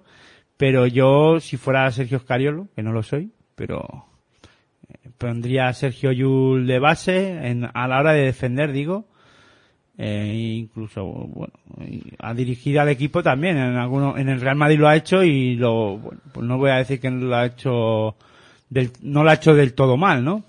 [0.57, 4.10] pero yo si fuera Sergio Scariolo, que no lo soy, pero
[5.17, 9.05] pondría a Sergio Yul de base en, a la hora de defender, digo,
[9.97, 11.53] eh, incluso bueno,
[12.19, 13.57] ha dirigido al equipo también.
[13.57, 16.71] En alguno, en el Real Madrid lo ha hecho y lo, bueno, pues no voy
[16.71, 18.15] a decir que lo ha hecho
[18.69, 20.43] del, no lo ha hecho del todo mal, ¿no?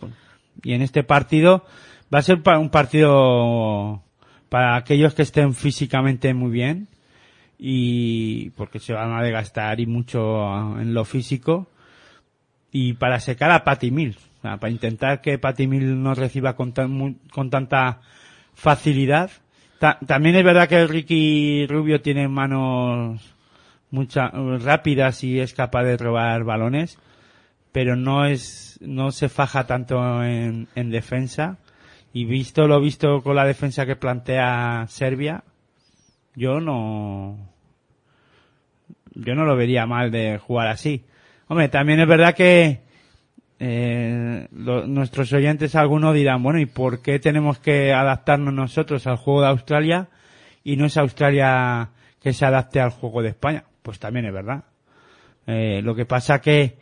[0.63, 1.67] Y en este partido
[2.13, 4.03] va a ser un partido
[4.49, 6.89] para aquellos que estén físicamente muy bien
[7.59, 11.69] y porque se van a desgastar y mucho en lo físico
[12.71, 17.15] y para secar a Patty Mills, para intentar que Patty Mills no reciba con, tan-
[17.33, 18.01] con tanta
[18.55, 19.31] facilidad.
[19.79, 23.35] Ta- también es verdad que el Ricky Rubio tiene manos
[23.91, 24.29] mucha,
[24.61, 26.99] rápidas y es capaz de robar balones,
[27.73, 31.59] pero no es, no se faja tanto en, en defensa
[32.13, 35.45] Y visto lo visto con la defensa que plantea Serbia,
[36.35, 37.39] yo no,
[39.15, 41.05] yo no lo vería mal de jugar así.
[41.49, 42.82] Hombre, también es verdad que
[43.65, 49.17] eh, lo- nuestros oyentes algunos dirán, bueno, ¿y por qué tenemos que adaptarnos nosotros al
[49.19, 50.09] juego de Australia
[50.65, 51.91] y no es Australia
[52.21, 53.63] que se adapte al juego de España?
[53.85, 54.65] Pues también es verdad.
[55.47, 56.77] Eh, lo que pasa que,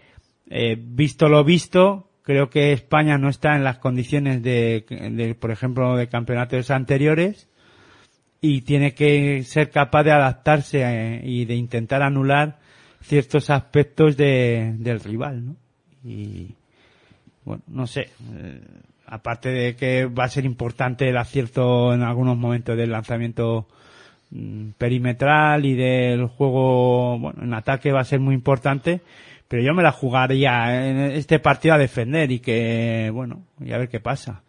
[0.49, 5.51] eh, visto lo visto, creo que España no está en las condiciones de, de, por
[5.51, 7.47] ejemplo, de campeonatos anteriores
[8.41, 12.59] y tiene que ser capaz de adaptarse eh, y de intentar anular
[13.03, 15.57] ciertos aspectos de, del rival, ¿no?
[16.03, 16.55] Y,
[17.45, 18.09] bueno, no sé.
[18.35, 18.61] eh,
[19.11, 23.67] aparte de que va a ser importante el acierto en algunos momentos del lanzamiento
[24.31, 29.01] mm, perimetral y del juego, bueno, en ataque va a ser muy importante,
[29.49, 33.79] pero yo me la jugaría en este partido a defender y que, bueno, y a
[33.79, 34.43] ver qué pasa.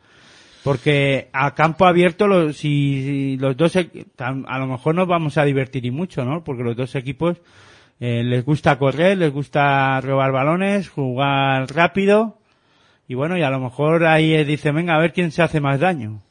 [0.64, 5.88] Porque a campo abierto, los, si, los dos, a lo mejor nos vamos a divertir
[5.88, 6.44] y mucho, ¿no?
[6.44, 7.42] Porque los dos equipos
[8.00, 12.41] eh, les gusta correr, les gusta robar balones, jugar rápido,
[13.12, 15.82] y bueno, y a lo mejor ahí dice, venga, a ver quién se hace más
[15.82, 16.22] daño.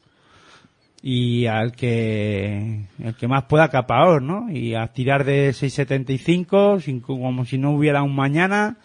[1.03, 4.49] Y al que, el que más pueda capaor, ¿no?
[4.51, 8.77] Y a tirar de 6.75, sin- como si no hubiera un mañana,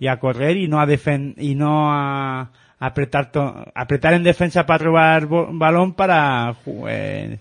[0.00, 3.30] y a correr y no a defen y no a apretar,
[3.74, 6.56] apretar en defensa para robar balón para,
[6.88, 7.36] eh,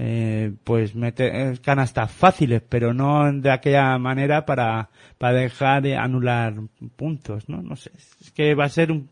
[0.00, 5.96] eh, pues meter eh, canastas fáciles, pero no de aquella manera para, para dejar de
[5.96, 6.54] anular
[6.94, 7.62] puntos, ¿no?
[7.62, 7.90] No sé.
[8.20, 9.08] Es que va a ser un,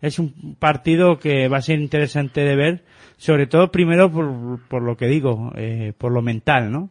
[0.00, 2.84] es un partido que va a ser interesante de ver,
[3.16, 6.90] sobre todo primero por, por lo que digo, eh, por lo mental, ¿no?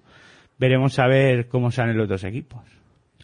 [0.58, 2.62] Veremos a ver cómo salen los dos equipos.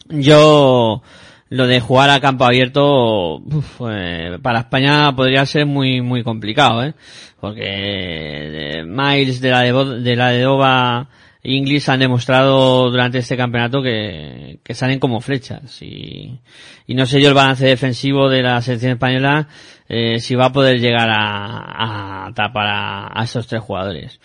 [0.09, 1.01] Yo,
[1.49, 6.83] lo de jugar a campo abierto, uf, eh, para España podría ser muy, muy complicado,
[6.83, 6.93] ¿eh?
[7.39, 11.09] Porque eh, Miles de la de, de la de Dova
[11.41, 16.37] e Inglis han demostrado durante este campeonato que, que salen como flechas y,
[16.85, 19.47] y no sé yo el balance defensivo de la selección española
[19.87, 24.19] eh, si va a poder llegar a, a tapar a, a esos tres jugadores.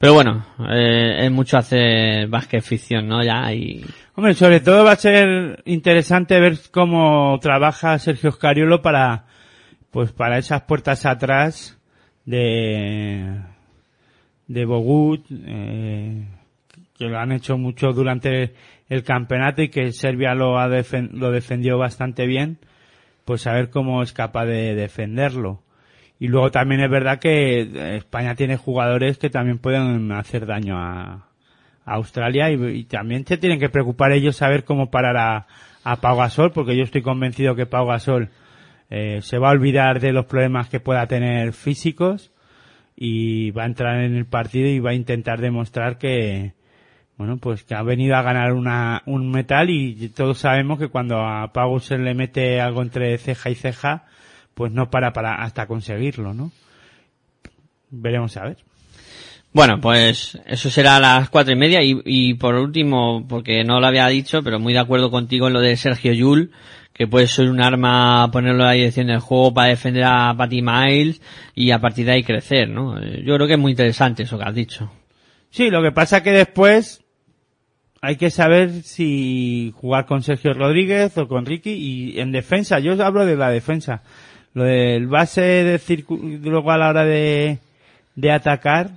[0.00, 3.22] Pero bueno, eh, es mucho hacer básquet ficción, ¿no?
[3.22, 9.26] Ya y Hombre, sobre todo va a ser interesante ver cómo trabaja Sergio Scariolo para,
[9.90, 11.78] pues para esas puertas atrás
[12.24, 13.40] de,
[14.46, 16.24] de Bogut, eh,
[16.98, 18.54] que lo han hecho mucho durante
[18.88, 22.56] el campeonato y que Serbia lo ha defen- lo defendió bastante bien,
[23.26, 25.60] pues a ver cómo es capaz de defenderlo.
[26.20, 30.78] Y luego también es verdad que eh, España tiene jugadores que también pueden hacer daño
[30.78, 31.26] a,
[31.86, 35.46] Australia y, y también se tienen que preocupar ellos saber cómo parar a,
[35.82, 38.28] a Pau Gasol, porque yo estoy convencido que Pau Gasol
[38.90, 42.30] eh, se va a olvidar de los problemas que pueda tener físicos
[42.96, 46.52] y va a entrar en el partido y va a intentar demostrar que,
[47.16, 51.20] bueno, pues que ha venido a ganar una, un metal y todos sabemos que cuando
[51.20, 54.04] a Pau se le mete algo entre ceja y ceja,
[54.60, 56.52] pues no para para hasta conseguirlo, ¿no?
[57.88, 58.58] Veremos a ver.
[59.54, 63.80] Bueno, pues eso será a las cuatro y media y, y por último, porque no
[63.80, 66.50] lo había dicho, pero muy de acuerdo contigo en lo de Sergio Yul,
[66.92, 70.60] que puede ser un arma ponerlo a la dirección del juego para defender a Patty
[70.60, 71.22] Miles
[71.54, 73.00] y a partir de ahí crecer, ¿no?
[73.00, 74.92] Yo creo que es muy interesante eso que has dicho.
[75.48, 77.02] Sí, lo que pasa que después
[78.02, 83.02] hay que saber si jugar con Sergio Rodríguez o con Ricky y en defensa, yo
[83.02, 84.02] hablo de la defensa.
[84.54, 86.04] Lo del base de
[86.42, 87.58] luego a la hora de,
[88.16, 88.90] de atacar,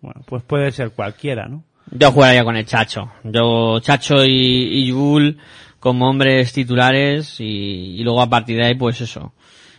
[0.00, 1.64] bueno, pues puede ser cualquiera, ¿no?
[1.90, 3.10] Yo jugaría con el Chacho.
[3.24, 5.38] Yo, Chacho y, y Yul
[5.80, 9.32] como hombres titulares y, y luego a partir de ahí, pues eso.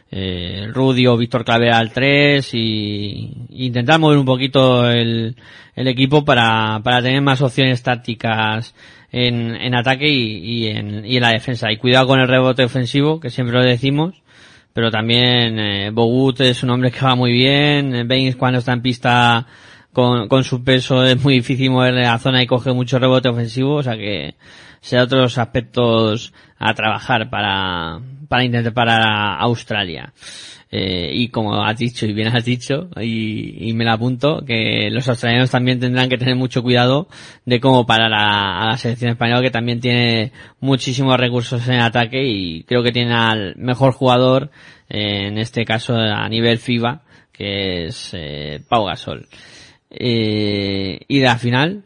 [0.09, 5.35] Eh, Rudy o Víctor Clavera al 3 y, y intentar mover un poquito el,
[5.75, 8.73] el equipo para, para tener más opciones tácticas
[9.11, 11.71] en, en ataque y, y en, y en la defensa.
[11.71, 14.15] Y cuidado con el rebote ofensivo, que siempre lo decimos,
[14.77, 18.83] pero también eh, Bogut es un hombre que va muy bien, Baines cuando está en
[18.83, 19.47] pista
[19.91, 23.77] con, con su peso es muy difícil moverle la zona y coge mucho rebote ofensivo,
[23.77, 24.35] o sea que
[24.79, 30.13] sea otros aspectos a trabajar para, para intentar parar a Australia.
[30.69, 35.07] Eh, y como has dicho y bien has dicho, y, me la apunto, que los
[35.07, 37.07] australianos también tendrán que tener mucho cuidado
[37.45, 42.63] de cómo parar a, la selección española que también tiene muchísimos recursos en ataque y
[42.63, 44.51] creo que tiene al mejor jugador,
[44.89, 49.27] eh, en este caso a nivel FIBA, que es eh, Pau Gasol.
[49.89, 51.83] Eh, y de la final,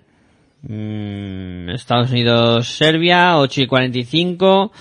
[0.64, 4.72] mm, Estados Unidos-Serbia, 8 y 45.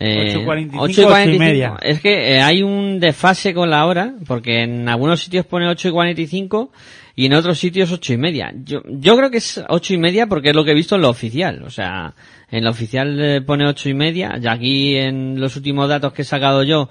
[0.00, 1.76] Eh, 8.45, 8 y 8 y media.
[1.82, 5.88] Es que eh, hay un desfase con la hora, porque en algunos sitios pone 8
[5.88, 6.70] y 45
[7.16, 8.52] y en otros sitios 8 y media.
[8.62, 11.02] Yo, yo creo que es 8 y media porque es lo que he visto en
[11.02, 11.64] lo oficial.
[11.64, 12.14] O sea,
[12.48, 16.22] en lo oficial eh, pone 8 y media, y aquí en los últimos datos que
[16.22, 16.88] he sacado yo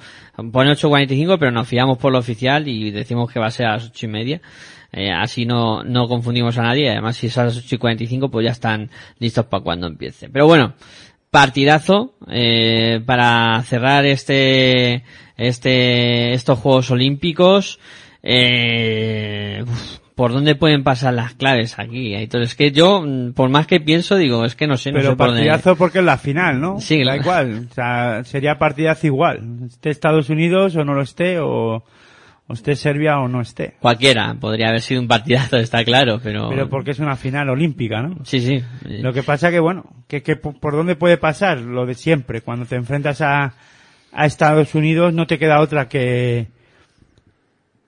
[0.52, 3.74] pone 8.45, pero nos fiamos por lo oficial y decimos que va a ser a
[3.74, 4.42] las 8 y media.
[4.92, 6.90] Eh, así no, no confundimos a nadie.
[6.90, 8.90] Además, si es a las 8 y 45, pues ya están
[9.20, 10.30] listos para cuando empiece.
[10.30, 10.74] Pero bueno,
[11.32, 15.04] partidazo eh, para cerrar este,
[15.38, 17.80] este, estos Juegos Olímpicos.
[18.24, 22.16] Eh, uf, ¿Por dónde pueden pasar las claves aquí?
[22.16, 22.42] Aitor?
[22.42, 25.12] Es que yo, mm, por más que pienso, digo, es que no sé, no Pero
[25.12, 25.42] sé por dónde.
[25.42, 26.80] partidazo porque es la final, ¿no?
[26.80, 27.68] Sí, da igual.
[27.70, 29.42] O sea, sería partidazo igual.
[29.68, 31.84] Esté Estados Unidos o no lo esté, o,
[32.48, 33.76] o esté Serbia o no esté.
[33.80, 36.50] Cualquiera, podría haber sido un partidazo, está claro, pero...
[36.50, 38.24] Pero porque es una final olímpica, ¿no?
[38.24, 38.64] Sí, sí.
[38.86, 42.42] Lo que pasa que, bueno, que, que por dónde puede pasar lo de siempre.
[42.42, 43.54] Cuando te enfrentas a,
[44.14, 46.48] a Estados Unidos no te queda otra que,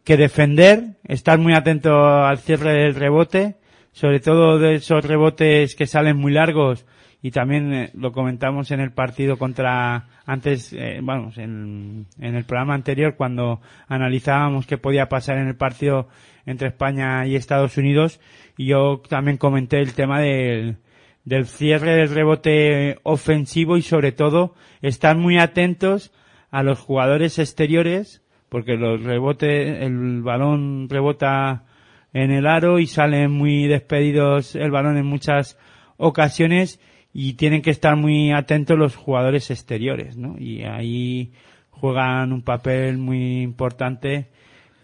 [0.04, 3.56] que defender, estar muy atento al cierre del rebote,
[3.94, 6.86] sobre todo de esos rebotes que salen muy largos
[7.22, 12.46] y también eh, lo comentamos en el partido contra antes eh, vamos en, en el
[12.46, 16.08] programa anterior cuando analizábamos qué podía pasar en el partido
[16.46, 18.20] entre España y Estados Unidos
[18.58, 20.78] y yo también comenté el tema del
[21.26, 26.14] del cierre del rebote ofensivo y sobre todo estar muy atentos
[26.50, 31.66] a los jugadores exteriores porque los rebotes el balón rebota
[32.14, 35.58] en el aro y salen muy despedidos el balón en muchas
[35.98, 36.80] ocasiones
[37.14, 40.38] y tienen que estar muy atentos los jugadores exteriores, ¿no?
[40.38, 41.32] Y ahí
[41.72, 44.28] juegan un papel muy importante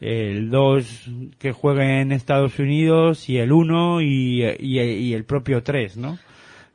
[0.01, 5.63] el 2 que juegue en Estados Unidos y el 1 y, y, y el propio
[5.63, 6.17] 3, ¿no?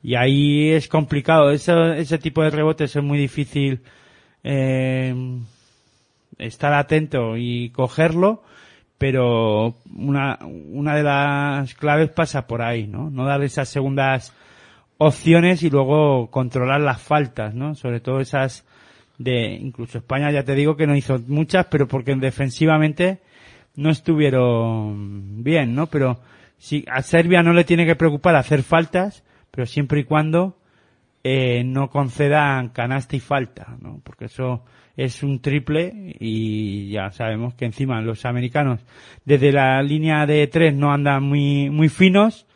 [0.02, 3.80] Y ahí es complicado, ese, ese tipo de rebotes es muy difícil
[4.42, 5.14] eh,
[6.38, 8.42] estar atento y cogerlo,
[8.96, 13.10] pero una, una de las claves pasa por ahí, ¿no?
[13.10, 14.34] No dar esas segundas
[15.02, 17.74] opciones y luego controlar las faltas, ¿no?
[17.74, 18.66] Sobre todo esas
[19.16, 23.20] de, incluso España ya te digo que no hizo muchas, pero porque defensivamente
[23.76, 25.86] no estuvieron bien, ¿no?
[25.86, 26.20] Pero
[26.58, 30.58] si a Serbia no le tiene que preocupar hacer faltas, pero siempre y cuando
[31.24, 34.02] eh, no concedan canasta y falta, ¿no?
[34.04, 34.64] Porque eso
[34.98, 38.84] es un triple y ya sabemos que encima los americanos
[39.24, 42.46] desde la línea de tres no andan muy, muy finos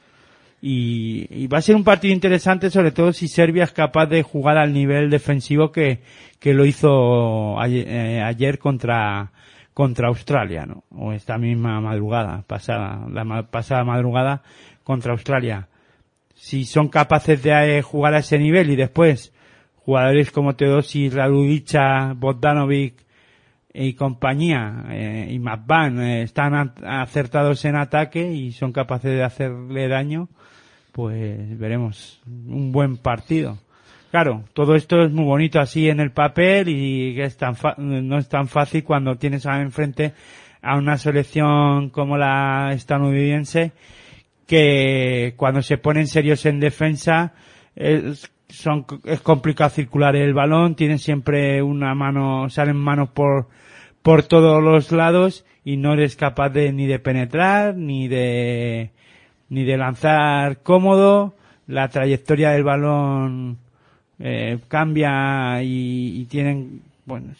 [0.66, 4.22] y, y va a ser un partido interesante sobre todo si Serbia es capaz de
[4.22, 6.00] jugar al nivel defensivo que,
[6.38, 9.30] que lo hizo ayer, eh, ayer contra,
[9.74, 10.84] contra Australia, ¿no?
[10.90, 14.42] O esta misma madrugada, pasada, la pasada madrugada
[14.84, 15.68] contra Australia.
[16.34, 19.34] Si son capaces de eh, jugar a ese nivel y después
[19.76, 23.04] jugadores como Teodosi, Radudica, Bogdanovic
[23.74, 30.30] y compañía eh, y Mapban están acertados en ataque y son capaces de hacerle daño,
[30.94, 33.58] pues veremos un buen partido.
[34.12, 38.16] Claro, todo esto es muy bonito así en el papel y es tan fa- no
[38.16, 40.12] es tan fácil cuando tienes a- enfrente
[40.62, 43.72] a una selección como la estadounidense
[44.46, 47.32] que cuando se ponen serios en defensa
[47.74, 53.48] es, son, es complicado circular el balón, tienen siempre una mano, salen manos por,
[54.02, 58.90] por todos los lados y no eres capaz de ni de penetrar ni de
[59.54, 61.32] ni de lanzar cómodo,
[61.68, 63.58] la trayectoria del balón
[64.18, 67.32] eh, cambia y, y tienen bueno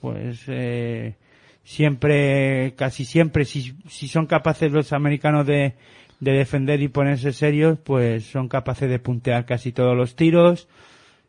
[0.00, 1.14] pues eh,
[1.62, 5.74] siempre casi siempre si, si son capaces los americanos de,
[6.20, 10.68] de defender y ponerse serios pues son capaces de puntear casi todos los tiros.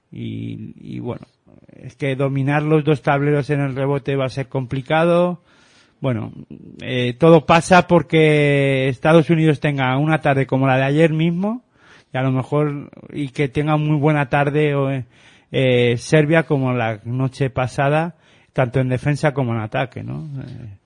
[0.09, 1.27] Y, y bueno
[1.75, 5.41] es que dominar los dos tableros en el rebote va a ser complicado
[6.03, 6.33] bueno,
[6.81, 11.63] eh, todo pasa porque Estados Unidos tenga una tarde como la de ayer mismo,
[12.13, 14.91] y a lo mejor, y que tenga muy buena tarde o,
[15.49, 18.17] eh, Serbia como la noche pasada,
[18.51, 20.25] tanto en defensa como en ataque, ¿no?
[20.41, 20.77] Eh,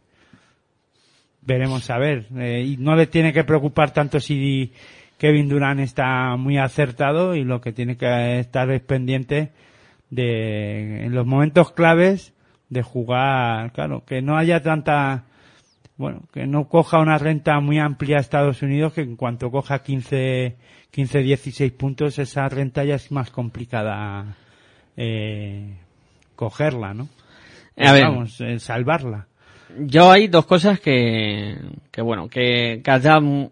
[1.41, 2.27] veremos a ver.
[2.37, 4.71] Eh, y no le tiene que preocupar tanto si
[5.17, 9.49] Kevin Durant está muy acertado y lo que tiene que estar es pendiente
[10.11, 12.35] de, en los momentos claves,
[12.69, 15.23] de jugar, claro, que no haya tanta,
[15.97, 19.83] bueno, que no coja una renta muy amplia a Estados Unidos, que en cuanto coja
[19.83, 20.55] 15,
[20.91, 24.35] 15, 16 puntos, esa renta ya es más complicada,
[24.95, 25.77] eh,
[26.35, 27.09] cogerla, ¿no?
[27.77, 28.03] A ver.
[28.03, 29.27] Vamos, eh, salvarla.
[29.79, 31.57] Yo hay dos cosas que,
[31.91, 33.51] que bueno, que, que has dado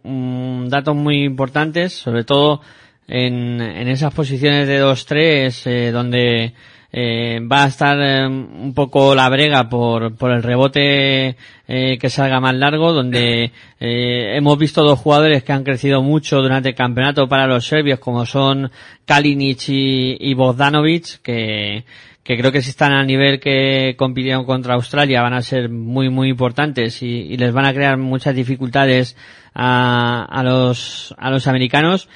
[0.68, 2.62] datos muy importantes, sobre todo
[3.08, 6.54] en, en esas posiciones de 2-3, eh, donde
[6.92, 11.36] eh, va a estar eh, un poco la brega por, por el rebote
[11.68, 16.42] eh, que salga más largo, donde eh, hemos visto dos jugadores que han crecido mucho
[16.42, 18.72] durante el campeonato para los serbios, como son
[19.06, 21.84] Kalinic y, y Bogdanovic, que,
[22.24, 26.10] que creo que si están al nivel que compitieron contra Australia van a ser muy
[26.10, 29.16] muy importantes y, y les van a crear muchas dificultades
[29.54, 32.10] a, a los a los americanos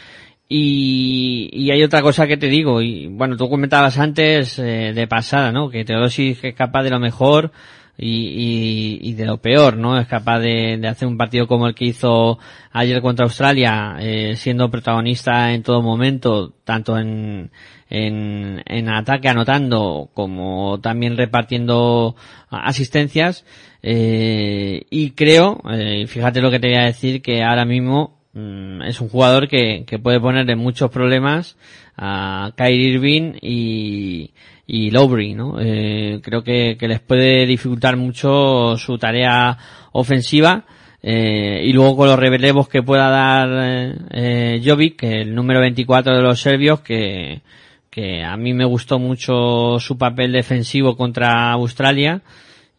[0.49, 5.07] y, y hay otra cosa que te digo, y bueno, tú comentabas antes eh, de
[5.07, 5.69] pasada, ¿no?
[5.69, 7.51] Que Teodosis es capaz de lo mejor
[7.95, 9.99] y, y, y de lo peor, ¿no?
[9.99, 12.39] Es capaz de, de, hacer un partido como el que hizo
[12.71, 17.51] ayer contra Australia, eh, siendo protagonista en todo momento, tanto en,
[17.89, 22.15] en, en ataque anotando como también repartiendo
[22.49, 23.45] asistencias.
[23.83, 28.83] Eh, y creo, eh, fíjate lo que te voy a decir, que ahora mismo Mm,
[28.83, 31.57] es un jugador que, que puede ponerle muchos problemas
[31.97, 34.31] a Kyrie Irving y,
[34.67, 35.59] y Lowry, ¿no?
[35.59, 39.57] Eh, creo que, que, les puede dificultar mucho su tarea
[39.93, 40.65] ofensiva.
[41.01, 46.15] Eh, y luego con los relevos que pueda dar eh, eh Jovic, el número 24
[46.15, 47.41] de los serbios, que,
[47.89, 52.21] que a mí me gustó mucho su papel defensivo contra Australia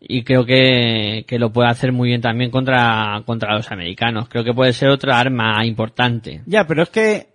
[0.01, 4.29] y creo que, que, lo puede hacer muy bien también contra, contra los americanos.
[4.29, 6.41] Creo que puede ser otra arma importante.
[6.47, 7.29] Ya, pero es que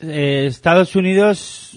[0.00, 1.76] eh, Estados Unidos,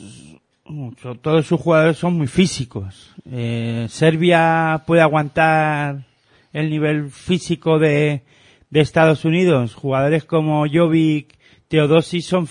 [1.22, 3.14] todos sus jugadores son muy físicos.
[3.32, 6.06] Eh, Serbia puede aguantar
[6.52, 8.24] el nivel físico de,
[8.70, 9.76] de Estados Unidos.
[9.76, 11.38] Jugadores como Jovic,
[11.68, 12.48] Teodosi son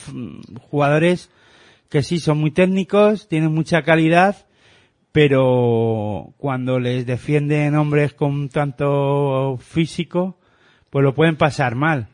[0.60, 1.30] jugadores
[1.88, 4.46] que sí son muy técnicos, tienen mucha calidad,
[5.12, 10.38] pero cuando les defienden hombres con tanto físico,
[10.90, 12.08] pues lo pueden pasar mal.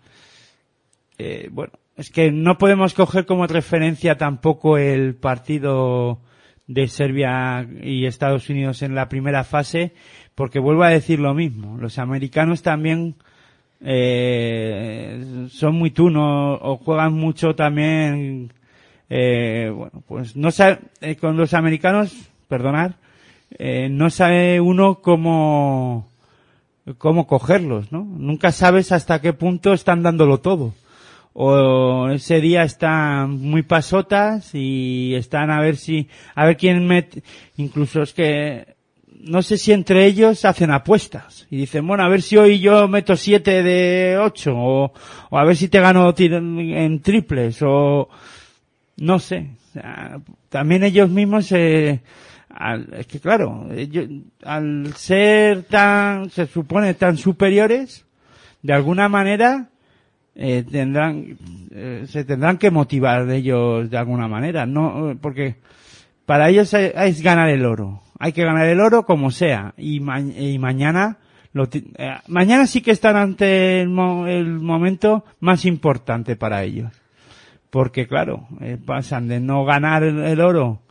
[1.16, 6.20] Eh, bueno, es que no podemos coger como referencia tampoco el partido
[6.66, 9.94] de Serbia y Estados Unidos en la primera fase,
[10.34, 11.78] porque vuelvo a decir lo mismo.
[11.78, 13.16] Los americanos también
[13.80, 18.52] eh, son muy tunos o juegan mucho también.
[19.08, 22.96] Eh, bueno, pues no sé, eh, con los americanos perdonar,
[23.58, 26.08] eh, no sabe uno cómo,
[26.98, 28.04] cómo cogerlos, ¿no?
[28.04, 30.74] Nunca sabes hasta qué punto están dándolo todo.
[31.34, 37.22] O ese día están muy pasotas y están a ver si, a ver quién mete,
[37.56, 38.74] incluso es que,
[39.20, 42.88] no sé si entre ellos hacen apuestas y dicen, bueno, a ver si hoy yo
[42.88, 44.92] meto siete de ocho o,
[45.30, 48.08] o a ver si te gano en triples o
[48.96, 49.50] no sé.
[50.48, 52.00] también ellos mismos se,
[52.50, 54.08] al, es que claro, ellos,
[54.42, 58.04] al ser tan, se supone tan superiores,
[58.62, 59.68] de alguna manera,
[60.34, 61.36] eh, tendrán,
[61.70, 65.56] eh, se tendrán que motivar ellos de alguna manera, no, porque
[66.28, 68.02] para ellos es, ganar el oro.
[68.18, 69.72] Hay que ganar el oro como sea.
[69.78, 71.16] Y, ma y mañana,
[71.54, 76.92] lo eh, mañana sí que están ante el, mo el, momento más importante para ellos.
[77.70, 80.82] Porque claro, eh, pasan de no ganar el, el oro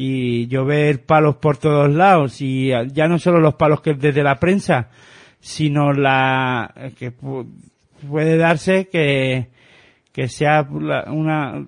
[0.00, 4.38] y llover palos por todos lados y ya no solo los palos que desde la
[4.38, 4.90] prensa,
[5.40, 9.48] sino la que puede darse que
[10.12, 11.66] que sea una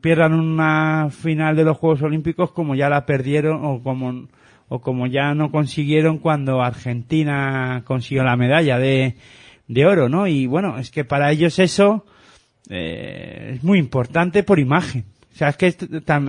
[0.00, 4.26] pierdan una final de los Juegos Olímpicos como ya la perdieron o como
[4.68, 9.14] o como ya no consiguieron cuando Argentina consiguió la medalla de,
[9.68, 10.26] de oro, ¿no?
[10.26, 12.06] Y bueno, es que para ellos eso
[12.70, 15.04] eh, es muy importante por imagen.
[15.32, 15.74] O sea, es que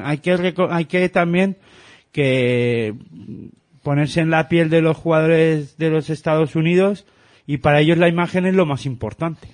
[0.04, 1.58] hay que, hay que también
[2.12, 2.94] que
[3.82, 7.06] ponerse en la piel de los jugadores de los Estados Unidos
[7.46, 9.50] y para ellos la imagen es lo más importante.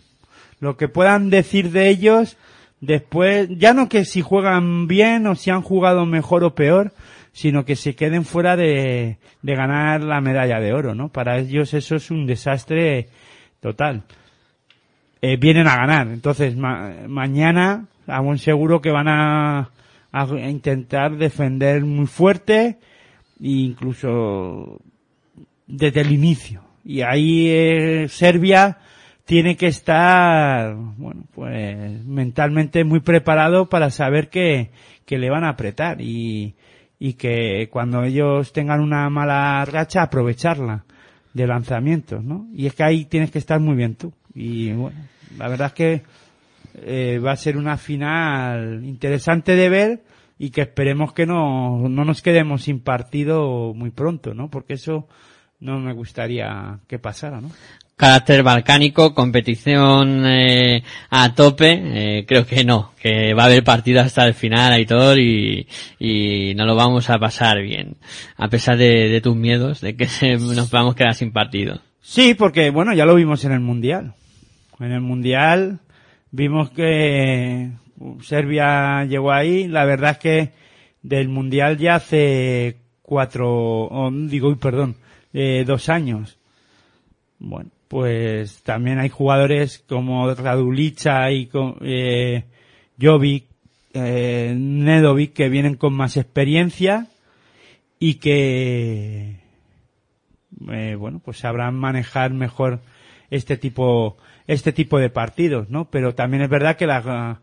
[0.59, 2.37] Lo que puedan decir de ellos
[2.81, 6.93] después, ya no que si juegan bien o si han jugado mejor o peor,
[7.31, 11.09] sino que se queden fuera de, de ganar la medalla de oro, ¿no?
[11.09, 13.07] Para ellos eso es un desastre
[13.61, 14.03] total.
[15.21, 16.07] Eh, vienen a ganar.
[16.07, 19.71] Entonces, ma mañana a buen seguro que van a,
[20.47, 22.79] intentar defender muy fuerte
[23.39, 24.79] e incluso
[25.67, 26.63] desde el inicio.
[26.83, 28.79] Y ahí eh, Serbia
[29.25, 34.71] tiene que estar, bueno, pues mentalmente muy preparado para saber que,
[35.05, 36.55] que le van a apretar y,
[36.97, 40.85] y que cuando ellos tengan una mala racha aprovecharla
[41.33, 42.47] de lanzamientos, ¿no?
[42.53, 44.11] Y es que ahí tienes que estar muy bien tú.
[44.33, 44.99] Y bueno,
[45.37, 46.01] la verdad es que
[46.83, 50.03] eh, va a ser una final interesante de ver
[50.37, 54.49] y que esperemos que no, no nos quedemos sin partido muy pronto, ¿no?
[54.49, 55.07] Porque eso
[55.59, 57.51] no me gustaría que pasara, ¿no?
[57.97, 61.81] carácter balcánico, competición eh, a tope,
[62.19, 65.67] eh, creo que no, que va a haber partido hasta el final, Aitor, y,
[65.99, 67.97] y no lo vamos a pasar bien,
[68.37, 71.81] a pesar de, de tus miedos, de que se- nos vamos a quedar sin partido.
[72.01, 74.13] Sí, porque bueno, ya lo vimos en el Mundial.
[74.79, 75.79] En el Mundial
[76.31, 77.71] vimos que
[78.21, 79.67] Serbia llegó ahí.
[79.67, 80.51] La verdad es que
[81.01, 83.49] del Mundial ya hace cuatro,
[83.85, 84.95] o, digo, perdón,
[85.33, 86.37] eh, dos años.
[87.39, 91.49] Bueno, pues también hay jugadores como Radulica y
[91.81, 92.43] eh,
[93.01, 93.45] Jovic,
[93.93, 97.07] eh, que vienen con más experiencia
[97.97, 99.39] y que
[100.67, 102.81] eh, bueno, pues sabrán manejar mejor
[103.29, 104.17] este tipo,
[104.49, 105.85] este tipo de partidos, ¿no?
[105.91, 107.39] Pero también es verdad que la,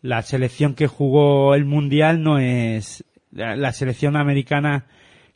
[0.00, 4.86] la selección que jugó el mundial no es, la, la selección americana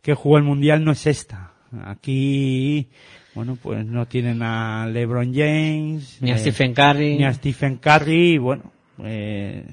[0.01, 1.53] que jugó el mundial no es esta.
[1.85, 2.89] Aquí,
[3.35, 7.19] bueno, pues no tienen a LeBron James, Ni a eh, Stephen Curry.
[7.19, 8.73] ni a Stephen Curry, y bueno,
[9.05, 9.67] eh,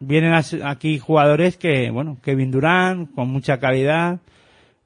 [0.00, 4.18] vienen aquí jugadores que, bueno, Kevin Durant, con mucha calidad.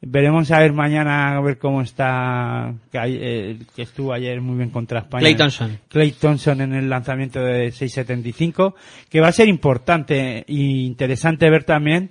[0.01, 4.70] Veremos a ver mañana a ver cómo está, que, eh, que estuvo ayer muy bien
[4.70, 5.20] contra España.
[5.20, 5.78] Clay Thompson.
[5.89, 8.74] Clay Thompson en el lanzamiento de 6.75,
[9.09, 12.10] que va a ser importante e interesante ver también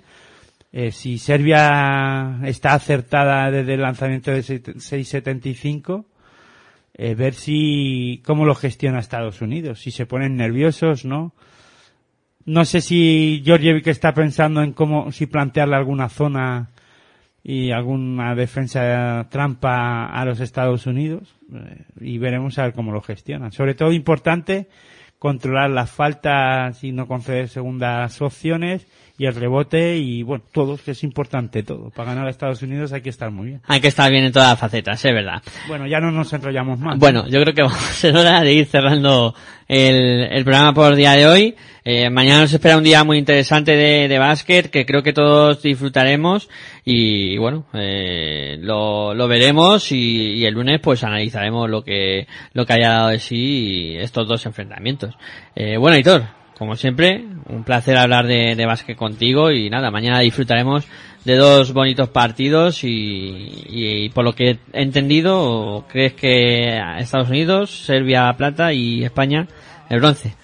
[0.72, 6.04] eh, si Serbia está acertada desde el lanzamiento de 6.75,
[6.92, 11.32] eh, ver si cómo lo gestiona Estados Unidos, si se ponen nerviosos, ¿no?
[12.44, 16.68] No sé si Georgievic está pensando en cómo, si plantearle alguna zona
[17.48, 23.00] y alguna defensa trampa a los Estados Unidos eh, y veremos a ver cómo lo
[23.00, 23.52] gestionan.
[23.52, 24.66] Sobre todo importante
[25.20, 30.90] controlar las faltas y no conceder segundas opciones y el rebote y bueno, todo, que
[30.90, 31.90] es importante todo.
[31.90, 33.62] Para ganar a Estados Unidos hay que estar muy bien.
[33.66, 35.42] Hay que estar bien en todas las facetas, es verdad.
[35.68, 36.98] Bueno, ya no nos enrollamos más.
[36.98, 39.34] Bueno, yo creo que va a ser hora de ir cerrando
[39.68, 41.54] el, el programa por el día de hoy.
[41.88, 45.62] Eh, mañana nos espera un día muy interesante de, de básquet que creo que todos
[45.62, 46.48] disfrutaremos
[46.84, 52.66] y, bueno, eh, lo, lo veremos y, y el lunes pues analizaremos lo que, lo
[52.66, 55.14] que haya dado de sí estos dos enfrentamientos.
[55.54, 56.24] Eh, bueno, Hitor,
[56.56, 60.86] como siempre, un placer hablar de, de básquet contigo y nada, mañana disfrutaremos
[61.24, 67.70] de dos bonitos partidos y, y, por lo que he entendido, crees que Estados Unidos,
[67.84, 69.46] Serbia plata y España
[69.90, 70.34] el bronce.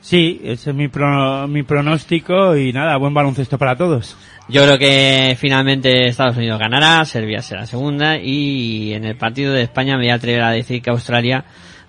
[0.00, 4.16] Sí, ese es mi, pro- mi pronóstico y nada, buen baloncesto para todos.
[4.48, 9.62] Yo creo que finalmente Estados Unidos ganará, Serbia será segunda y en el partido de
[9.62, 11.44] España me voy a atrever a decir que Australia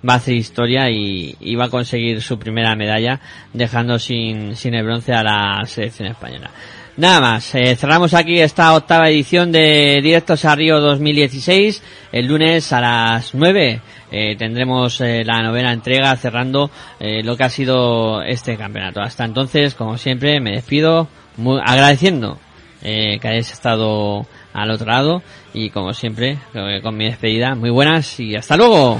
[0.07, 3.19] va a hacer historia y, y va a conseguir su primera medalla
[3.53, 6.51] dejando sin, sin el bronce a la selección española.
[6.97, 11.83] Nada más, eh, cerramos aquí esta octava edición de Directos a Río 2016.
[12.13, 13.81] El lunes a las 9
[14.11, 19.01] eh, tendremos eh, la novena entrega cerrando eh, lo que ha sido este campeonato.
[19.01, 22.39] Hasta entonces, como siempre, me despido muy, agradeciendo
[22.81, 25.23] que hayáis estado al otro lado
[25.55, 26.37] y como siempre,
[26.83, 28.99] con mi despedida, muy buenas y hasta luego.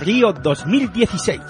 [0.00, 1.40] Río 2016.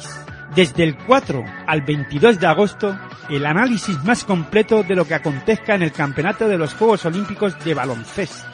[0.54, 5.74] Desde el 4 al 22 de agosto, el análisis más completo de lo que acontezca
[5.74, 8.48] en el Campeonato de los Juegos Olímpicos de Baloncesto.